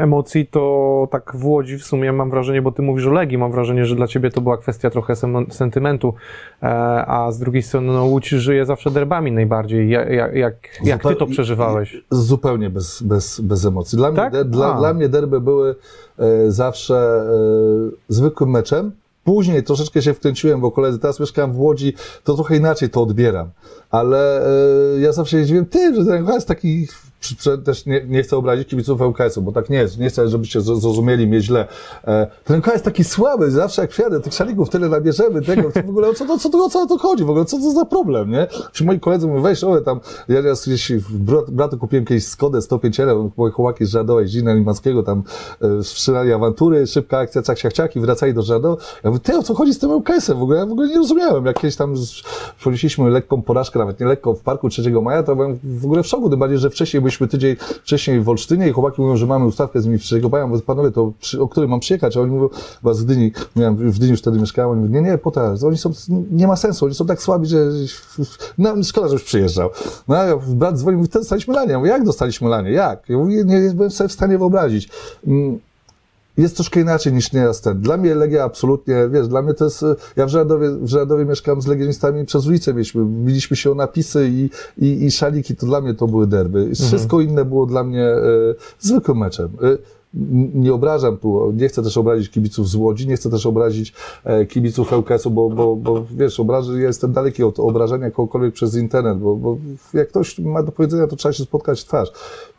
[0.00, 3.52] emocji, to tak w Łodzi w sumie mam wrażenie, bo ty mówisz o Legii, mam
[3.52, 5.14] wrażenie, że dla ciebie to była kwestia trochę
[5.50, 6.14] sentymentu,
[6.62, 6.66] e,
[7.06, 9.90] a z drugiej strony no, Łódź żyje zawsze derbami najbardziej.
[9.90, 10.54] Ja- Jak, jak,
[10.84, 11.96] jak ty to przeżywałeś?
[12.10, 13.98] Zupełnie bez, bez, bez emocji.
[13.98, 14.32] Dla, Tak?
[14.32, 15.74] mnie, de, dla, dla mnie derby były
[16.18, 18.92] e, zawsze e, zwykłym meczem.
[19.24, 21.94] Później troszeczkę się wkręciłem, bo koledzy, teraz mieszkam w Łodzi,
[22.24, 23.50] to trochę inaczej to odbieram.
[23.90, 26.88] Ale e, ja zawsze się dziwiłem, ty, że ten jest taki,
[27.64, 29.98] też nie, nie chcę obrazić kibiców ŁKS-u, bo tak nie jest.
[29.98, 31.68] Nie chcę, żebyście zro- zrozumieli mnie źle.
[32.06, 35.88] E, ten ŁKS jest taki słaby, zawsze jak wsiadę, tych szalików tyle nabierzemy, tego, w
[35.88, 38.30] ogóle o co, to, co, to, co to chodzi, w ogóle co to za problem,
[38.30, 38.46] nie?
[38.72, 42.62] Czy moi koledzy mówią, weź, o, tam, ja raz gdzieś brat, bratu kupiłem kiedyś Skodę
[42.62, 45.22] 105 L, moje chłopaki z Żadowa jeździli na Limanckiego, tam
[45.60, 48.82] e, wszczynali awantury, szybka akcja, cak, siak, ciak i wracali do Żadowa.
[49.04, 50.38] Ja mówię, ty, o co chodzi z tym ŁKS-em?
[50.38, 51.46] W ogóle, ja w ogóle nie rozumiałem.
[51.46, 51.94] Jak kiedyś tam
[52.64, 56.06] ponieśliśmy lekką porażkę, nawet nie lekko, w parku 3 maja, to byłem w ogóle w
[56.06, 59.44] szoku, tym bardziej, że wcześniej byliśmy tydzień wcześniej w Olsztynie i chłopaki mówią, że mamy
[59.44, 60.46] ustawkę z nimi w 3 maja.
[60.46, 62.16] Mówię, panowie, to przy, o której mam przyjechać?
[62.16, 62.48] A oni mówią,
[62.82, 65.54] was z Gdyni, miałem, w Gdyni już wtedy mieszkałem, oni mówią, nie, nie, po to,
[65.66, 65.92] oni są,
[66.30, 67.58] nie ma sensu, oni są tak słabi, że
[68.58, 69.70] no, szkoda, żebyś przyjeżdżał.
[70.08, 71.72] No, a brat dzwonił, mówi, dostaliśmy lanie.
[71.72, 72.70] Ja mówię, jak dostaliśmy lanie?
[72.70, 73.08] Jak?
[73.08, 74.88] Ja mówię, nie, nie byłem sobie w stanie wyobrazić.
[76.36, 77.80] Jest troszkę inaczej niż nieraz ten.
[77.80, 79.84] Dla mnie Legia absolutnie, wiesz, dla mnie to jest,
[80.16, 84.28] ja w Żeradowie, w Żeradowie mieszkam z legionistami przez ulicę mieliśmy, biliśmy się o napisy
[84.28, 86.70] i, i, i szaliki, to dla mnie to były derby.
[86.74, 88.20] Wszystko inne było dla mnie e,
[88.80, 89.48] zwykłym meczem.
[89.62, 93.92] N- nie obrażam tu, nie chcę też obrazić kibiców z Łodzi, nie chcę też obrazić
[94.24, 98.76] e, kibiców ŁKS-u, bo, bo, bo wiesz, obrażę, ja jestem daleki od obrażenia kogokolwiek przez
[98.76, 99.56] internet, bo, bo
[99.94, 102.12] jak ktoś ma do powiedzenia, to trzeba się spotkać w twarz.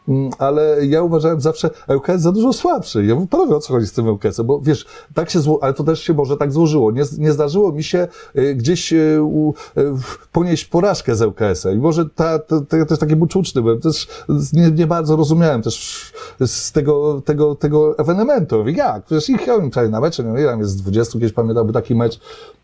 [0.07, 3.05] Mm, ale ja uważałem zawsze ŁKS za dużo słabszy.
[3.05, 4.45] Ja mówię, panowie, o co chodzi z tym ŁKS-em?
[4.45, 6.91] Bo wiesz, tak się zło, ale to też się może tak złożyło.
[6.91, 9.83] Nie, nie zdarzyło mi się y, gdzieś y, u, y,
[10.31, 11.73] ponieść porażkę z ŁKS-em.
[11.73, 13.79] I może ta, to, to, ja też taki buczuczny byłem.
[13.79, 14.07] Też
[14.53, 16.13] nie, nie bardzo rozumiałem też
[16.45, 18.57] z tego, tego, tego ewenementu.
[18.57, 19.03] Mówię, jak?
[19.03, 21.95] Przecież ich ja prawie na mecze, nie wiem, tam jest z 20, kiedyś pamiętam, taki
[21.95, 22.19] mecz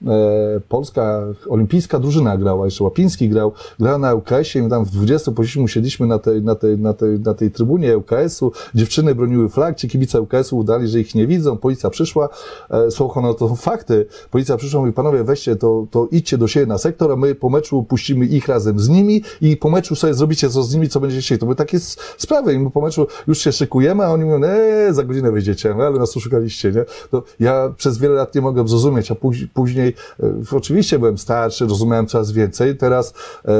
[0.08, 5.32] e, Polska, olimpijska drużyna grała, jeszcze Łapiński grał, grała na ŁKS-ie i tam w 20
[5.32, 9.50] po mu siedliśmy na tej, na tej, na tej, na tej trybunie ŁKS-u, dziewczyny broniły
[9.50, 12.30] flag, ci kibice ŁKS-u udali, że ich nie widzą, policja przyszła,
[12.70, 16.48] e, słuchaj, no to fakty, policja przyszła i mówi, panowie, weźcie to, to idźcie do
[16.48, 19.96] siebie na sektor, a my po meczu puścimy ich razem z nimi i po meczu
[19.96, 21.40] sobie zrobicie co z nimi, co będziecie chcieli.
[21.40, 21.80] To były takie
[22.18, 22.54] sprawy.
[22.54, 25.84] I my po meczu już się szykujemy, a oni mówią, eee, za godzinę wyjdziecie, no,
[25.84, 26.86] ale nas oszukaliście, nie?
[27.12, 31.68] To ja przez wiele lat nie mogłem zrozumieć, a póź- później, e, oczywiście byłem starszy,
[31.68, 33.14] rozumiałem coraz więcej, teraz,
[33.46, 33.52] e,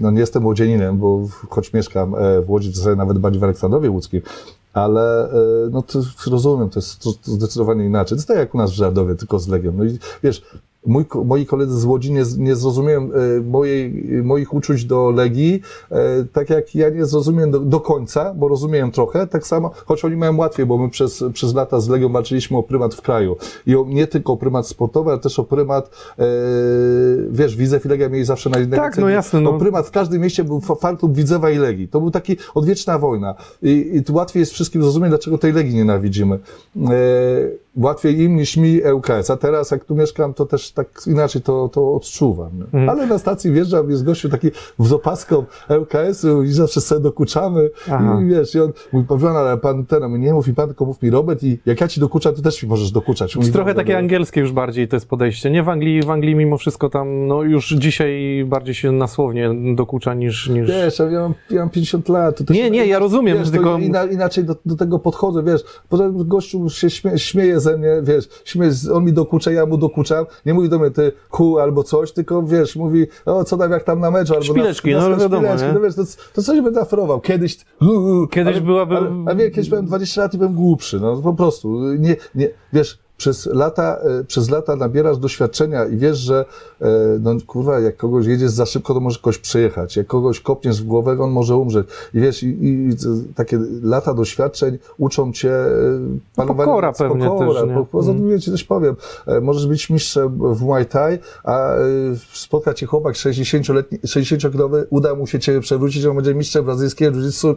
[0.00, 3.90] no nie jestem łodzianinem, bo choć mieszkam e, w Łodzi, sobie nawet bardziej w Aleksandrowie
[3.90, 4.20] Łódzkim,
[4.72, 5.34] ale e,
[5.70, 8.08] no to rozumiem, to jest to zdecydowanie inaczej.
[8.08, 9.72] To jest tak jak u nas w Żardowie, tylko z Legią.
[9.72, 10.42] No i wiesz,
[10.86, 15.60] mój, moi koledzy z Łodzi nie, nie zrozumieją e, mojej, moich uczuć do Legii,
[15.90, 20.04] e, tak jak ja nie zrozumiem do, do końca, bo rozumiem trochę, tak samo, choć
[20.04, 23.36] oni mają łatwiej, bo my przez, przez lata z Legią walczyliśmy o prymat w kraju.
[23.66, 26.24] I o, nie tylko o prymat sportowy, ale też o prymat, e,
[27.30, 29.50] wiesz, Widzew i Legia mieli zawsze naj, najwięcej- no jasne, no.
[29.50, 31.88] O prymat w każdym mieście był fa- fanklub Widzewa i Legii.
[31.88, 33.34] To był taki odwieczna wojna.
[33.62, 36.38] I, i tu łatwiej jest wszystkim zrozumieć, dlaczego tej Legii nienawidzimy.
[36.76, 36.90] E,
[37.76, 39.30] łatwiej im niż mi ŁKS.
[39.30, 42.62] A teraz, jak tu mieszkam, to też tak inaczej to, to odczuwam.
[42.62, 42.88] Mhm.
[42.88, 45.44] Ale na stacji wjeżdżam, jest gościu taki z opaską
[45.80, 47.70] ŁKS-u i zawsze sobie dokuczamy.
[47.90, 48.18] Aha.
[48.22, 50.66] I wiesz, i on mówi, Paweł, ale pan ten, a mówi, nie mów mi pan,
[50.66, 53.36] tylko mów mi Robert i jak ja ci dokuczam, to też mi możesz dokuczać.
[53.36, 53.98] Mówi, Trochę takie dobra.
[53.98, 55.50] angielskie już bardziej to jest podejście.
[55.50, 60.14] Nie w Anglii, w Anglii mimo wszystko tam, no już dzisiaj bardziej się nasłownie dokucza
[60.14, 60.48] niż...
[60.48, 60.68] niż...
[60.68, 62.50] Wiesz, ja mam, ja mam 50 lat.
[62.50, 65.64] Nie, nie, ja rozumiem, wiesz, że tylko- Ina, inaczej do, do tego podchodzę, wiesz.
[65.88, 69.78] Poza tym gościu się śmie, śmieje ze mnie, wiesz, śmieje, on mi dokucza, ja mu
[69.78, 70.26] dokuczam.
[70.46, 73.84] Nie mówi do mnie ty ku albo coś, tylko wiesz, mówi, o co tam jak
[73.84, 76.02] tam na meczu, albo Szpileczki, na, no wiadomo, szpileczki, no wiesz, to,
[76.34, 77.20] to coś będę aferował.
[77.20, 77.58] Kiedyś,
[78.30, 81.34] Kiedyś ale, byłaby- Ale, a wie, kiedyś byłem 20 lat i byłem głupszy, no po
[81.34, 81.94] prostu.
[81.94, 86.44] Nie, nie, wiesz, przez lata, e, przez lata nabierasz doświadczenia i wiesz, że
[86.80, 86.86] e,
[87.20, 89.96] no kurwa, jak kogoś jedziesz za szybko, to może kogoś przejechać.
[89.96, 91.86] Jak kogoś kopniesz w głowę, on może umrzeć.
[92.14, 92.88] I wiesz, i, i
[93.34, 95.68] takie lata doświadczeń uczą cię e,
[96.36, 97.60] panowania Pokora pewnie pokora.
[97.60, 97.74] też, nie?
[97.74, 98.40] Po- Poza tym, Mm.
[98.40, 98.96] coś powiem,
[99.42, 101.70] możesz być mistrzem w Muay Thai, a
[102.32, 107.54] spotka cię chłopak 60-letni, 60-kilowy, uda mu się cię przewrócić, on będzie mistrzem brazylijskiego jiu-jitsu.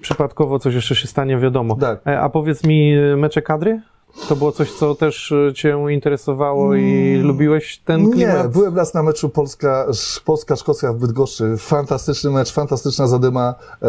[0.00, 1.76] Przypadkowo coś jeszcze się stanie, wiadomo.
[1.76, 2.00] Tak.
[2.06, 3.80] A powiedz mi, mecze kadry?
[4.28, 8.44] To było coś, co też e, Cię interesowało i Mm, lubiłeś ten klimat?
[8.44, 9.86] Nie, byłem raz na meczu Polska,
[10.24, 11.56] Polska-Szkocja w Bydgoszczy.
[11.58, 13.54] Fantastyczny mecz, fantastyczna zadyma.
[13.82, 13.86] E,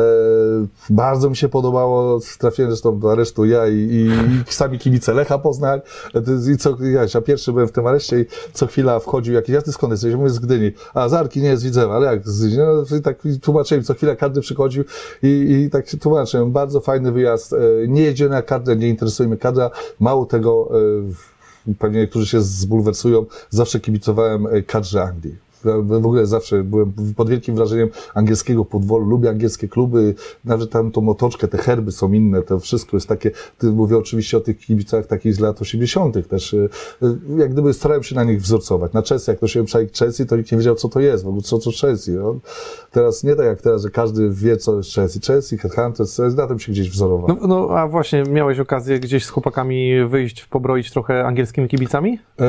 [0.89, 2.19] bardzo mi się podobało.
[2.39, 4.09] Trafiłem zresztą do aresztu ja i, i,
[4.49, 5.79] i sami kibice Lecha Poznań.
[6.15, 9.55] E, I co, ja, ja pierwszy byłem w tym areszcie i co chwila wchodził jakiś,
[9.55, 10.11] ja ty skąd jesteś?
[10.11, 10.71] Ja mówię z Gdyni.
[10.93, 12.57] A, z Arki, nie, z Widzewa, ale jak z?
[12.57, 14.83] No, tak tłumaczyłem, co chwila każdy przychodził
[15.23, 16.51] i, i tak się tłumaczyłem.
[16.51, 17.53] Bardzo fajny wyjazd.
[17.53, 17.57] E,
[17.87, 19.69] nie jedziemy na kadrę, nie interesuje mnie kadra.
[20.11, 20.69] Mało tego,
[21.67, 25.35] e, pewnie niektórzy się zbulwersują, zawsze kibicowałem e, kadrze Anglii.
[25.63, 29.05] W ogóle zawsze byłem pod wielkim wrażeniem angielskiego podwolu.
[29.05, 33.31] Lubię angielskie kluby, nawet tam tą otoczkę, te herby są inne, to wszystko jest takie,
[33.63, 36.27] mówię oczywiście o tych kibicach takich z lat 80.
[36.27, 36.69] też, e,
[37.01, 38.93] e, jak gdyby starałem się na nich wzorcować.
[38.93, 41.27] Na Chelsea, jak to się przejść Chelsea, to nikt nie wiedział, co to jest, w
[41.27, 42.11] ogóle co to Chelsea.
[42.11, 42.39] No.
[42.91, 45.19] Teraz nie tak jak teraz, że każdy wie, co jest Chelsea.
[45.27, 47.37] Chelsea, Headhunters, na tym się gdzieś wzorował.
[47.41, 52.19] No, no, a właśnie, miałeś okazję gdzieś z chłopakami wyjść, pobroić trochę angielskimi kibicami?
[52.39, 52.45] E,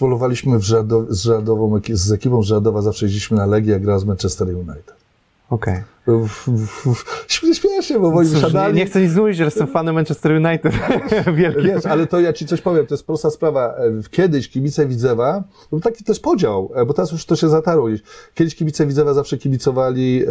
[0.00, 3.98] Polowaliśmy w Żadow, z, Żadową, z ekipą z Żadowa, zawsze jeździliśmy na Legię, jak grała
[3.98, 4.94] z Manchester United.
[5.50, 5.74] Okej.
[5.74, 5.84] Śmie-
[7.28, 8.42] Śmiesznie, bo moi Cóż,
[8.74, 10.72] Nie, chcę nic mówić, że jestem fanem Manchester United.
[11.64, 13.74] Wiesz, ale to ja ci coś powiem, to jest prosta sprawa.
[13.74, 17.88] E, Kiedyś kibice Widzewa, był taki też podział, e, bo teraz już to się zatarło.
[17.88, 18.00] gdzieś.
[18.34, 20.22] Kiedyś kibice Widzewa zawsze kibicowali,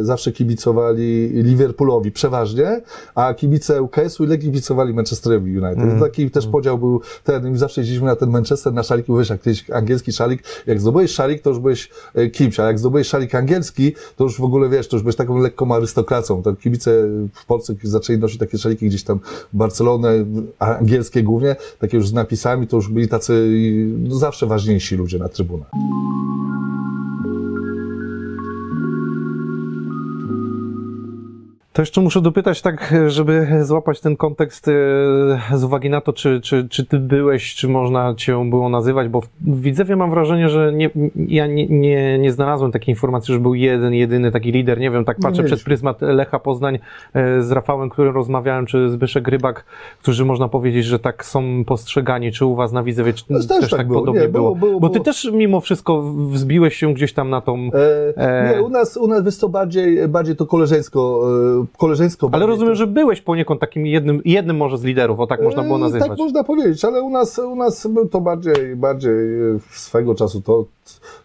[0.00, 2.80] e, zawsze kibicowali Liverpoolowi przeważnie,
[3.14, 5.84] a kibice UKS-u i Legii kibicowali Manchesterowi United.
[5.84, 6.00] Mm.
[6.00, 9.30] Taki też podział był ten, i zawsze jeździliśmy na ten Manchester, na szalik, bo wiesz,
[9.30, 13.06] jak kiedyś angielski szalik, jak zdobyłeś szalik, to już byłeś e, kimś, a jak zdobyłeś
[13.06, 16.42] szalik angielski, to już w ogóle, wiesz, to już byłeś taką lekką arystokracją.
[16.42, 19.20] To kibice w Polsce zaczęli nosić takie szaliki gdzieś tam
[19.52, 20.12] Barcelonę,
[20.58, 23.48] angielskie głównie, takie już z napisami, to już byli tacy
[23.98, 25.70] no, zawsze ważniejsi ludzie na trybunach.
[31.78, 34.72] To jeszcze muszę dopytać tak, żeby złapać ten kontekst e,
[35.58, 39.20] z uwagi na to, czy, czy, czy ty byłeś, czy można cię było nazywać, bo
[39.20, 43.54] w Widzewie mam wrażenie, że nie, ja nie, nie, nie znalazłem takiej informacji, że był
[43.54, 46.78] jeden, jedyny taki lider, nie wiem, tak patrzę przez pryzmat Lecha Poznań
[47.14, 49.64] e, z Rafałem, którym rozmawiałem, czy Zbyszek Rybak,
[50.02, 53.46] którzy można powiedzieć, że tak są postrzegani, czy u was na Widzewie, czy No, też
[53.48, 54.00] też, tak tak było.
[54.00, 57.40] podobnie Nie, było, było, było, Bo ty też mimo wszystko wzbiłeś się gdzieś tam na
[57.40, 57.70] tą...
[57.74, 58.54] E, E.
[58.54, 61.28] Nie, u nas, u nas wiesz co, bardziej, bardziej to koleżeńsko,
[61.62, 65.42] e, koleżeńsko Ale rozumiem, że byłeś poniekąd takim jednym, jednym może z liderów, o tak
[65.42, 66.08] można było E, nazywać.
[66.08, 70.40] Tak można powiedzieć, ale u nas, u nas był to bardziej, bardziej e, swego czasu
[70.40, 70.64] to,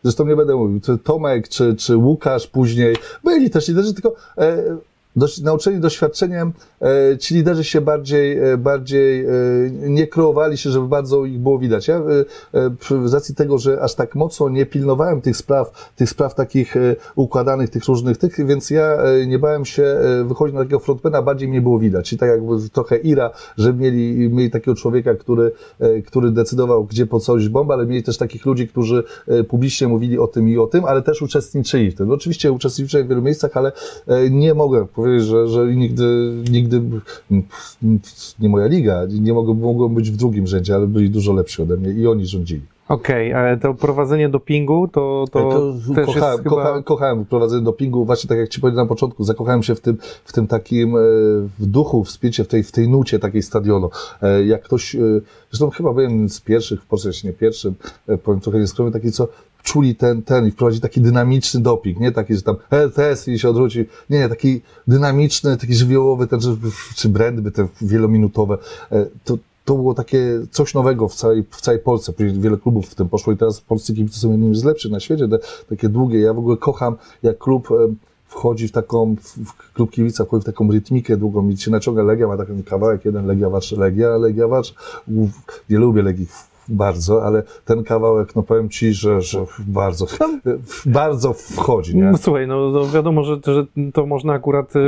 [0.04, 4.78] zresztą nie będę mówił, czy Tomek, czy, czy Łukasz później, byli też liderzy, tylko e,
[5.16, 9.30] dość, nauczeni doświadczeniem, e, ci liderzy się bardziej, e, bardziej e,
[9.72, 11.88] nie kreowali się, żeby bardzo ich było widać.
[11.88, 12.02] Ja e,
[12.54, 16.78] e, z racji tego, że aż tak mocno nie pilnowałem tych spraw, tych spraw takich
[16.78, 19.84] e, układanych, tych różnych tych, więc ja e, nie bałem się
[20.26, 22.14] wychodzić na takiego frontmana, bardziej mnie było widać.
[22.14, 25.52] I tak jakby trochę Ira, że mieli, mieli takiego człowieka, który,
[26.06, 29.04] który decydował, gdzie pocałość bombę, ale mieli też takich ludzi, którzy
[29.48, 32.12] publicznie mówili o tym i o tym, ale też uczestniczyli w tym.
[32.12, 33.72] Oczywiście uczestniczyłem w wielu miejscach, ale
[34.32, 36.82] nie mogę powiedzieć, że, że nigdy, nigdy
[38.40, 41.78] nie moja liga, nie mogłem, mogłem być w drugim rzędzie, ale byli dużo lepsi ode
[41.78, 42.62] mnie i oni rządzili.
[42.88, 45.50] Okej, ale to prowadzenie dopingu to, to,
[45.88, 46.56] To też kochałem, jest chyba...
[46.56, 49.98] kochałem, kochałem prowadzenie dopingu, właśnie tak jak ci powiedziałem na początku, zakochałem się w tym,
[50.26, 51.00] w tym takim, e,
[51.60, 53.90] w duchu, w spiecie, w tej, w tej nucie takiej stadionu.
[54.22, 55.00] E, Jak ktoś, e,
[55.52, 57.74] zresztą chyba byłem z pierwszych, w Polsce nie pierwszym,
[58.08, 59.28] e, powiem trochę nieskromnie, taki co
[59.64, 63.50] czuli ten, ten i wprowadzi taki dynamiczny doping, nie taki, że tam LTS i się
[63.50, 66.40] odwróci, nie, nie, taki dynamiczny, taki żywiołowy, ten,
[66.96, 68.58] czy brandy te wielominutowe,
[68.92, 72.14] E, to, to było takie coś nowego w całej, w całej Polsce.
[72.14, 75.00] Później wiele klubów w tym poszło i teraz polscy kibice są jednymi z lepszych na
[75.00, 75.28] świecie.
[75.28, 75.40] Te,
[75.70, 76.20] takie długie.
[76.20, 77.96] Ja w ogóle kocham, jak klub em,
[78.28, 82.28] wchodzi w taką, w, klub kibica wchodzi w taką rytmikę długą i się naciąga Legia,
[82.28, 84.46] ma taki kawałek jeden Legia Wacz, Legia, Legia.
[84.48, 85.32] Uf,
[85.70, 86.28] Nie lubię Legii
[86.70, 90.06] bardzo, ale ten kawałek, no powiem ci, że, że bardzo,
[90.86, 92.04] bardzo wchodzi, nie?
[92.04, 94.80] No, Słuchaj, no, no wiadomo, że, że to można akurat y,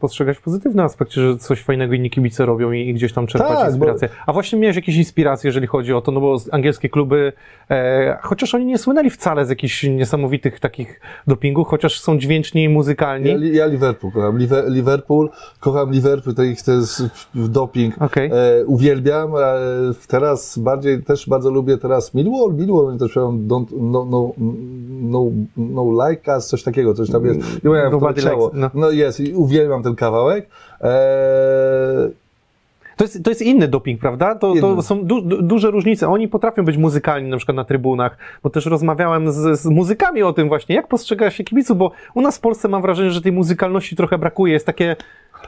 [0.00, 3.50] postrzegać w pozytywnym aspekcie, że coś fajnego inni kibice robią i, i gdzieś tam czerpać
[3.50, 4.08] Tak, bo- inspirację.
[4.26, 7.32] A właśnie miałeś jakieś inspiracje, jeżeli chodzi o to, no bo angielskie kluby,
[7.70, 12.68] e, chociaż oni nie słynęli wcale z jakichś niesamowitych takich dopingów, chociaż są dźwięczni i
[12.68, 13.28] muzykalni.
[13.30, 14.38] Ja, ja Liverpool kocham.
[14.68, 15.30] Liverpool,
[15.60, 17.02] kocham Liverpool, to ich to jest
[17.34, 18.02] doping.
[18.02, 18.30] Okej.
[18.32, 19.36] E, uwielbiam.
[19.36, 19.40] E,
[20.08, 22.54] teraz bardziej, też bardzo lubię teraz Millwall.
[22.54, 24.32] Millwall, oni też mają don't, no, no,
[25.02, 25.24] no,
[25.56, 27.40] no like us, coś takiego, coś tam jest.
[27.40, 28.70] Nie wiem, jak to likes, no.
[28.74, 30.48] No jest, i uwielbiam ten kawałek.
[30.80, 32.08] E,
[32.96, 34.34] To jest, to jest inny doping, prawda?
[34.34, 36.08] To, to są du, du, duże różnice.
[36.08, 40.32] Oni potrafią być muzykalni na przykład na trybunach, bo też rozmawiałem z, z muzykami o
[40.32, 43.32] tym właśnie, jak postrzega się kibiców, bo u nas w Polsce mam wrażenie, że tej
[43.32, 44.52] muzykalności trochę brakuje.
[44.52, 44.96] Jest takie,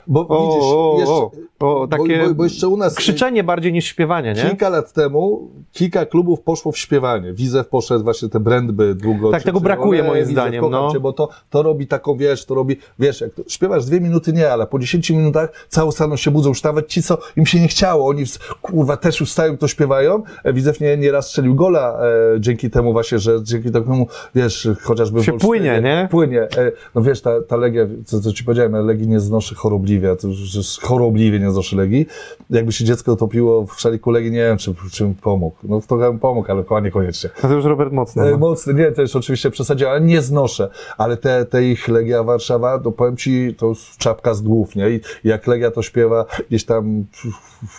[0.06, 4.32] Bo O, widzisz, o, jeszcze, takie bo, bo, jeszcze u nas krzyczenie bardziej niż śpiewanie,
[4.32, 4.42] nie?
[4.42, 7.32] kilka lat temu kilka klubów poszło w śpiewanie.
[7.32, 9.30] Widzew poszedł właśnie te brandby długo.
[9.30, 10.92] Tak, tego brakuje moim zdaniem, no.
[10.92, 14.32] Cię, bo to, to robi taką, wiesz, to robi, wiesz, jak to, śpiewasz dwie minuty
[14.32, 17.60] nie, ale po 10 minutach cały staną się budzą, już nawet ci, co im się
[17.60, 18.24] nie chciało, oni
[18.62, 20.22] kurwa też wstają, to śpiewają.
[20.44, 21.98] E, Widzew nie, nieraz strzelił gola
[22.34, 25.24] e, dzięki temu właśnie, że dzięki temu, wiesz, chociażby...
[25.24, 26.08] Się płynie, nie?
[26.10, 26.42] Płynie.
[26.42, 29.54] E, no wiesz, ta, ta Legia, co, co ci powiedziałem, ja Legii nie znoszę
[29.86, 32.06] chorobliwie, to już chorobliwie nie znoszę Legii.
[32.50, 35.56] Jakby się dziecko utopiło w szaliku Legii, nie wiem, czy, czy mi pomógł.
[35.62, 37.30] No trochę pomógł, ale chyba niekoniecznie.
[37.42, 38.28] A to już Robert mocno.
[38.28, 38.38] E, no.
[38.38, 40.68] Mocny, nie, to jest oczywiście przesadzie, ale nie znoszę.
[40.98, 44.90] Ale te, te ich Legia Warszawa, to powiem ci, to jest czapka z głów, nie?
[44.90, 47.04] I jak Legia to śpiewa, gdzieś tam,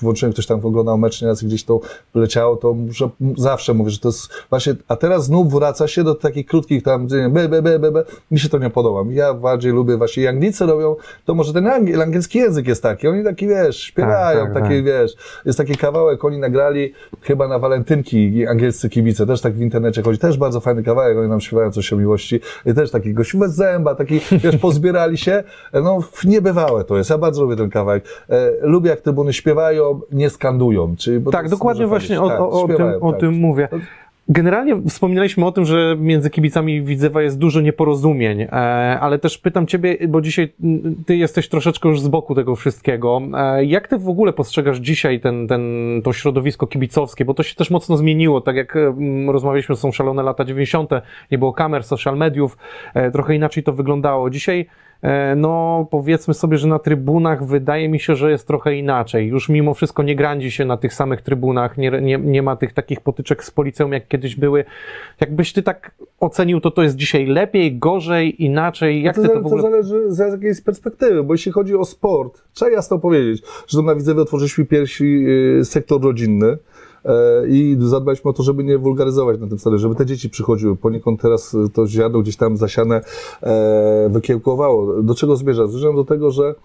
[0.01, 1.80] włączyłem, ktoś tam oglądał mecz nieraz, gdzieś to
[2.16, 6.16] leciało, to że zawsze mówię, że to jest właśnie, a teraz znów wraca się do
[6.16, 8.03] takich krótkich tam, be, be, be, be, be.
[8.32, 9.03] mi się to nie podoba.
[9.12, 10.95] Ja bardziej lubię właśnie, i Anglicy robią,
[11.26, 14.75] to może ten angiel, angielski język jest taki, oni taki, wiesz, śpiewają, Tak, tak, taki,
[14.75, 14.85] tak.
[14.85, 20.01] wiesz, jest taki kawałek, oni nagrali chyba na walentynki angielscy kibice, też tak w internecie
[20.01, 23.37] chodzi, też bardzo fajny kawałek, oni nam śpiewają coś o miłości, i też taki gościu
[23.37, 25.43] bez zęba, taki, wiesz, pozbierali się,
[25.73, 30.29] no niebywałe to jest, ja bardzo lubię ten kawałek, e, lubię jak trybuny śpiewają, nie
[30.29, 33.19] skandują, czyli, Tak, dokładnie właśnie o, o, o, Tak, tym, o tak.
[33.19, 33.69] tym mówię.
[34.30, 38.47] Generalnie wspominaliśmy o tym, że między kibicami Widzewa jest dużo nieporozumień, e,
[38.99, 40.53] ale też pytam Ciebie, bo dzisiaj
[41.05, 43.21] Ty jesteś troszeczkę już z boku tego wszystkiego.
[43.34, 45.61] E, jak Ty w ogóle postrzegasz dzisiaj ten, ten,
[46.03, 47.25] to środowisko kibicowskie?
[47.25, 50.91] Bo to się też mocno zmieniło, tak jak mm, rozmawialiśmy, są szalone lata 90.,
[51.32, 52.57] nie było kamer, social mediów,
[52.93, 54.30] e, trochę inaczej to wyglądało.
[54.30, 54.65] Dzisiaj
[55.35, 59.27] No, powiedzmy sobie, że na trybunach wydaje mi się, że jest trochę inaczej.
[59.27, 62.73] Już mimo wszystko nie grandzi się na tych samych trybunach, nie, nie, nie ma tych
[62.73, 64.65] takich potyczek z policją, jak kiedyś były.
[65.19, 69.03] Jakbyś ty tak ocenił, to to jest dzisiaj lepiej, gorzej, inaczej?
[69.03, 69.63] Jak to, ty to w ogóle...
[69.63, 73.83] to zależy z jakiej perspektywy, bo jeśli chodzi o sport, trzeba jasno powiedzieć, że to
[73.83, 76.57] na Widzewie otworzyliśmy pierwszy y, sektor rodzinny e,
[77.49, 80.76] i zadbaliśmy o to, żeby nie wulgaryzować na tym stole, żeby te dzieci przychodziły.
[80.76, 83.01] Poniekąd teraz y, to ziarno gdzieś tam zasiane
[83.43, 85.03] e, wykiełkowało.
[85.03, 85.68] Do czego zmierza?
[85.68, 86.55] Zmierzam do tego, że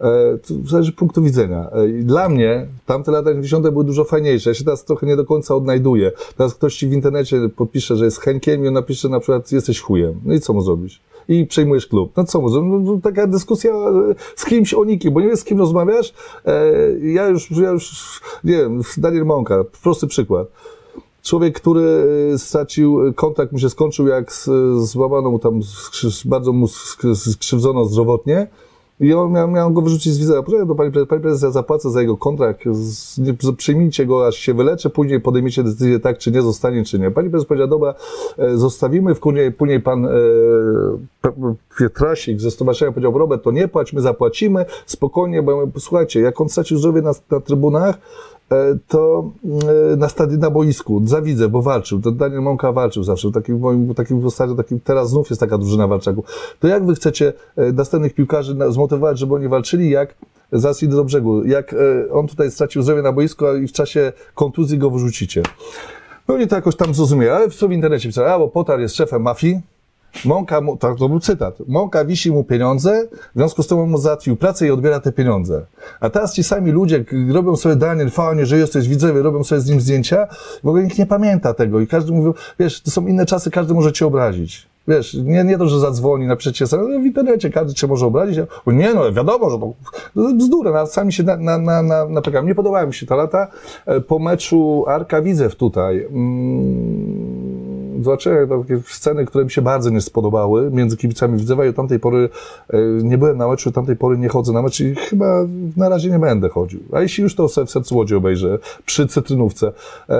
[0.00, 1.70] E, zależy punktu widzenia.
[1.70, 3.68] E, Dla mnie tamte lata 90.
[3.70, 4.50] były dużo fajniejsze.
[4.50, 6.12] Ja się teraz trochę nie do końca odnajduję.
[6.36, 9.80] Teraz ktoś ci w internecie podpisze, że jest Henkiem i on napisze na przykład jesteś
[9.80, 10.20] chujem.
[10.24, 11.00] No i co mu zrobić?
[11.28, 12.12] I przejmujesz klub.
[12.16, 12.70] No co zrobić?
[12.72, 16.14] No, no, taka dyskusja e, z kimś o nikim, bo nie wiesz z kim rozmawiasz.
[16.46, 16.72] E,
[17.02, 20.48] Ja już, ja już, nie wiem, Daniel Mąka, prosty przykład.
[21.22, 22.04] Człowiek, który
[22.34, 24.32] e, stracił kontakt, mu się skończył, jak
[24.78, 25.60] złamano mu tam,
[26.24, 28.46] bardzo mu sk- skrzywdzono zdrowotnie.
[29.00, 30.42] I on miał, miał go wyrzucić z widzenia.
[30.42, 34.36] Poczekaj do pani pani prezes, ja zapłacę za jego kontrakt, z, nie, przyjmijcie go, aż
[34.36, 37.10] się wyleczy, później podejmiecie decyzję tak, czy nie zostanie, czy nie.
[37.10, 37.94] Pani prezes powiedziała, dobra,
[38.38, 40.10] e, zostawimy, później, później pan e,
[41.78, 46.48] Pietrasik ze stowarzyszenia powiedział, Robert, to nie płać, my zapłacimy, spokojnie, bo słuchajcie, jak on
[46.48, 47.98] stracił zdrowie na, na trybunach,
[48.88, 49.30] to
[49.92, 53.94] e, na stadionie, na boisku, zawidzę, bo walczył, to Daniel Mąka walczył zawsze, takim moim,
[53.94, 56.24] takim w ostatnio, takim, teraz znów jest taka drużyna walczaków.
[56.60, 60.14] To jak wy chcecie e, następnych piłkarzy zmotywować, żeby oni walczyli, jak?
[60.52, 61.76] Zaraz idę do brzegu, jak e,
[62.12, 65.42] on tutaj stracił zdrowie na boisku i w czasie kontuzji go wyrzucicie.
[66.28, 68.80] No oni to jakoś tam zrozumieli, ale w sobie w internecie pisali, a bo Potar
[68.80, 69.60] jest szefem mafii,
[70.24, 71.54] Mąka, mu, tak, to był cytat.
[71.66, 75.12] Mąka wisi mu pieniądze, w związku z tym on mu załatwił pracę i odbiera te
[75.12, 75.66] pieniądze.
[76.00, 79.70] A teraz ci sami ludzie robią sobie Daniel, fajnie, że jesteś widzowie, robią sobie z
[79.70, 80.26] nim zdjęcia,
[80.64, 83.74] w ogóle nikt nie pamięta tego i każdy mówi, wiesz, to są inne czasy, każdy
[83.74, 84.68] może cię obrazić.
[84.88, 86.28] Wiesz, nie, nie to, że zadzwoni,
[86.66, 88.38] sobie, no w internecie każdy cię może obrazić.
[88.66, 89.72] Bo nie, no wiadomo, że to,
[90.34, 92.46] bzdura, nawet sami się na, na, na, na, napykam.
[92.46, 93.46] Nie podobały mi się te lata.
[93.86, 97.37] E, Po meczu Arka Widzew tutaj, mm,
[98.02, 102.00] zobaczyłem takie sceny, które mi się bardzo nie spodobały między kibicami Widzewa i od tamtej
[102.00, 102.28] pory
[102.70, 105.44] e, nie byłem na meczu, od tamtej pory nie chodzę na mecz i chyba
[105.76, 106.80] na razie nie będę chodził.
[106.92, 109.72] A jeśli już to se- w sercu Łodzi obejrzę, przy Cytrynówce,
[110.08, 110.18] e,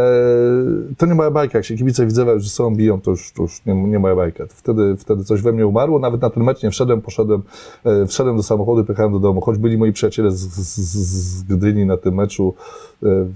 [0.99, 1.59] to nie moja bajka.
[1.59, 4.17] Jak się kibice Widzewa już ze sobą biją, to już, to już nie, nie moja
[4.17, 4.45] bajka.
[4.49, 5.99] Wtedy, wtedy coś we mnie umarło.
[5.99, 7.43] Nawet na ten mecz nie wszedłem, poszedłem,
[7.85, 9.41] e, wszedłem do samochodu, pojechałem do domu.
[9.41, 12.55] Choć byli moi przyjaciele z, z, z Gdyni na tym meczu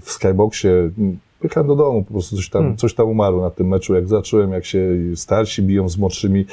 [0.01, 0.89] w Skyboxie,
[1.43, 2.77] Pojechałem do domu, po prostu coś tam, Hmm.
[2.77, 3.93] coś tam umarło na tym meczu.
[3.95, 4.79] Jak zacząłem, jak się
[5.15, 6.45] starsi biją z młodszymi,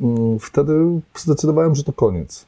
[0.00, 0.72] mm, wtedy
[1.16, 2.46] zdecydowałem, że to koniec.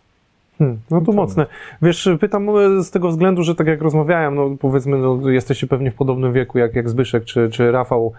[0.58, 1.46] Hmm, no to mocne.
[1.82, 5.90] Wiesz, pytam e, z tego względu, że tak jak rozmawiałem, no powiedzmy, no, jesteście pewnie
[5.90, 8.12] w podobnym wieku jak, jak Zbyszek czy, czy Rafał,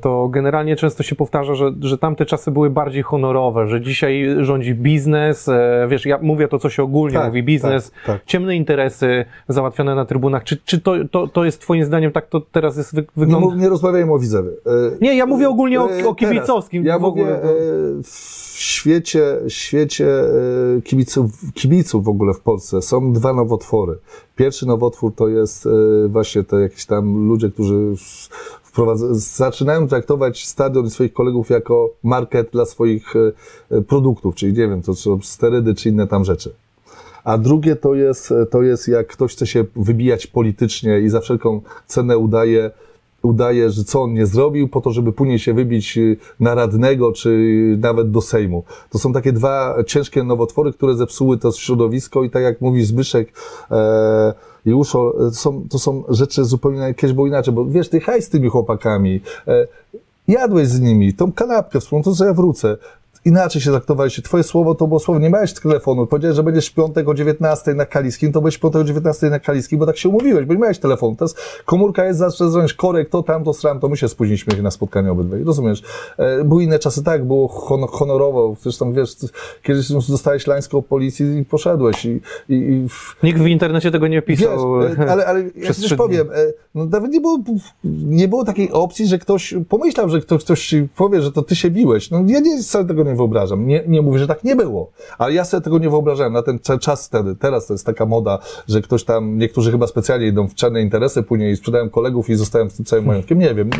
[0.00, 4.74] to generalnie często się powtarza, że, że tamte czasy były bardziej honorowe, że dzisiaj rządzi
[4.74, 8.24] biznes, e, wiesz, ja mówię to, co się ogólnie Tak, mówi, biznes, tak, tak.
[8.24, 10.44] ciemne interesy załatwione na trybunach.
[10.44, 13.46] Czy, czy to, to, to jest twoim zdaniem tak to teraz jest wy, Nie, wygląda?
[13.48, 14.50] mów, nie rozmawiajmy o Widzewie.
[14.50, 14.70] E,
[15.00, 16.96] Nie, ja mówię ogólnie o, e, o kibicowskim Teraz.
[16.96, 17.42] Ja w ogóle.
[17.42, 17.46] e,
[18.02, 20.06] w świecie, świecie
[20.78, 23.98] e, kibiców kibiców w ogóle w Polsce są dwa nowotwory.
[24.36, 25.70] Pierwszy nowotwór to jest e,
[26.08, 27.74] właśnie te jakieś tam ludzie, którzy
[29.12, 33.32] zaczynają traktować stadion swoich kolegów jako market dla swoich e,
[33.70, 36.54] e, produktów, czyli nie wiem, to są sterydy czy inne tam rzeczy.
[37.24, 41.60] A drugie to jest, to jest jak ktoś chce się wybijać politycznie i za wszelką
[41.86, 42.70] cenę udaje,
[43.22, 45.98] udaje, że co on nie zrobił, po to, żeby później się wybić
[46.40, 47.30] na radnego, czy
[47.80, 48.64] nawet do Sejmu.
[48.90, 53.32] To są takie dwa ciężkie nowotwory, które zepsuły to środowisko i tak jak mówi Zbyszek,
[53.70, 54.34] e,
[54.68, 58.22] i Uszo, to są, to są rzeczy zupełnie, kiedyś było inaczej, bo wiesz, ty haj
[58.22, 59.66] z tymi chłopakami, e,
[60.28, 62.76] jadłeś z nimi, tą kanapkę wspólną, to co ja wrócę.
[63.24, 64.22] Inaczej się traktowaliście.
[64.22, 66.06] Twoje słowo to było słowo, nie miałeś telefonu.
[66.06, 69.30] Powiedziałeś, że będziesz w piątek o 19 na Kaliskim, to byłeś w piątek o 19
[69.30, 71.16] na Kaliskim, bo tak się umówiłeś, bo nie miałeś telefonu.
[71.16, 74.62] Teraz komórka jest zawsze zrobić korek, to tam, to sram, to my się spóźniliśmy się
[74.62, 75.44] na spotkanie obydwaj.
[75.44, 75.82] Rozumiesz?
[76.18, 78.56] E, były inne czasy, tak, było hon honorowo.
[78.60, 79.16] Zresztą wiesz,
[79.62, 82.86] kiedyś dostałeś lańską policji i poszedłeś i, i, i
[83.22, 84.82] Nikt w internecie tego nie Wiesz, pisał.
[84.82, 87.38] e, ale, ale ja też powiem, e, no nawet nie było,
[88.04, 91.56] nie było takiej opcji, że ktoś pomyślał, że ktoś, ktoś ci powie, że to ty
[91.56, 92.10] się biłeś.
[92.10, 93.66] No ja nie, sobie tego nie wyobrażam.
[93.66, 94.90] Nie, nie mówię, że tak nie było.
[95.18, 97.36] Ale ja sobie tego nie wyobrażałem na ten cza- czas wtedy.
[97.36, 98.38] Teraz to jest taka moda,
[98.68, 102.34] że ktoś tam, niektórzy chyba specjalnie idą w czarne interesy później i sprzedają kolegów i
[102.34, 103.38] zostają z tym całym majątkiem.
[103.38, 103.70] Nie wiem,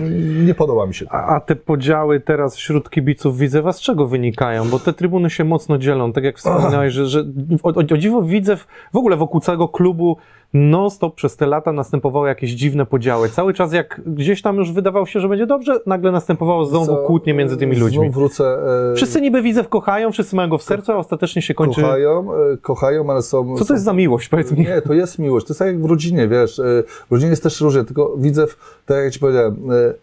[0.47, 1.12] nie podoba mi się to.
[1.12, 4.68] A, a te podziały teraz wśród kibiców Widzewa z czego wynikają?
[4.68, 7.24] Bo te trybuny się mocno dzielą, tak jak wspominałeś, że, że
[7.62, 10.16] o, o, o dziwo Widzew, w ogóle wokół całego klubu
[10.55, 13.28] non-stop przez te lata następowały jakieś dziwne podziały.
[13.28, 16.96] Cały czas jak gdzieś tam już wydawało się, że będzie dobrze, nagle następowało znowu Co,
[16.96, 18.11] kłótnie między tymi ludźmi.
[18.11, 18.59] wrócę.
[18.92, 21.80] e, Wszyscy niby Widzew kochają, wszyscy mają go w sercu, a ostatecznie się kończy...
[21.82, 23.53] Kochają, e, kochają, ale są...
[23.55, 24.59] Co to są- jest za miłość, powiedz mi?
[24.61, 25.46] Nie, to jest miłość.
[25.46, 26.59] To jest tak jak w rodzinie, wiesz.
[26.59, 26.62] e,
[27.09, 28.46] W rodzinie jest też różnie, tylko widzę,
[28.86, 29.94] tak jak ci powiedziałem, e,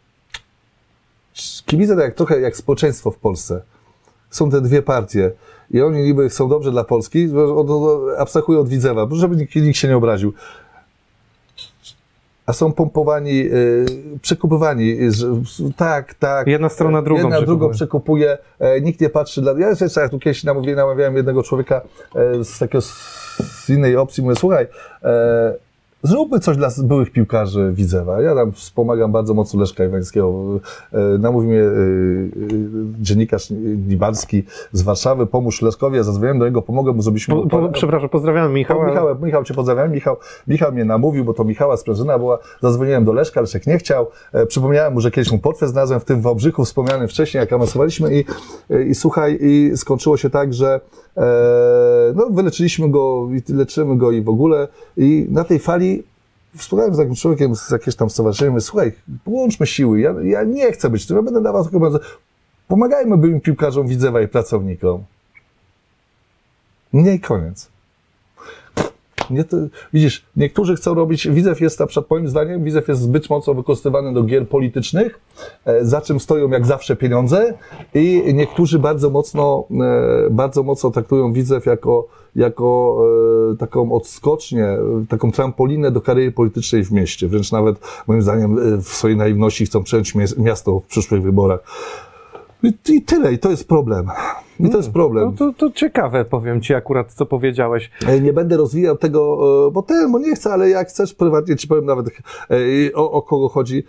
[1.65, 3.61] kibice tak jak, trochę jak społeczeństwo w Polsce.
[4.29, 5.31] Są te dwie partie
[5.71, 7.29] i oni niby są dobrze dla Polski,
[8.17, 10.33] abstrahują od Widzewa, żeby nikt, nikt się nie obraził.
[12.45, 13.51] A są pompowani, e,
[14.21, 14.97] przekupywani,
[15.77, 16.47] tak, tak.
[16.47, 18.27] Jedna strona drugą Jedna drugą przekupuje.
[18.27, 19.51] przekupuje, e, nikt nie patrzy dla...
[19.59, 21.81] Ja jeszcze jak tu kiedyś namówiłem, namawiałem jednego człowieka
[22.15, 24.67] e, z takiego, z innej opcji, mówię, słuchaj,
[25.03, 25.64] e,
[26.05, 28.21] zróbmy coś dla byłych piłkarzy Widzewa.
[28.21, 30.59] Ja tam wspomagam bardzo mocno Leszka Iwańskiego.
[30.93, 31.69] E, namówił mnie e, e,
[32.99, 33.49] dziennikarz
[33.87, 37.35] Nibalski z Warszawy, pomóż Leszkowi, ja zadzwoniłem do niego, pomogę mu, żebyśmy...
[37.35, 38.87] Po, po, przepraszam, pozdrawiam Michała.
[38.87, 39.91] Michał, Michał, Michał cię pozdrawiam.
[39.91, 42.39] Michał, Michał mnie namówił, bo to Michała sprężyna była.
[42.61, 44.07] Zadzwoniłem do Leszka, Leszek nie chciał.
[44.47, 48.25] Przypomniałem mu, że kiedyś mu portfel znalazłem w tym Wałbrzychu wspomnianym wcześniej, jak awansowaliśmy i,
[48.89, 50.81] i słuchaj, i skończyło się tak, że
[51.17, 51.21] e,
[52.15, 54.67] no, wyleczyliśmy go i leczymy go i w ogóle.
[54.97, 55.94] I na tej fali
[56.57, 58.91] wspomniałem z takim człowiekiem z jakiegoś tam stowarzyszenia, mówię, słuchaj,
[59.23, 61.99] połączmy siły, ja, ja nie chcę być tym, ja będę dawał tylko bardzo...
[62.67, 65.03] Pomagajmy byłym piłkarzom Widzewa i pracownikom.
[66.93, 67.74] Nie i koniec.
[69.29, 69.57] Nie to,
[69.93, 74.13] widzisz, niektórzy chcą robić, Widzew jest na przykład, moim zdaniem, Widzew jest zbyt mocno wykorzystywany
[74.13, 75.19] do gier politycznych,
[75.65, 77.53] e, za czym stoją jak zawsze pieniądze
[77.93, 82.97] i niektórzy bardzo mocno, e, bardzo mocno traktują Widzew jako, jako
[83.53, 84.77] e, taką odskocznię,
[85.09, 87.27] taką trampolinę do kariery politycznej w mieście.
[87.27, 87.75] Wręcz nawet,
[88.07, 91.59] moim zdaniem, w swojej naiwności chcą przejąć miasto w przyszłych wyborach.
[92.89, 94.07] I, tyle, i to jest problem.
[94.59, 95.25] I to jest problem.
[95.25, 97.91] No to, to ciekawe, powiem ci akurat, co powiedziałeś.
[98.07, 99.37] E, Nie będę rozwijał tego,
[99.67, 103.21] e, bo bo nie chcę, ale jak chcesz prywatnie ci powiem nawet e, o, o
[103.21, 103.83] kogo chodzi.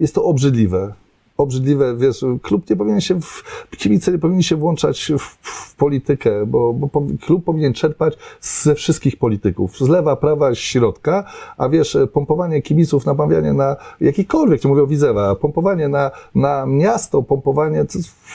[0.00, 0.92] Jest to obrzydliwe.
[1.38, 3.44] Obrzydliwe, wiesz, klub nie powinien się, w,
[3.78, 9.16] kibice nie powinni się włączać w, w politykę, bo, bo klub powinien czerpać ze wszystkich
[9.16, 11.24] polityków, z lewa, prawa, środka,
[11.56, 17.22] a wiesz, pompowanie kibiców, namawianie na jakikolwiek, czy mówię o Widzewa, pompowanie na, na miasto,
[17.22, 17.84] pompowanie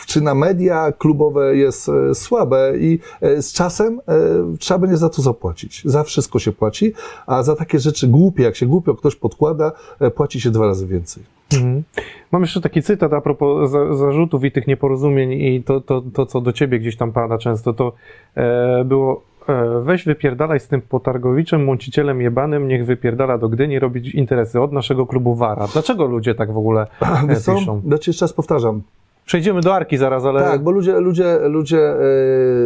[0.08, 5.10] czy na media klubowe jest e, słabe i e, z czasem e, trzeba będzie za
[5.10, 5.82] to zapłacić.
[5.86, 6.94] Za wszystko się płaci,
[7.28, 9.72] a za takie rzeczy głupie, jak się głupio ktoś podkłada,
[10.16, 11.24] płaci się dwa razy więcej.
[11.58, 11.84] Mhm.
[12.32, 16.26] Mam jeszcze taki cytat a propos za, zarzutów i tych nieporozumień i to, to, to,
[16.26, 17.94] co do ciebie gdzieś tam pada często, to
[18.36, 24.16] e, było e, weź wypierdalaj z tym potargowiczem, mącicielem jebanym, niech wypierdala do Gdyni robić
[24.16, 25.68] interesy od naszego klubu Wara.
[25.74, 27.82] Dlaczego ludzie tak w ogóle e, piszą?
[27.86, 28.82] Znaczy, jeszcze raz powtarzam.
[29.26, 31.80] Przejdziemy do Arki zaraz, ale Tak, bo ludzie, ludzie, ludzie,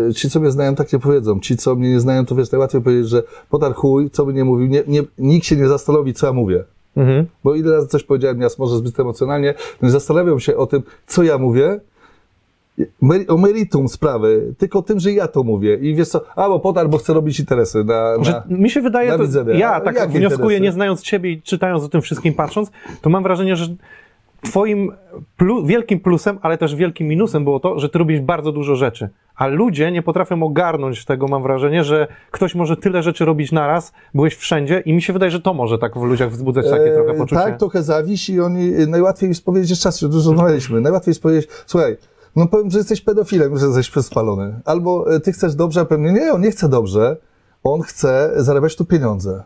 [0.10, 1.40] e, ci co mnie znają, tak nie powiedzą.
[1.40, 4.46] Ci co mnie nie znają, to wiesz, najłatwiej powiedzieć, że potar chuj, co by nie
[4.46, 6.64] mówił, nie, nie, nikt się nie zastanowi, co ja mówię.
[6.98, 7.26] Mhm.
[7.44, 11.24] Bo ile razy coś powiedziałem, ja może zbyt emocjonalnie, no zastanawiam się o tym, co
[11.24, 11.80] ja mówię,
[13.28, 15.76] o meritum sprawy, tylko o tym, że ja to mówię.
[15.76, 18.18] I wiesz co, a bo potar, bo chcę robić interesy na...
[18.18, 20.62] Na mi się wydaje, na to, ja tak jakie wnioskuję, interesy?
[20.62, 22.72] nie znając ciebie i czytając o tym wszystkim, patrząc,
[23.02, 23.68] to mam wrażenie, że
[24.42, 24.92] twoim
[25.38, 29.10] plu, wielkim plusem, ale też wielkim minusem było to, że ty robisz bardzo dużo rzeczy.
[29.38, 33.92] A ludzie nie potrafią ogarnąć tego, mam wrażenie, że ktoś może tyle rzeczy robić naraz,
[34.14, 37.12] byłeś wszędzie i mi się wydaje, że to może tak w ludziach wzbudzać takie trochę
[37.12, 37.42] E, poczucie.
[37.42, 41.22] Tak, trochę zawiś i oni, e, najłatwiej jest powiedzieć, czas się dużo rozmawialiśmy, najłatwiej jest
[41.22, 41.98] powiedzieć, słuchaj,
[42.36, 44.60] no powiem, że jesteś pedofilem, że jesteś przespalony.
[44.66, 47.18] Albo e, ty chcesz dobrze, a pewnie nie, on nie chce dobrze,
[47.64, 49.44] on chce zarabiać tu pieniądze.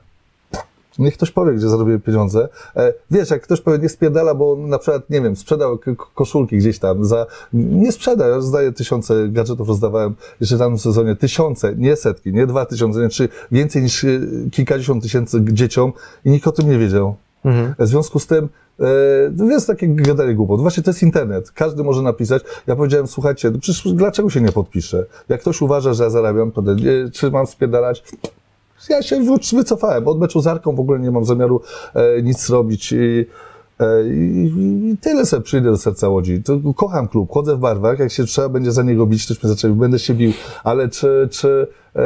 [1.00, 2.50] Niech ktoś powie, gdzie zarobił pieniądze.
[2.76, 5.80] E, wiesz, jak ktoś powie, nie spierdala, bo na przykład, nie wiem, sprzedał
[6.16, 7.26] koszulki gdzieś tam za...
[7.54, 12.48] Nie sprzeda, ja rozdaję tysiące gadżetów, rozdawałem jeszcze w danym sezonie tysiące, nie setki, nie
[12.48, 14.08] dwa tysiące, nie trzy, więcej niż e,
[14.52, 15.94] kilkadziesiąt tysięcy dzieciom
[16.26, 17.16] i nikt o tym nie wiedział.
[17.46, 17.76] Mhm.
[17.80, 18.86] W związku z tym, e,
[19.38, 20.62] to jest takie gadanie głupot.
[20.62, 21.52] Właśnie to jest internet.
[21.52, 22.44] Każdy może napisać.
[22.68, 25.06] Ja powiedziałem, słuchajcie, no przecież dlaczego się nie podpiszę?
[25.30, 28.04] Jak ktoś uważa, że ja zarabiam, to nie, czy mam spierdalać?
[28.90, 30.08] Ja się wy- wycofałem.
[30.08, 31.62] Od meczu z Arką w ogóle nie mam zamiaru
[31.94, 32.92] e, nic robić.
[32.92, 33.26] I,
[33.80, 34.52] e, i,
[34.92, 36.44] I tyle sobie przyjdę do serca Łodzi.
[36.44, 38.00] To, kocham klub, chodzę w barwach.
[38.00, 40.32] Jak się trzeba będzie za niego bić, tośmy zaczęli, będę się bił.
[40.64, 42.02] Ale czy, czy, e,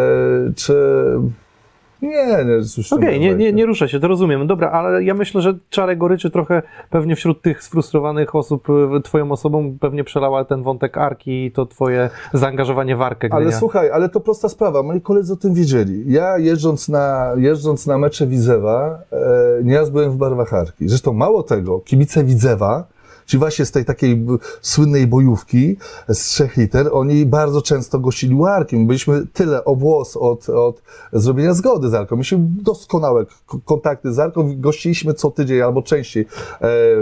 [0.56, 0.76] czy...
[2.06, 3.54] Nie, nie, już Okej, nie, nie, bajkę.
[3.54, 4.48] nie ruszę się, to rozumiem.
[4.48, 9.32] Dobra, ale ja myślę, że czarę goryczy trochę pewnie wśród tych sfrustrowanych osób y, twoją
[9.32, 13.60] osobą pewnie przelała ten wątek Arki i to twoje zaangażowanie w Arkę Ale Gdynia.
[13.60, 14.84] słuchaj, ale to prosta sprawa.
[14.84, 16.04] Moi koledzy o tym wiedzieli.
[16.08, 19.18] Ja jeżdżąc na, jeżdżąc na mecze Widzewa, e,
[19.64, 20.88] nieraz byłem w barwach Arki.
[20.90, 22.84] Zresztą mało tego, kibice Widzewa,
[23.26, 24.26] czyli właśnie z tej takiej
[24.62, 25.78] słynnej bojówki
[26.10, 28.78] z trzech liter, oni bardzo często gościli u Arki.
[28.78, 30.82] My byliśmy tyle o włos od, od
[31.14, 32.16] zrobienia zgody z Arką.
[32.16, 33.26] Mieliśmy doskonałe
[33.66, 34.54] kontakty z Arką.
[34.56, 36.28] Gościliśmy co tydzień albo częściej e,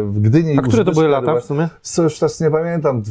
[0.03, 0.57] w Gdyni.
[0.59, 1.69] A które to były lata w sumie?
[1.81, 3.03] Coś teraz nie pamiętam.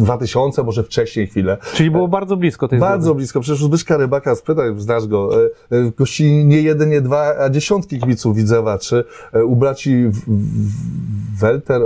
[0.00, 1.58] 2000, może wcześniej chwilę.
[1.74, 3.16] Czyli było bardzo blisko tej Bardzo zgody.
[3.18, 3.40] blisko.
[3.40, 5.30] Przecież u Zbyszka Rybaka, spytaj, znasz go,
[5.70, 10.04] e, e, gości nie jeden, nie dwa, a dziesiątki kibiców Widzewa, czy e, u braci
[10.08, 11.82] w- w- Welter,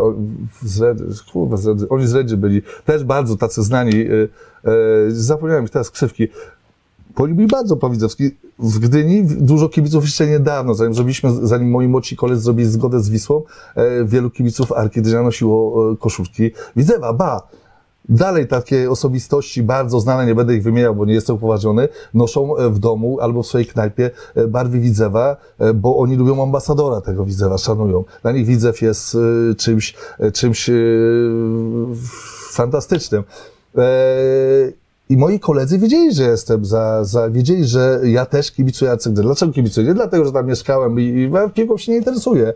[0.62, 4.06] z Redzy, kurwa, z Redzy, oni z Redzy byli, też bardzo tacy znani, e,
[4.64, 4.70] e,
[5.08, 6.28] zapomniałem ich teraz krzywki.
[7.18, 8.30] Byli bardzo powidzowski.
[8.58, 13.08] W Gdyni dużo kibiców jeszcze niedawno, zanim zrobiliśmy, zanim moi młodsi koledzy zrobili zgodę z
[13.10, 13.42] Wisłą,
[13.74, 17.42] e, wielu kibiców Arki Gdynia nosiło e, koszulki Widzewa, ba!
[18.08, 22.70] Dalej takie osobistości bardzo znane, nie będę ich wymieniał, bo nie jestem upoważniony, noszą e,
[22.70, 27.24] w domu albo w swojej knajpie e, barwy Widzewa, e, bo oni lubią ambasadora tego
[27.24, 28.04] Widzewa, szanują.
[28.22, 29.16] Dla nich Widzew jest
[29.56, 29.94] czymś,
[30.32, 30.70] czymś
[32.52, 33.22] fantastycznym.
[35.08, 39.22] I moi koledzy wiedzieli, że jestem za, za, wiedzieli, że ja też kibicuję Gdynia.
[39.22, 39.86] Dlaczego kibicuję?
[39.86, 42.52] Nie dlatego, że tam mieszkałem i, i piłką się nie interesuję.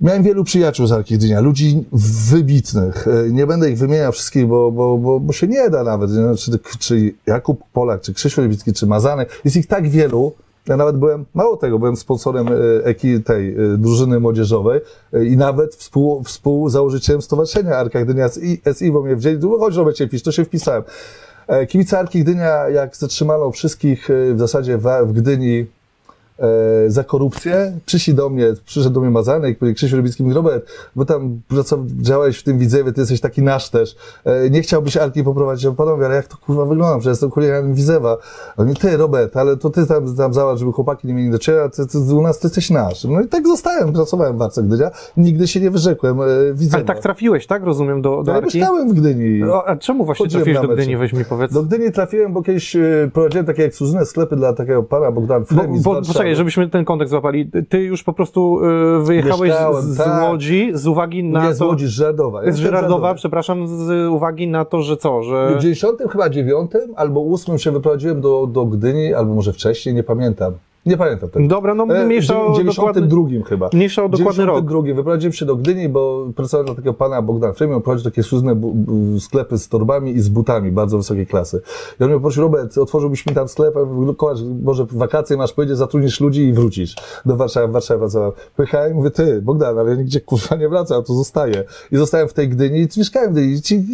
[0.00, 1.84] Miałem wielu przyjaciół z Arki Gdynia, ludzi
[2.30, 3.08] wybitnych.
[3.08, 6.10] E, Nie będę ich wymieniał wszystkich, bo, bo, bo, bo się nie da nawet.
[6.10, 6.36] nie?
[6.36, 9.26] Czy, czy Jakub Polak, czy Krzysztof Lewicki, czy Mazany.
[9.44, 10.32] Jest ich tak wielu.
[10.68, 12.52] Ja nawet byłem, mało tego, byłem sponsorem e,
[12.84, 14.80] eki, tej e, drużyny młodzieżowej
[15.26, 19.40] i nawet współ, współzałożycielem Stowarzyszenia Arka Gdynia SI, SI bo mnie wzięli.
[19.40, 20.82] Tu chodź, Robercie, pisz, to się wpisałem.
[21.68, 25.66] Kibice Arki Gdynia, jak zatrzymano wszystkich w zasadzie w, w Gdyni
[26.88, 27.78] za korupcję.
[27.86, 30.66] Przyszli do mnie, przyszedł do mnie Mazanek, powiedział Krzysiu Rybicki, mówi, Robert,
[30.96, 31.40] bo tam
[32.00, 33.96] działałeś w tym Widzewie, ty jesteś taki nasz też.
[34.24, 35.64] E, nie chciałbyś Arki poprowadzić.
[35.64, 36.94] Ja Panowie, ale jak to kurwa wygląda?
[36.98, 38.16] Przecież jestem chuliganem Widzewa.
[38.56, 41.62] Oni, ty Robert, ale to ty tam, tam załatw, żeby chłopaki nie mieli do ciebie,
[41.62, 43.04] a ty, ty, u nas ty jesteś nasz.
[43.04, 44.90] No i tak zostałem, pracowałem w Arce Gdynia.
[45.16, 46.76] Nigdy się nie wyrzekłem e, Widzewa.
[46.76, 47.62] Ale tak trafiłeś, tak?
[47.62, 48.58] Rozumiem, do, do Ja Arki?
[48.58, 49.40] mieszkałem w Gdyni.
[49.40, 50.96] No, a czemu właśnie Chodziłem trafiłeś do Gdyni?
[50.96, 51.52] Weź mi powiedz.
[51.52, 55.46] Do Gdyni trafiłem, bo kiedyś e, prowadziłem takie ekskluzywne sklepy dla takiego pana Bogdan Bo,
[55.46, 56.23] Fremi z bo, Warszawy.
[56.24, 57.50] Poczekaj, żebyśmy ten kontekst złapali.
[57.68, 58.60] Ty już po prostu
[59.00, 60.22] y, wyjechałeś Mieszkałem, z, tak.
[60.22, 61.66] Łodzi z uwagi na Nie, z to...
[61.66, 62.52] Łodzi, z Żardowa.
[62.52, 65.54] z Żyrardowa, przepraszam, z uwagi na to, że co, że...
[65.56, 70.02] W 90 chyba 9 albo 8 się wyprowadziłem do, do Gdyni, albo może wcześniej, nie
[70.02, 70.52] pamiętam.
[70.86, 71.48] Nie pamiętam tego.
[71.48, 73.68] Dobra, no E, mniejsza o w 92 dokładny, chyba.
[73.72, 74.54] mniejsza o dokładny rok.
[74.64, 78.22] 92 wyprowadziłem się do Gdyni, bo pracowałem dla takiego pana Bogdan Fremi, on prowadził takie
[78.22, 78.60] słuszne
[79.20, 81.60] sklepy z torbami i z butami bardzo wysokiej klasy.
[82.00, 85.76] I on mnie poprosił, Robert, otworzyłbyś mi tam sklep, mówię, Kołacz, może wakacje masz powiedzieć,
[85.76, 86.94] zatrudnisz ludzi i wrócisz
[87.26, 87.68] do Warszawy.
[87.68, 88.32] W Warszawie pracowałem.
[88.56, 91.64] Pychałem i mówię, ty, Bogdan, ale ja nigdzie kurwa nie wracam, tu zostaję.
[91.92, 93.62] I zostałem w tej Gdyni i mieszkałem w Gdyni.
[93.62, 93.84] Ci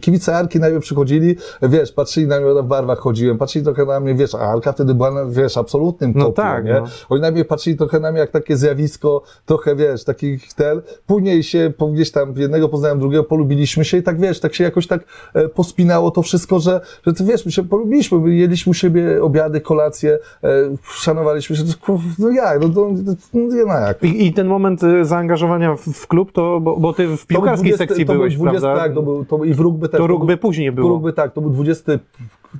[0.00, 4.14] kibice Arki najpierw przychodzili, wiesz, patrzyli na mnie, w barwach chodziłem, patrzyli trochę na mnie,
[4.14, 5.56] wiesz, a Arka wtedy była, wiesz,
[5.88, 6.72] absolutnym No topiem, tak, nie?
[6.72, 6.86] no.
[7.08, 10.80] Oni na mnie patrzyli trochę na mnie jak takie zjawisko, trochę wiesz, takich ten.
[11.06, 14.64] Później się po- gdzieś tam jednego poznałem, drugiego polubiliśmy się i tak wiesz, tak się
[14.64, 18.70] jakoś tak e, pospinało to wszystko, że, że ty wiesz, my się polubiliśmy, my jedliśmy
[18.70, 20.48] u siebie obiady, kolacje, e,
[20.82, 22.90] szanowaliśmy się, to, no jak, no to,
[23.34, 24.02] no nie ma jak.
[24.02, 27.26] I, I ten moment y, zaangażowania w, w klub, to, bo, bo ty w To
[27.26, 28.82] piłkarskiej 20 sekcji to był byłeś, 20, prawda?
[28.82, 29.98] Tak, to był, to, i w rugby też.
[29.98, 30.88] To rugby później było.
[30.88, 31.92] Rugby tak, to był 20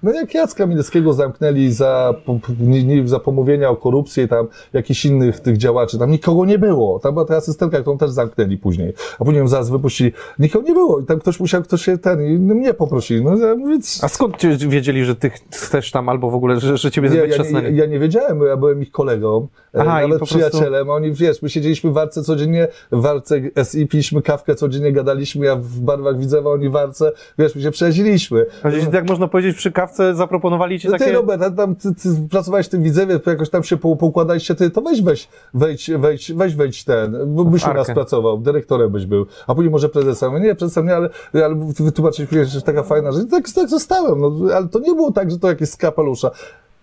[0.03, 2.15] no jak Jacka Mineckiego zamknęli za,
[2.61, 6.59] nie, nie, za pomówienia o korupcji i tam jakichś innych tych działaczy, tam nikogo nie
[6.59, 6.99] było.
[6.99, 8.93] Tam była ta asystentka, którą też zamknęli później.
[9.19, 10.13] A później zaraz wypuścili.
[10.39, 13.25] Nikogo nie było i tam ktoś musiał, ktoś się ten, i mnie poprosili.
[13.25, 13.55] No ja
[14.03, 17.25] A skąd ci wiedzieli, że ty chcesz tam, albo w ogóle, że, że ciebie ja,
[17.27, 20.35] ja, nie, ja nie wiedziałem, bo ja byłem ich kolegą, e, Aha, nawet po prostu-
[20.35, 20.91] przyjacielem.
[20.91, 25.57] Oni, wiesz, my siedzieliśmy w warce codziennie, w warce SI piliśmy kawkę codziennie, gadaliśmy, ja
[25.57, 28.47] w barwach Widzewa, oni w warce, wiesz, my się przyjaźniliśmy.
[28.63, 31.13] A gdzieś, jak można powiedzieć, przy kawce zaproponowali ci No Ty, takie...
[31.13, 34.71] Robert, a tam ty, ty pracowałeś w tym Widzewie, jakoś tam się pou- poukładaliście, ty,
[34.71, 39.07] to weź, weź, wejdź, wejdź, weź, wejdź ten, bo byś u nas pracował, dyrektorem byś
[39.07, 40.43] był, a później może prezesem.
[40.43, 43.31] Nie, prezesem nie, ale, ale wytłumaczyliśmy, że taka fajna rzecz.
[43.31, 46.31] Tak, tak zostałem, no, ale to nie było tak, że to jakieś z kapelusza.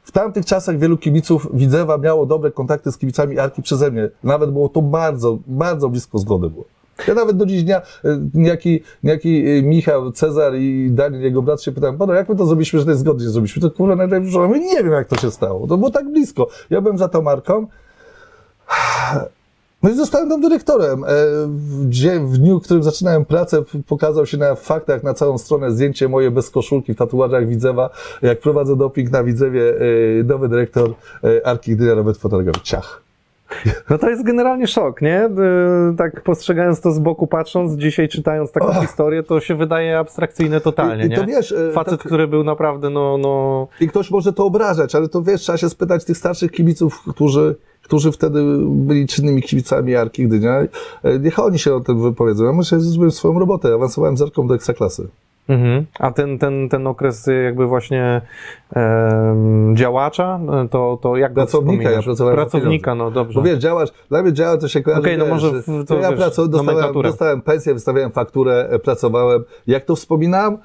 [0.04, 4.10] W tamtych czasach wielu kibiców Widzewa miało dobre kontakty z kibicami Arki przeze mnie.
[4.24, 6.66] Nawet było to bardzo, bardzo blisko zgody było.
[7.08, 7.82] Ja nawet do dziś dnia,
[8.34, 12.46] niejaki, niejaki e, Michał, Cezar i Daniel, jego brat się pytają, pana, jak my to
[12.46, 13.62] zrobiliśmy, że to zgodnie zrobiliśmy?
[13.62, 15.68] To kurwa najlepiej, ja mówię, nie wiem jak to się stało.
[15.68, 16.48] To było tak blisko.
[16.70, 17.68] Ja byłem za tą marką.
[19.84, 21.04] No i zostałem tam dyrektorem.
[21.04, 21.08] E,
[22.20, 26.32] W, dniu, w którym zaczynałem pracę, pokazał się na faktach na całą stronę zdjęcie moje
[26.32, 27.89] bez koszulki w tatuażach Widzewa.
[28.22, 29.74] Jak prowadzę doping na Widzewie,
[30.20, 30.93] e, nowy dyrektor
[31.43, 32.64] Arki Gdynia, Robert Fotografowy.
[32.64, 33.05] Ciach.
[33.89, 35.26] No to jest generalnie szok, nie?
[35.26, 40.62] Y, Tak postrzegając to z boku, patrząc, dzisiaj czytając taką historię, to się wydaje abstrakcyjne
[40.62, 41.16] totalnie, I, nie?
[41.16, 43.68] to wiesz, e, Facet, tak- który był naprawdę, no, no...
[43.80, 47.56] I ktoś może to obrażać, ale to wiesz, trzeba się spytać tych starszych kibiców, którzy,
[47.82, 50.60] którzy wtedy byli czynnymi kibicami Arki Gdynia.
[51.04, 52.46] E, Niech oni się o tym wypowiedzą.
[52.46, 53.74] Ja muszę zrobić swoją robotę.
[53.74, 55.08] Awansowałem z Arką do Ekstraklasy.
[55.50, 55.86] Mhm.
[56.00, 58.22] A ten, ten, ten okres y, jakby właśnie
[58.76, 63.39] em, działacza, y, to, to jak Pracownika, ja pracowałem Pracownika, no dobrze.
[63.39, 65.96] Bo wiesz, działacz, dla mnie działa to się kojarzy, Okej, no może że- w- to
[65.96, 66.20] ja wiesz,
[66.50, 69.43] dostałem, dostałem pensję, wystawiałem fakturę, e, pracowałem.
[69.68, 70.58] Jak to wspominam?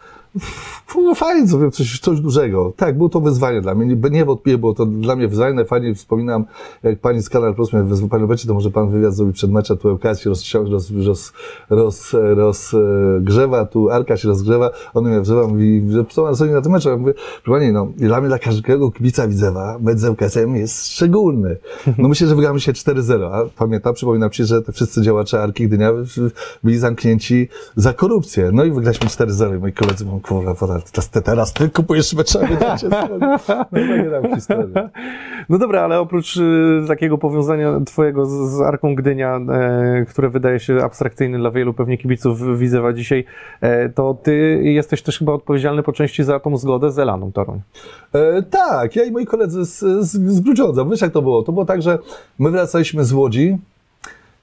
[0.94, 2.72] Było fajnie, zrobiłem coś, coś dużego.
[2.76, 3.96] Tak, było to wyzwanie dla mnie.
[3.96, 5.64] Nie- Niewątpliwie było to dla mnie wyzwanie.
[5.64, 6.44] Fajnie wspominam,
[6.82, 9.50] jak pani z Kanal Plus mnie wezwał, panie Robercie, to może pan wywiad zrobi przed
[9.50, 11.32] meczem, tu LKS się rozciąga, roz, roz,
[11.70, 16.72] roz, rozgrzewa, tu Arka się rozgrzewa, on mnie wzywa, mówi, że co zrobi na tym
[16.72, 16.88] meczu?
[16.88, 17.14] Ja mówię,
[17.44, 21.56] proszę pani, no, dla mnie, dla każdego kibica Widzewa, mecz z LKS-em jest szczególny.
[21.98, 25.68] No myślę, że wygramy się 4-0, a pamiętam, przypominam ci, że te wszyscy działacze Arki
[25.68, 25.92] Gdynia
[26.64, 28.50] byli zamknięci za korupcję.
[28.52, 32.88] No i wygraliśmy 4-0 i moi koledzy mówią, kurwa, teraz, teraz ty kupujesz będziecie
[34.22, 34.88] No historie.
[35.48, 40.60] No dobra, ale oprócz y, takiego powiązania twojego z, z Arką Gdynia, e, które wydaje
[40.60, 43.24] się abstrakcyjne dla wielu pewnie kibiców Widzewa dzisiaj,
[43.60, 47.60] e, to ty jesteś też chyba odpowiedzialny po części za tą zgodę z Elaną Toruń.
[48.12, 50.84] E, tak, ja i moi koledzy z, z, z Grudziądza.
[50.84, 51.42] Wiesz jak to było?
[51.42, 51.98] To było tak, że
[52.38, 53.58] my wracaliśmy z Łodzi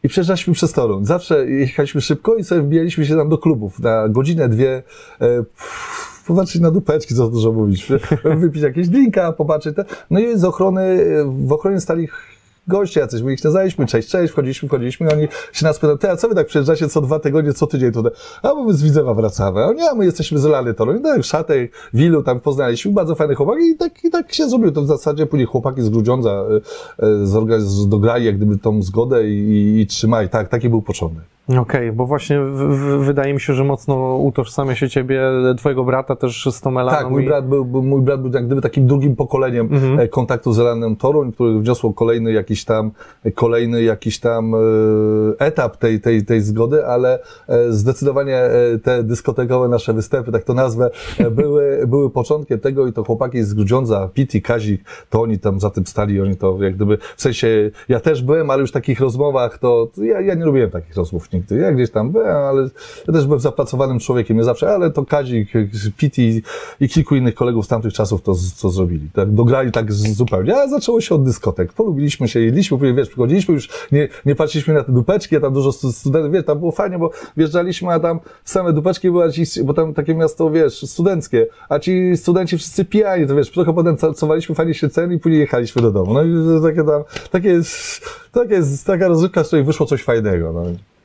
[0.03, 1.05] i przejeżdżaliśmy przez Toruń.
[1.05, 4.83] Zawsze jechaliśmy szybko i sobie wbijaliśmy się tam do klubów na godzinę, dwie.
[5.21, 5.43] E,
[6.27, 7.87] Popatrzeć na dupeczki, co dużo mówić.
[8.41, 9.75] Wypić jakieś drinka, popatrzeć.
[9.75, 9.85] Te.
[10.09, 12.07] No i z ochrony, w ochronie stali
[12.67, 15.97] goście jacyś, my ich nie znaliśmy, cześć, cześć, wchodziliśmy, wchodziliśmy i oni się nas pytają,
[15.97, 18.11] ty, a co wy tak przyjeżdżacie co dwa tygodnie, co tydzień tutaj?
[18.43, 19.63] A bo my z Widzewa wracamy.
[19.63, 23.35] A oni, a my jesteśmy z Lany Toruń, no Szatek, Wilu tam poznaliśmy, bardzo fajny
[23.35, 24.71] chłopak i tak, i tak się zrobiło.
[24.71, 26.45] To w zasadzie później chłopaki z Grudziądza
[26.99, 30.29] y, y, dograli jak gdyby tą zgodę i, i, i trzymali.
[30.29, 31.36] Tak, taki był początek.
[31.57, 35.21] Okej, bo właśnie w, w, wydaje mi się, że mocno utożsamia się ciebie,
[35.57, 36.97] twojego brata też z tą Elaną.
[36.97, 39.99] Tak, mój i- brat, był, mój brat był jak gdyby takim drugim pokoleniem Mhm.
[39.99, 42.91] e, kontaktu z Elanem Toruń, który wniosło kolejny jakiś tam,
[43.35, 44.57] kolejny jakiś tam e,
[45.39, 48.51] etap tej, tej, tej zgody, ale e, zdecydowanie e,
[48.83, 50.89] te dyskotekowe nasze występy, tak to nazwę,
[51.19, 55.59] e, były, były początkiem tego i to chłopaki z Grudziądza, Piti, Kazik, to oni tam
[55.59, 58.73] za tym stali, oni to jak gdyby, w sensie, ja też byłem, ale już w
[58.73, 61.57] takich rozmowach to, to ja, ja nie lubiłem takich rozmów nigdy.
[61.57, 62.69] Ja gdzieś tam byłem, ale
[63.07, 65.49] ja też byłem zapracowanym człowiekiem, nie zawsze, ale to Kazik,
[65.97, 66.41] Piti
[66.79, 69.09] i kilku innych kolegów z tamtych czasów to, to zrobili.
[69.13, 70.55] Tak, dograli tak zupełnie.
[70.55, 71.73] A zaczęło się od dyskotek.
[71.73, 75.53] Polubiliśmy się, jedliśmy, później, wiesz, przychodziliśmy już, nie, nie patrzyliśmy na te dupeczki, a tam
[75.53, 79.31] dużo stu- studentów, wiesz, tam było fajnie, bo wjeżdżaliśmy, a tam same dupeczki były,
[79.63, 83.97] bo tam takie miasto, wiesz, studenckie, a ci studenci wszyscy pijani, to wiesz, trochę potem
[84.15, 86.13] cowaliśmy fajnie się ceny i później jechaliśmy do domu.
[86.13, 87.61] No i takie tam, takie
[88.31, 90.63] takie taka rozrywka, z której wyszło coś fajnego, no.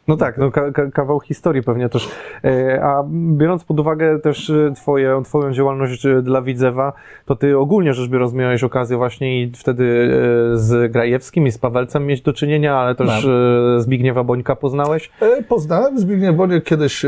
[0.08, 2.08] No tak, no, ka, ka, kawał historii pewnie też.
[2.44, 6.92] E, A biorąc pod uwagę też e, twoje, twoją działalność e, dla Widzewa,
[7.26, 10.10] to ty ogólnie rzecz biorąc miałeś okazję właśnie i wtedy
[10.54, 15.10] z Grajewskim i z Pawelcem mieć do czynienia, ale też e, Zbigniewa Bońka poznałeś.
[15.48, 17.06] Poznałem Zbigniew Boniek kiedyś,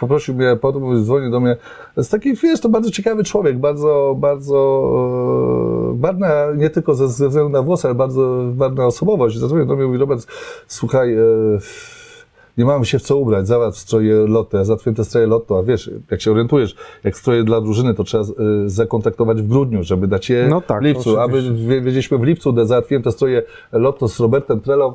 [0.00, 1.56] poprosił mnie, potem dzwonił do mnie.
[1.96, 4.58] Jest taki, wiesz, to bardzo ciekawy człowiek, bardzo, bardzo,
[5.94, 9.38] barwna, nie tylko ze, ze względu na włosy, ale bardzo barwna osobowość.
[9.38, 10.26] Zadzwonił do mnie i mówi, Robert,
[10.66, 11.18] słuchaj, e,
[12.58, 15.62] nie mamy się w co ubrać, załatw stroje lotto, ja załatwiłem te stroje lotto, a
[15.62, 20.08] wiesz, jak się orientujesz, jak stroje dla drużyny, to trzeba y, zakontaktować w grudniu, żeby
[20.08, 21.52] dać je No tak, w lipcu, oczywiście.
[21.52, 23.42] wie- wiedzieliśmy w lipcu, gdy załatwiłem te stroje
[23.72, 24.94] lotto z Robertem Trelą,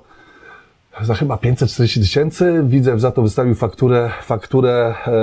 [1.01, 2.61] za chyba 540 tysięcy.
[2.63, 5.13] Widzę, za to wystawił fakturę, fakturę e,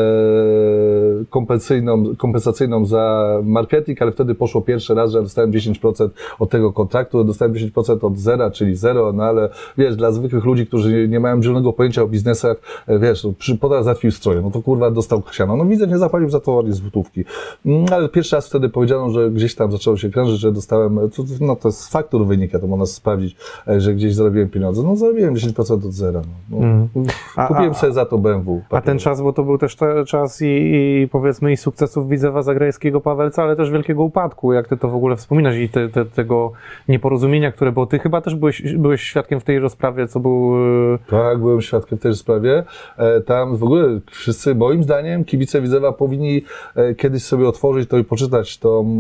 [1.31, 7.25] kompensacyjną, kompensacyjną za marketing, ale wtedy poszło pierwszy raz, że dostałem 10% od tego kontraktu,
[7.25, 9.49] dostałem 10% od zera, czyli zero, no ale
[9.79, 12.57] wiesz, dla zwykłych ludzi, którzy nie, mają zielonego pojęcia o biznesach,
[12.87, 15.57] e, wiesz, no, przy podał załatwił stroje, no to kurwa dostał siano.
[15.57, 17.25] No widzę, nie zapalił za to ani złotówki.
[17.67, 21.25] Mm, Ale pierwszy raz wtedy powiedziano, że gdzieś tam zaczęło się krążyć, że dostałem, to-
[21.41, 23.37] no to z faktur wynika, to można sprawdzić,
[23.69, 24.83] e, że gdzieś zarobiłem pieniądze.
[24.83, 26.20] No zarobiłem 10% od zera.
[26.51, 26.59] No.
[26.61, 26.89] No, Mm.
[27.37, 28.62] A- Kupiłem a- sobie za to BMW.
[28.70, 32.43] A ten czas, bo to był też te, czas i, i powiedzmy i sukcesów Widzewa
[32.43, 34.53] Zagrajskiego Pawelca, ale też wielkiego upadku.
[34.53, 36.53] Jak ty to w ogóle wspominasz i te, te, tego
[36.89, 37.87] nieporozumienia, które było.
[37.87, 40.53] Ty chyba też byłeś, byłeś świadkiem w tej rozprawie, co był...
[40.95, 42.62] e, Tak, byłem świadkiem w tej sprawie.
[42.99, 46.43] E, Tam w ogóle wszyscy, moim zdaniem, kibice Widzewa powinni
[46.77, 48.99] e, kiedyś sobie otworzyć to i poczytać tą,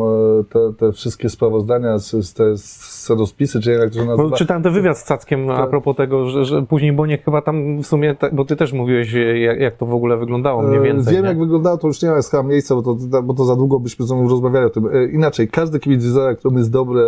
[0.52, 4.36] te, te wszystkie sprawozdania, z, z te scenospisy, czy jak to się Bo nazywa.
[4.36, 5.70] czytałem ten wywiad z Cackiem a Tak.
[5.70, 9.60] propos tego, że, że później Boniek chyba tam w sumie, bo ty też mówiłeś, jak,
[9.60, 11.14] jak to w ogóle wyglądało mniej E, więcej.
[11.14, 11.28] Wiem, nie?
[11.28, 14.06] jak wyglądało, to już nie ma chyba miejsca, bo to, bo to za długo byśmy
[14.06, 14.86] znowu rozmawiali o tym.
[14.86, 17.02] E, Inaczej, każdy kibic Widzewa, którym jest dobre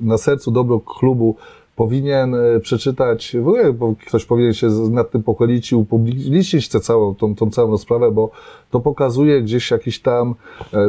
[0.00, 1.36] na sercu, dobro klubu,
[1.76, 6.80] powinien e, przeczytać, w ogóle bo ktoś powinien się nad tym pochylić i upublicznić tę
[6.80, 8.30] całą, tą, tą całą sprawę, bo
[8.70, 10.34] to pokazuje gdzieś jakiś tam,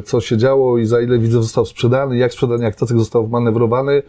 [0.06, 4.04] co się działo i za ile widzę został sprzedany, jak sprzedany, jak Cacek został manewrowany.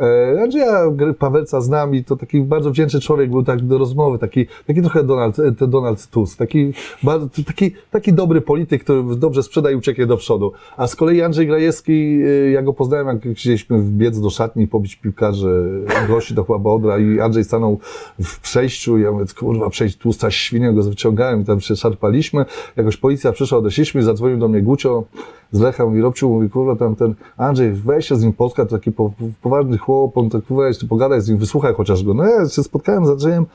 [0.00, 4.18] E, Andrzeja Gry- Pawelca z nami, to taki bardzo wdzięczny człowiek był tak do rozmowy,
[4.18, 6.72] taki, taki trochę Donald, e, Donald Tusk, taki,
[7.02, 10.52] bardzo, taki, taki dobry polityk, który dobrze sprzeda i ucieknie do przodu.
[10.76, 14.96] A z kolei Andrzej Grajewski, e, ja go poznałem, jak chcieliśmy biec do szatni pobić
[14.96, 17.78] piłkarzy, gości do chyba Odra i Andrzej stanął
[18.22, 22.44] w przejściu, ja mówię, kurwa, przejść tłusta świnia, go wyciągałem i tam się szarpaliśmy.
[22.76, 25.04] Jakoś policja przyszła, odeszliśmy, zadzwonił do mnie Gucio
[25.52, 28.78] z Lecha, mówi, Robciu, mówi, kurwa, tam ten Andrzej, weź się z nim spotkać, to
[28.78, 29.12] taki po,
[29.42, 32.14] poważny chłop, on tak, weź, ty pogadaj z nim, wysłuchaj chociaż go.
[32.14, 33.46] No ja się spotkałem z Andrzejem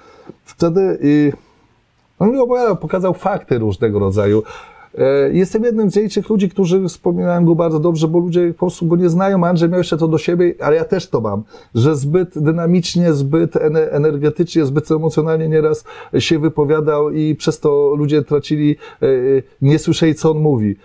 [0.46, 1.32] wtedy i
[2.20, 4.44] on mi opowiadał, pokazał fakty różnego rodzaju.
[4.98, 8.86] E, Jestem jednym z licznych ludzi, którzy wspominają go bardzo dobrze, bo ludzie po prostu
[8.86, 9.45] go nie znają.
[9.45, 11.44] Andrzej miał jeszcze to do siebie, ale ja też to mam,
[11.76, 15.84] że zbyt dynamicznie, zbyt ene- energetycznie, zbyt emocjonalnie nieraz
[16.20, 19.07] się wypowiadał i przez to ludzie tracili, e,
[19.61, 20.76] nie słyszeli, co on mówi.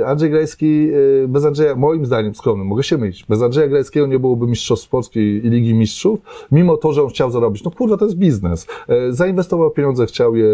[0.00, 0.88] E, Andrzej Grajski,
[1.28, 5.20] bez Andrzeja, moim zdaniem skromnym, mogę się mylić, bez Andrzeja Grajskiego nie byłoby Mistrzostw Polski
[5.20, 6.20] i Ligi Mistrzów,
[6.52, 7.64] mimo to, że on chciał zarobić.
[7.64, 8.66] No kurwa, to jest biznes.
[9.10, 10.48] Zainwestował pieniądze, chciał je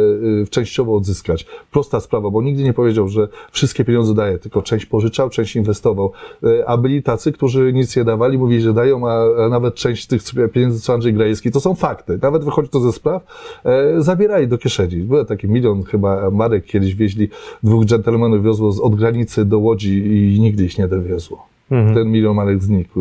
[0.50, 1.46] częściowo odzyskać.
[1.72, 6.12] Prosta sprawa, bo nigdy nie powiedział, że wszystkie pieniądze daje, tylko część pożyczał, część inwestował.
[6.44, 10.22] E, A byli tacy, którzy nic nie dawali, mówili, że dają, a nawet część tych
[10.52, 12.18] pieniędzy, co Andrzej Grajewski, to są fakty.
[12.22, 13.22] Nawet wychodzi to ze spraw,
[13.64, 14.96] e, zabierali do kieszeni.
[14.96, 17.28] Był taki milion chyba Marek kiedyś wieźli,
[17.62, 21.46] dwóch dżentelmenów wiozło z, od granicy do Łodzi i nigdy ich nie dowiozło.
[21.70, 21.94] Mhm.
[21.94, 23.00] Ten milion Marek znikł.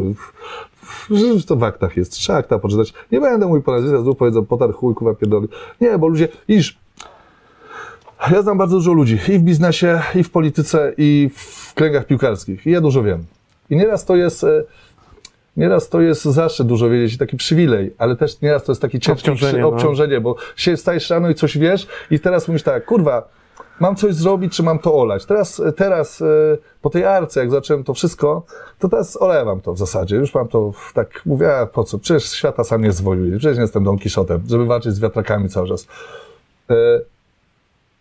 [1.47, 2.11] To w aktach jest.
[2.11, 2.93] Trzeba akta poczytać.
[3.11, 5.47] Nie będę mój po nazwisku, znów powiedzą, potar chuj, kuwa pierdoli.
[5.81, 6.77] Nie, bo ludzie, iż
[8.31, 12.67] ja znam bardzo dużo ludzi i w biznesie, i w polityce, i w kręgach piłkarskich.
[12.67, 13.25] I ja dużo wiem.
[13.69, 14.63] I nieraz to jest, e,
[15.57, 19.31] nieraz to jest zaszczyt dużo wiedzieć taki przywilej, ale też nieraz to jest taki ciężkie
[19.31, 20.21] Obciążenie, obciążenie, no.
[20.21, 23.27] bo się stajesz rano i coś wiesz i teraz mówisz tak, kurwa,
[23.79, 25.25] mam coś zrobić, czy mam to olać?
[25.25, 26.25] Teraz, teraz e,
[26.81, 28.45] po tej arce, jak zacząłem to wszystko,
[28.79, 30.15] to teraz olewam to w zasadzie.
[30.15, 31.99] Już mam to tak, mówię, a po co?
[31.99, 33.37] Przecież świata sam nie zwojuje.
[33.37, 35.87] Przecież nie jestem Don Kiszotem, żeby walczyć z wiatrakami cały czas.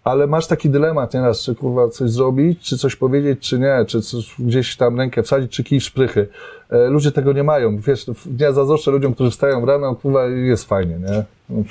[0.05, 4.01] Ale masz taki dylemat nieraz, czy kurwa coś zrobić, czy coś powiedzieć, czy nie, czy
[4.01, 6.29] coś, gdzieś tam rękę wsadzić, czy kij w szprychy.
[6.71, 7.79] E, ludzie tego nie mają.
[7.79, 8.07] Wiesz,
[8.39, 11.25] ja zazdroszczę ludziom, którzy wstają rano, kurwa, jest fajnie, nie?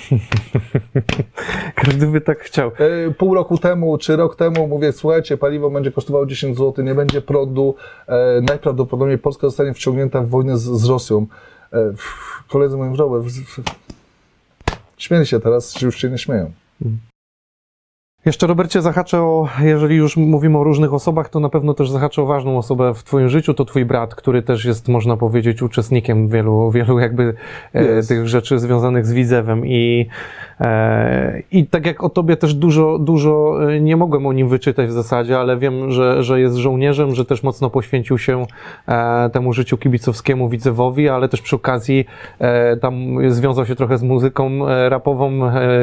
[1.76, 2.72] Każdy by tak chciał.
[3.08, 6.96] E, pół roku temu, czy rok temu mówię, słuchajcie, paliwo będzie kosztowało 10 zł, nie
[6.96, 7.76] będzie prądu,
[8.08, 11.28] e, najprawdopodobniej Polska zostanie wciągnięta w wojnę z, z Rosją.
[11.74, 11.94] E,
[12.50, 13.26] koledzy mówią, Robert,
[14.98, 16.52] śmieli się teraz, czy już się nie śmieją.
[18.26, 22.22] Jeszcze Robercie zahaczę o, jeżeli już mówimy o różnych osobach, to na pewno też zahaczę
[22.22, 26.28] o ważną osobę w twoim życiu, to twój brat, który też jest, można powiedzieć, uczestnikiem
[26.28, 27.34] wielu, wielu jakby
[27.74, 29.66] e, tych rzeczy związanych z Widzewem.
[29.66, 30.08] I,
[30.60, 34.88] e, i tak jak o tobie też dużo, dużo e, nie mogłem o nim wyczytać
[34.88, 38.46] w zasadzie, ale wiem, że, że jest żołnierzem, że też mocno poświęcił się
[38.88, 42.06] e, temu życiu kibicowskiemu Widzewowi, ale też przy okazji
[42.40, 42.96] e, tam
[43.32, 45.32] związał się trochę z muzyką e, rapową,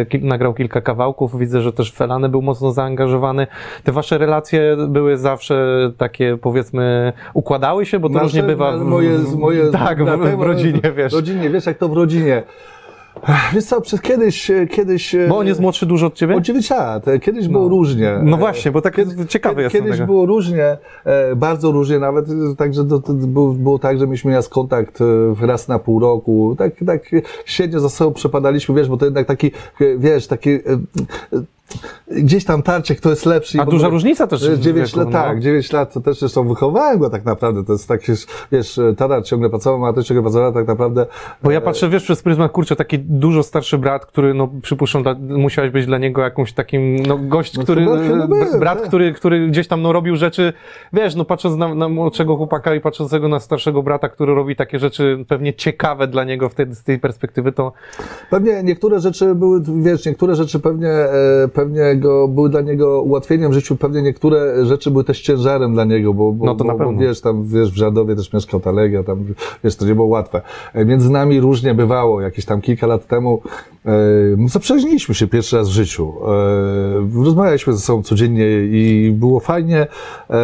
[0.09, 3.47] ki- nagrał kilka kawałków, widzę, że też Felany był mocno zaangażowany.
[3.85, 5.67] Te wasze relacje były zawsze
[5.99, 10.43] takie, powiedzmy, układały się, bo to Nasze- różnie bywa w, moje, moje, tak, w, w
[10.43, 11.13] rodzinie, wiesz.
[11.13, 12.43] W rodzinie, wiesz jak to w rodzinie.
[13.55, 15.15] Wiesz co, przez kiedyś, kiedyś...
[15.15, 16.37] e, Bo on jest młodszy dużo od ciebie?
[16.37, 17.05] O 9 lat.
[17.23, 18.19] Kiedyś było różnie.
[18.23, 20.07] No właśnie, bo tak Kiedy- jestem Kiedyś tego.
[20.07, 22.83] było różnie, e, bardzo różnie nawet, e, także
[23.25, 24.99] było, tak, że mieliśmy raz kontakt
[25.41, 27.03] raz na pół roku, tak, tak
[27.45, 29.51] średnio za sobą przepadaliśmy, wiesz, bo to jednak taki,
[29.99, 30.51] wiesz, taki,
[32.11, 33.59] gdzieś tam tarcie, kto jest lepszy.
[33.59, 35.13] A ogóle- duża różnica też w 9 wieku, lat, no.
[35.13, 38.01] tak, 9 lat to też zresztą wychowałem go tak naprawdę, to jest tak,
[38.53, 41.07] wiesz, Tadar ciągle pracował, też ciągle pracował, tak naprawdę.
[41.43, 45.15] Bo ja patrzę, wiesz, przez pryzmat, kurczę, taki dużo starszy brat, który, no, przypuszczam, dla,
[45.15, 48.89] musiałeś być dla niego jakąś takim, no, gość, No który, był, brat, tak.
[48.89, 50.53] który, który gdzieś tam, no, robił rzeczy,
[50.93, 54.79] wiesz, no, patrząc na, na młodszego chłopaka i patrzącego na starszego brata, który robi takie
[54.79, 57.73] rzeczy pewnie ciekawe dla niego wtedy z tej perspektywy, to
[58.31, 63.51] Pewnie niektóre rzeczy były, wiesz, niektóre rzeczy pewnie, e, pewnie go, były dla niego ułatwieniem
[63.51, 66.73] w życiu, pewnie niektóre rzeczy były też ciężarem dla niego, bo, bo, No to na
[66.73, 67.01] bo, bo pewno.
[67.01, 69.25] wiesz, tam, wiesz, w Żadowie też mieszkał ta Legia, tam,
[69.65, 70.43] wiesz, to nie było łatwe.
[70.75, 73.43] E, Między nami różnie bywało, jakieś tam kilka lat temu,
[73.87, 73.91] e,
[74.37, 76.13] no, zaprzyjaźniliśmy się pierwszy raz w życiu.
[77.19, 79.87] E, rozmawialiśmy ze sobą codziennie i było fajnie.
[80.31, 80.37] E,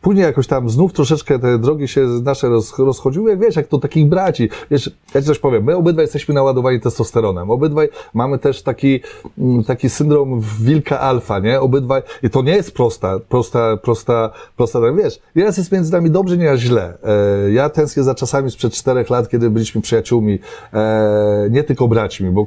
[0.00, 4.08] Później jakoś tam znów troszeczkę te drogi się nasze roz, rozchodziły, wiesz, jak to takich
[4.08, 4.48] braci.
[4.70, 7.50] Wiesz, ja ci coś powiem, my obydwaj jesteśmy naładowani testosteronem.
[7.50, 9.00] Obydwaj mamy też taki,
[9.38, 11.60] mm, taki syndrom wilka alfa, nie?
[11.60, 16.10] Obydwaj, i to nie jest prosta, prosta, prosta, prosta, tak wiesz, nieraz jest między nami
[16.10, 16.98] dobrze, nieraz źle.
[17.02, 20.38] E, ja tęsknię za czasami sprzed czterech lat, kiedy byliśmy przyjaciółmi,
[20.72, 22.46] e, nie tylko braćmi, bo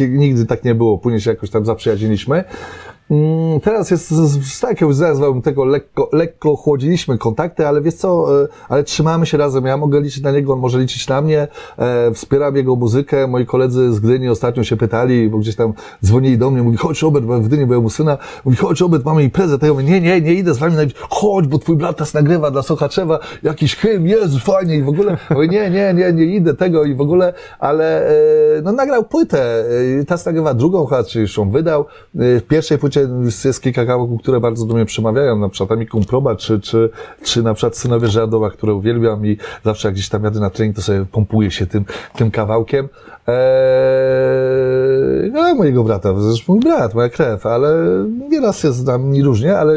[0.00, 2.44] nigdy tak nie było, później się jakoś tam zaprzyjaźniliśmy.
[3.10, 4.14] Mm, Teraz jest,
[4.60, 9.38] tak jak nazwałbym tego, lekko, lekko chłodziliśmy kontakty, ale wiesz co, e, ale trzymamy się
[9.38, 9.66] razem.
[9.66, 11.48] Ja mogę liczyć na niego, on może liczyć na mnie.
[11.78, 13.26] E, wspieram jego muzykę.
[13.26, 15.72] Moi koledzy z Gdyni ostatnio się pytali, bo gdzieś tam
[16.04, 18.18] dzwonili do mnie, mówi, chodź Robert, bo w Gdyni byłem u syna.
[18.44, 19.58] Mówi, chodź Robert, mamy imprezę.
[19.58, 20.76] To ja mówię, nie, nie, nie idę z wami.
[21.10, 25.16] Chodź, bo twój brat nas nagrywa dla Sochaczewa, jakiś hymn, Jezu, fajnie i w ogóle.
[25.30, 28.12] Mówię, nie, nie, nie, nie idę tego i w ogóle, ale e,
[28.62, 29.64] no nagrał płytę.
[30.06, 31.84] Teraz nagrywa drugą, chyba, czy już ją wydał.
[32.14, 36.04] W pierwszej płycie jest, jest kilka kawałków, które bardzo do mnie przemawiają, na przykład Amikum
[36.04, 36.90] Proba, czy, czy,
[37.22, 40.76] czy na przykład Synowie Żadowa, które uwielbiam i zawsze jak gdzieś tam jadę na trening,
[40.76, 41.84] to sobie pompuję się tym,
[42.16, 42.88] tym kawałkiem.
[43.28, 43.36] Eee,
[45.32, 47.68] no, mojego brata, zresztą mój brat, moja krew, ale
[48.30, 49.74] nieraz jest z nami różnie, ale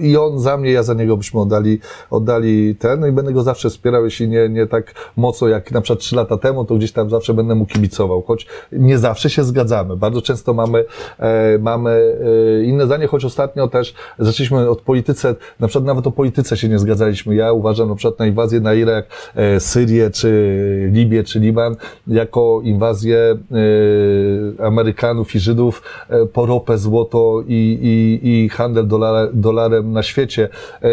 [0.00, 3.42] i on za mnie, ja za niego byśmy oddali, oddali ten, no i będę go
[3.42, 6.92] zawsze wspierał, jeśli nie, nie tak mocno jak na przykład trzy lata temu, to gdzieś
[6.92, 9.96] tam zawsze będę mu kibicował, choć nie zawsze się zgadzamy.
[9.96, 10.84] Bardzo często mamy,
[11.18, 16.10] e, mamy e, inne zdanie, choć ostatnio też zaczęliśmy od polityce, na przykład nawet o
[16.10, 17.34] polityce się nie zgadzaliśmy.
[17.34, 21.76] Ja uważam na przykład na inwazję na Irak, e, Syrię, czy Libię, czy Liban,
[22.06, 29.28] jako inwazję e, Amerykanów i Żydów e, po ropę, złoto i, i, i handel dolara,
[29.32, 30.48] dolarem na świecie.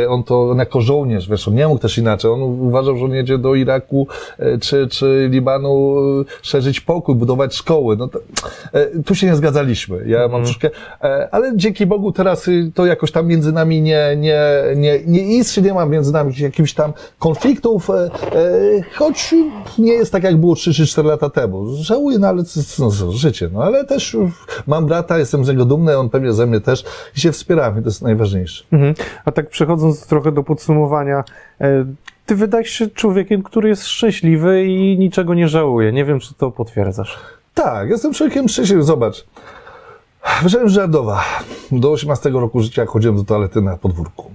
[0.09, 2.31] On to on jako żołnierz, wiesz, on nie mógł też inaczej.
[2.31, 4.07] On uważał, że on jedzie do Iraku
[4.61, 5.95] czy, czy Libanu
[6.41, 7.97] szerzyć pokój, budować szkoły.
[7.97, 8.19] No to,
[9.05, 10.03] tu się nie zgadzaliśmy.
[10.07, 10.69] Ja mam troszkę,
[11.01, 14.41] e, ale dzięki Bogu teraz y, to jakoś tam między nami nie, nie,
[14.75, 18.09] nie, nie istrzy, nie ma między nami jakichś tam konfliktów, e, e,
[18.95, 19.35] choć
[19.77, 21.65] nie jest tak, jak było 3 czy 4 lata temu.
[21.75, 22.43] Żałuję, no ale
[22.79, 24.17] no, życie, no ale też y,
[24.67, 26.83] mam brata, jestem z niego dumny, on pewnie ze mnie też
[27.17, 28.63] i się wspieramy, to jest najważniejsze.
[28.71, 28.93] Mhm.
[29.25, 31.23] A tak przechodząc trochę do podsumowania,
[31.61, 31.85] e,
[32.25, 35.91] ty wydajesz się człowiekiem, który jest szczęśliwy i niczego nie żałuje.
[35.91, 37.19] Nie wiem, czy to potwierdzasz.
[37.53, 38.83] Tak, jestem człowiekiem szczęśliwym.
[38.83, 39.25] Zobacz.
[40.43, 41.23] Wyszedłem z Żardowa.
[41.71, 44.31] Do 18 roku życia chodziłem do toalety na podwórku.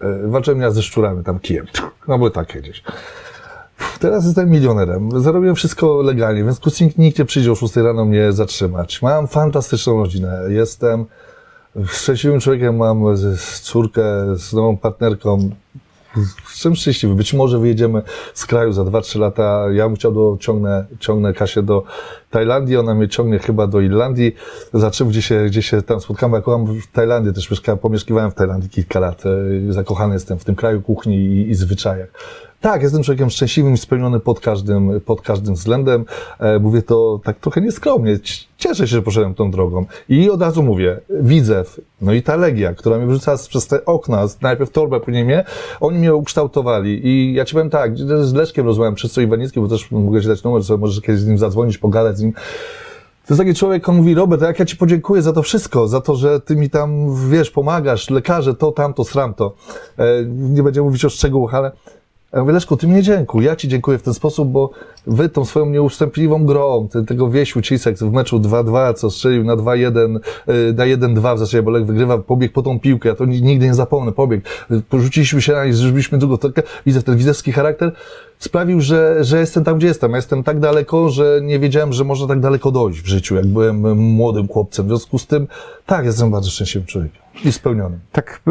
[0.00, 1.66] E, Walczyłem ja ze szczurami, tam kijem.
[2.08, 2.82] No były takie gdzieś.
[4.00, 5.22] Teraz jestem milionerem.
[5.22, 9.02] Zarobiłem wszystko legalnie, więc kucnik nikt nie przyjdzie o 6 rano mnie zatrzymać.
[9.02, 10.40] Mam fantastyczną rodzinę.
[10.48, 11.06] Jestem
[11.86, 13.04] szczęśliwym człowiekiem, mam
[13.62, 14.02] córkę
[14.36, 15.50] z nową partnerką.
[16.50, 17.14] Jestem szczęśliwy.
[17.14, 18.02] Być może wyjedziemy
[18.34, 19.66] z kraju za 2-3 lata.
[19.72, 21.84] Ja bym chciał do, ciągnę, ciągnę Kasię do
[22.30, 24.34] Tajlandii, ona mnie ciągnie chyba do Irlandii.
[24.72, 26.36] Zobaczymy, gdzie się, gdzie się tam spotkamy.
[26.36, 29.22] Ja kocham w Tajlandii, też mieszkałem, pomieszkiwałem w Tajlandii kilka lat.
[29.26, 32.08] E, Zakochany jestem w tym kraju kuchni i, i zwyczajach.
[32.64, 36.04] Tak, jestem człowiekiem szczęśliwym i spełniony pod każdym, pod każdym względem.
[36.38, 38.18] E, mówię to tak trochę nieskromnie.
[38.58, 39.86] Cieszę się, że poszedłem tą drogą.
[40.08, 44.26] I od razu mówię, Widzew, no i ta Legia, która mnie wyrzucała przez te okna,
[44.42, 45.44] najpierw torbę, później mnie,
[45.80, 47.06] oni mnie ukształtowali.
[47.06, 50.28] I ja ci powiem tak, z Leszkiem rozmawiałem przez co Iwanicki, bo też mogę ci
[50.28, 52.32] dać numer, sobie możesz kiedyś z nim zadzwonić, pogadać z nim.
[53.26, 56.00] To jest taki człowiek, on mówi, Robert, jak ja ci podziękuję za to wszystko, za
[56.00, 59.54] to, że ty mi tam, wiesz, pomagasz, lekarze, to, tamto, sramto.
[59.98, 61.72] E, nie będziemy mówić o szczegółach, ale
[62.34, 64.70] ja mówię, Leszku, ty mnie dziękuj, ja ci dziękuję w ten sposób, bo
[65.06, 69.56] wy tą swoją nieustępliwą grą, te, tego Wiesiu Cisek w meczu 2-2, co strzelił na
[69.56, 70.16] 2-1,
[70.48, 73.42] y, na 1-2 w zasadzie, bo Lech wygrywa, pobiegł po tą piłkę, ja to ni-
[73.42, 74.42] nigdy nie zapomnę, pobiegł.
[74.70, 77.92] Y, Porzuciliśmy się na nich, zrobiliśmy drugą, tak, widzę ten widzewski charakter.
[78.38, 80.10] sprawił, że, że jestem tam, gdzie jestem.
[80.10, 83.46] Ja jestem tak daleko, że nie wiedziałem, że można tak daleko dojść w życiu, jak
[83.46, 84.86] byłem młodym chłopcem.
[84.86, 85.46] W związku z tym,
[85.86, 87.98] tak, jestem bardzo szczęśliwym człowiekiem i spełnionym.
[88.12, 88.50] Tak, y,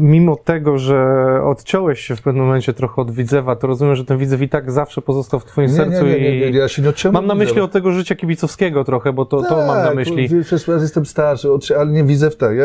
[0.00, 1.04] mimo tego, że
[1.44, 4.70] odciąłeś się w pewnym momencie trochę od Widzewa, to rozumiem, że ten Widzew i tak
[4.72, 7.14] zawsze pozostał w twoim Nie, sercu nie, nie, nie, nie, ja się nie odciąłem.
[7.14, 10.28] mam na myśli od tego życia kibicowskiego trochę, bo to, to mam na Tak, myśli.
[10.68, 11.48] Ja jestem starszy,
[11.78, 12.56] ale nie widzę w tak.
[12.56, 12.64] Ja,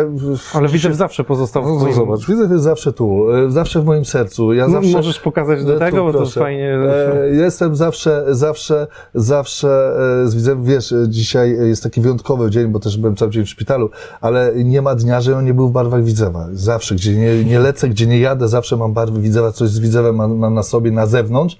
[0.53, 1.93] Ale Widzew zawsze pozostał w No, twoim...
[1.93, 4.53] zobacz, widzę jest zawsze tu, e, zawsze w moim sercu.
[4.53, 6.39] Ja No, zawsze, Możesz pokazać do E, tego, tu, bo to proszę.
[6.39, 6.73] fajnie...
[6.73, 12.67] E, jestem zawsze, zawsze, zawsze e, z widzem, wiesz, e, dzisiaj jest taki wyjątkowy dzień,
[12.67, 13.89] bo też byłem cały dzień w szpitalu,
[14.21, 16.47] ale nie ma dnia, że on nie był w barwach Widzewa.
[16.53, 20.15] Zawsze, gdzie nie, nie lecę, gdzie nie jadę, zawsze mam barwy Widzewa, coś z Widzewem
[20.15, 21.57] mam, mam na sobie, na zewnątrz.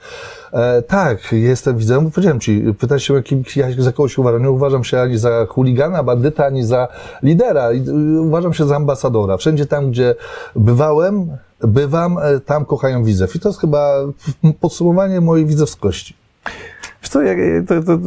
[0.54, 4.44] E, tak, jestem Widzewem, bo powiedziałem ci, pytaj się, jakim, jak za kogoś uważam.
[4.44, 6.88] Nie uważam się ani za chuligana, bandyta, ani za
[7.24, 7.72] lidera.
[7.72, 9.38] Y, Uważam się za ambasadora.
[9.38, 10.16] Wszędzie tam, gdzie
[10.56, 13.36] bywałem, bywam, e, tam kochają Widzew.
[13.36, 13.96] I to jest chyba
[14.62, 16.25] podsumowanie mojej widzewskości.
[17.16, 17.34] Co, ja,
[17.68, 18.00] to, to,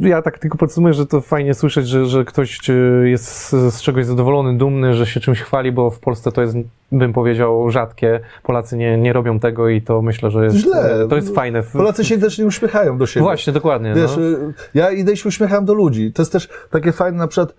[0.00, 4.06] ja tak tylko podsumuję, że to fajnie słyszeć, że, że ktoś y, jest z, czegoś
[4.06, 6.56] zadowolony, dumny, że się czymś chwali, bo w Polsce to jest,
[6.92, 8.20] bym powiedział, rzadkie.
[8.42, 11.06] Polacy nie, nie robią tego i to myślę, że jest, Źle.
[11.08, 11.62] to jest fajne.
[11.62, 13.24] Polacy się też nie uśmiechają do siebie.
[13.24, 13.94] Właśnie, dokładnie.
[13.94, 14.22] Wiesz, no.
[14.22, 16.12] y, ja idę i się uśmiecham do ludzi.
[16.12, 17.54] To jest też takie fajne, na przykład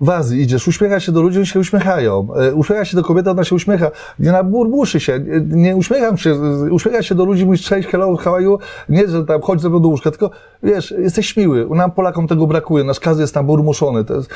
[0.00, 2.28] w Azji idziesz, uśmiecha się do ludzi, oni się uśmiechają.
[2.34, 3.90] E, Uśmiecha się do kobiety, ona się uśmiecha.
[4.18, 6.34] Nie na burbuszy się, nie- uśmiecham się,
[6.70, 8.58] uśmiecha się do ludzi, mówisz cześć, hello, how?
[8.88, 10.30] Nie, że tam chodź ze mną do łóżka, tylko
[10.62, 11.66] wiesz, jesteś miły.
[11.70, 14.04] Nam Polakom tego brakuje, nasz każdy jest tam burmuszony.
[14.16, 14.30] Jest,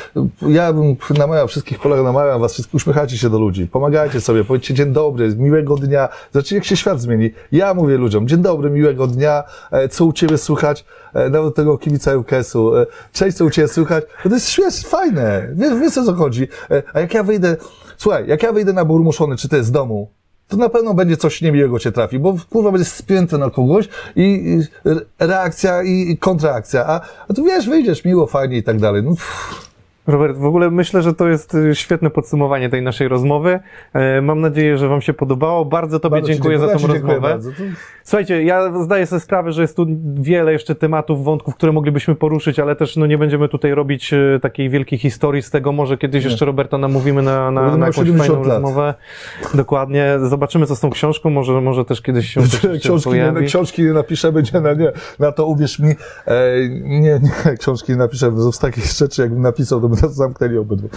[0.49, 4.75] ja bym namawiał wszystkich Polaków, namawiam was wszystkich, uśmiechajcie się do ludzi, pomagajcie sobie, powiedzcie
[4.75, 6.09] dzień dobry, miłego dnia.
[6.33, 7.31] Zobaczcie, jak się świat zmieni.
[7.53, 10.85] Ja mówię ludziom, dzień dobry, miłego dnia, e, co u ciebie słychać,
[11.15, 12.73] e, nawet tego kibica UKS-u,
[13.13, 13.69] cześć, co u ciebie
[14.23, 16.49] to jest świetne, fajne, wiesz, wiesz o co chodzi.
[16.71, 17.57] E, A jak ja wyjdę,
[17.97, 20.09] słuchaj, jak ja wyjdę na burmuszony, czy jest z domu,
[20.49, 24.23] to na pewno będzie coś niemiłego cię trafi, bo kurwa będziesz spięty na kogoś i,
[24.23, 29.03] i re- reakcja i, kontraakcja, a, a tu wiesz, wyjdziesz miło, fajnie i tak dalej.
[29.03, 29.15] No,
[30.07, 33.61] Robert, w ogóle myślę, że to jest y, świetne podsumowanie tej naszej rozmowy.
[33.93, 35.65] E, Mam nadzieję, że Wam się podobało.
[35.65, 37.39] Bardzo Tobie bardzo ci dziękuję za tą dziękuję rozmowę.
[38.05, 42.59] Słuchajcie, ja zdaję sobie sprawę, że jest tu wiele jeszcze tematów, wątków, które moglibyśmy poruszyć,
[42.59, 45.73] ale też no, nie będziemy tutaj robić e, takiej wielkiej historii z tego.
[45.73, 48.63] Może kiedyś jeszcze Roberta namówimy na, na, na jakąś 70 fajną lat.
[48.63, 48.95] rozmowę.
[49.55, 50.19] Dokładnie.
[50.23, 51.31] Zobaczymy, co z tą książką.
[51.31, 53.47] Może, może też kiedyś się też książki, nie, pojawi.
[53.47, 55.91] książki nie napiszemy, nie, no nie, na to uwierz mi,
[56.27, 60.59] e, nie, nie, książki nie napiszemy, z takich rzeczy jakbym napisał, to by nas zamknęli
[60.59, 60.89] obydwu.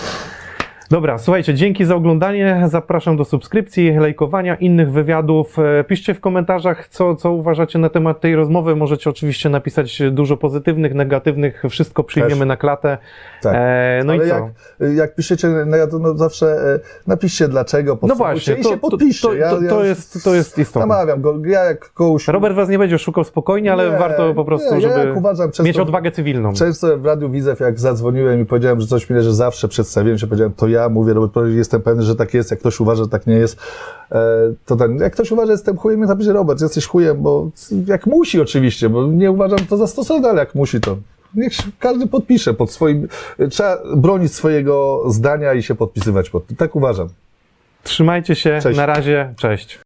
[0.89, 2.63] Dobra, słuchajcie, dzięki za oglądanie.
[2.67, 5.59] Zapraszam do subskrypcji, lajkowania, innych wywiadów.
[5.59, 8.75] E, Piszcie w komentarzach, co, co uważacie na temat tej rozmowy.
[8.75, 11.63] Możecie oczywiście napisać dużo pozytywnych, negatywnych.
[11.69, 12.47] Wszystko przyjmiemy Też.
[12.47, 12.97] na klatę.
[13.41, 13.53] Tak.
[13.57, 14.35] E, no Ale i co?
[14.35, 18.89] jak, jak piszecie, no to zawsze e, napiszcie dlaczego, No właśnie, i to, się to,
[18.89, 19.27] podpiszcie.
[19.27, 20.87] to, to, ja to, jest, to jest istotne.
[20.87, 22.27] Namawiam go, ja jak kogoś...
[22.27, 25.47] Robert was nie będzie szukał spokojnie, ale Nie, warto po prostu, nie, ja żeby uważam,
[25.51, 26.53] często- mieć odwagę cywilną.
[26.53, 30.27] Często w Radiu Widzew, jak zadzwoniłem i powiedziałem, że coś mi leży, zawsze przedstawiłem się,
[30.27, 33.09] powiedziałem, to ja mówię, Robert, Paweł, jestem pewny, że tak jest, jak ktoś uważa, że
[33.09, 33.59] tak nie jest,
[34.11, 34.25] e,
[34.65, 37.49] to ten, jak ktoś uważa, że jestem chujem, to napisze, Robert, jesteś chujem, bo
[37.87, 40.97] jak musi oczywiście, bo nie uważam to za stosowne, ale jak musi, to
[41.35, 43.07] niech każdy podpisze pod swoim,
[43.49, 46.57] trzeba bronić swojego zdania i się podpisywać pod tym.
[46.57, 47.07] Tak uważam.
[47.83, 48.77] Trzymajcie się, Cześć.
[48.77, 49.75] na razie, cześć.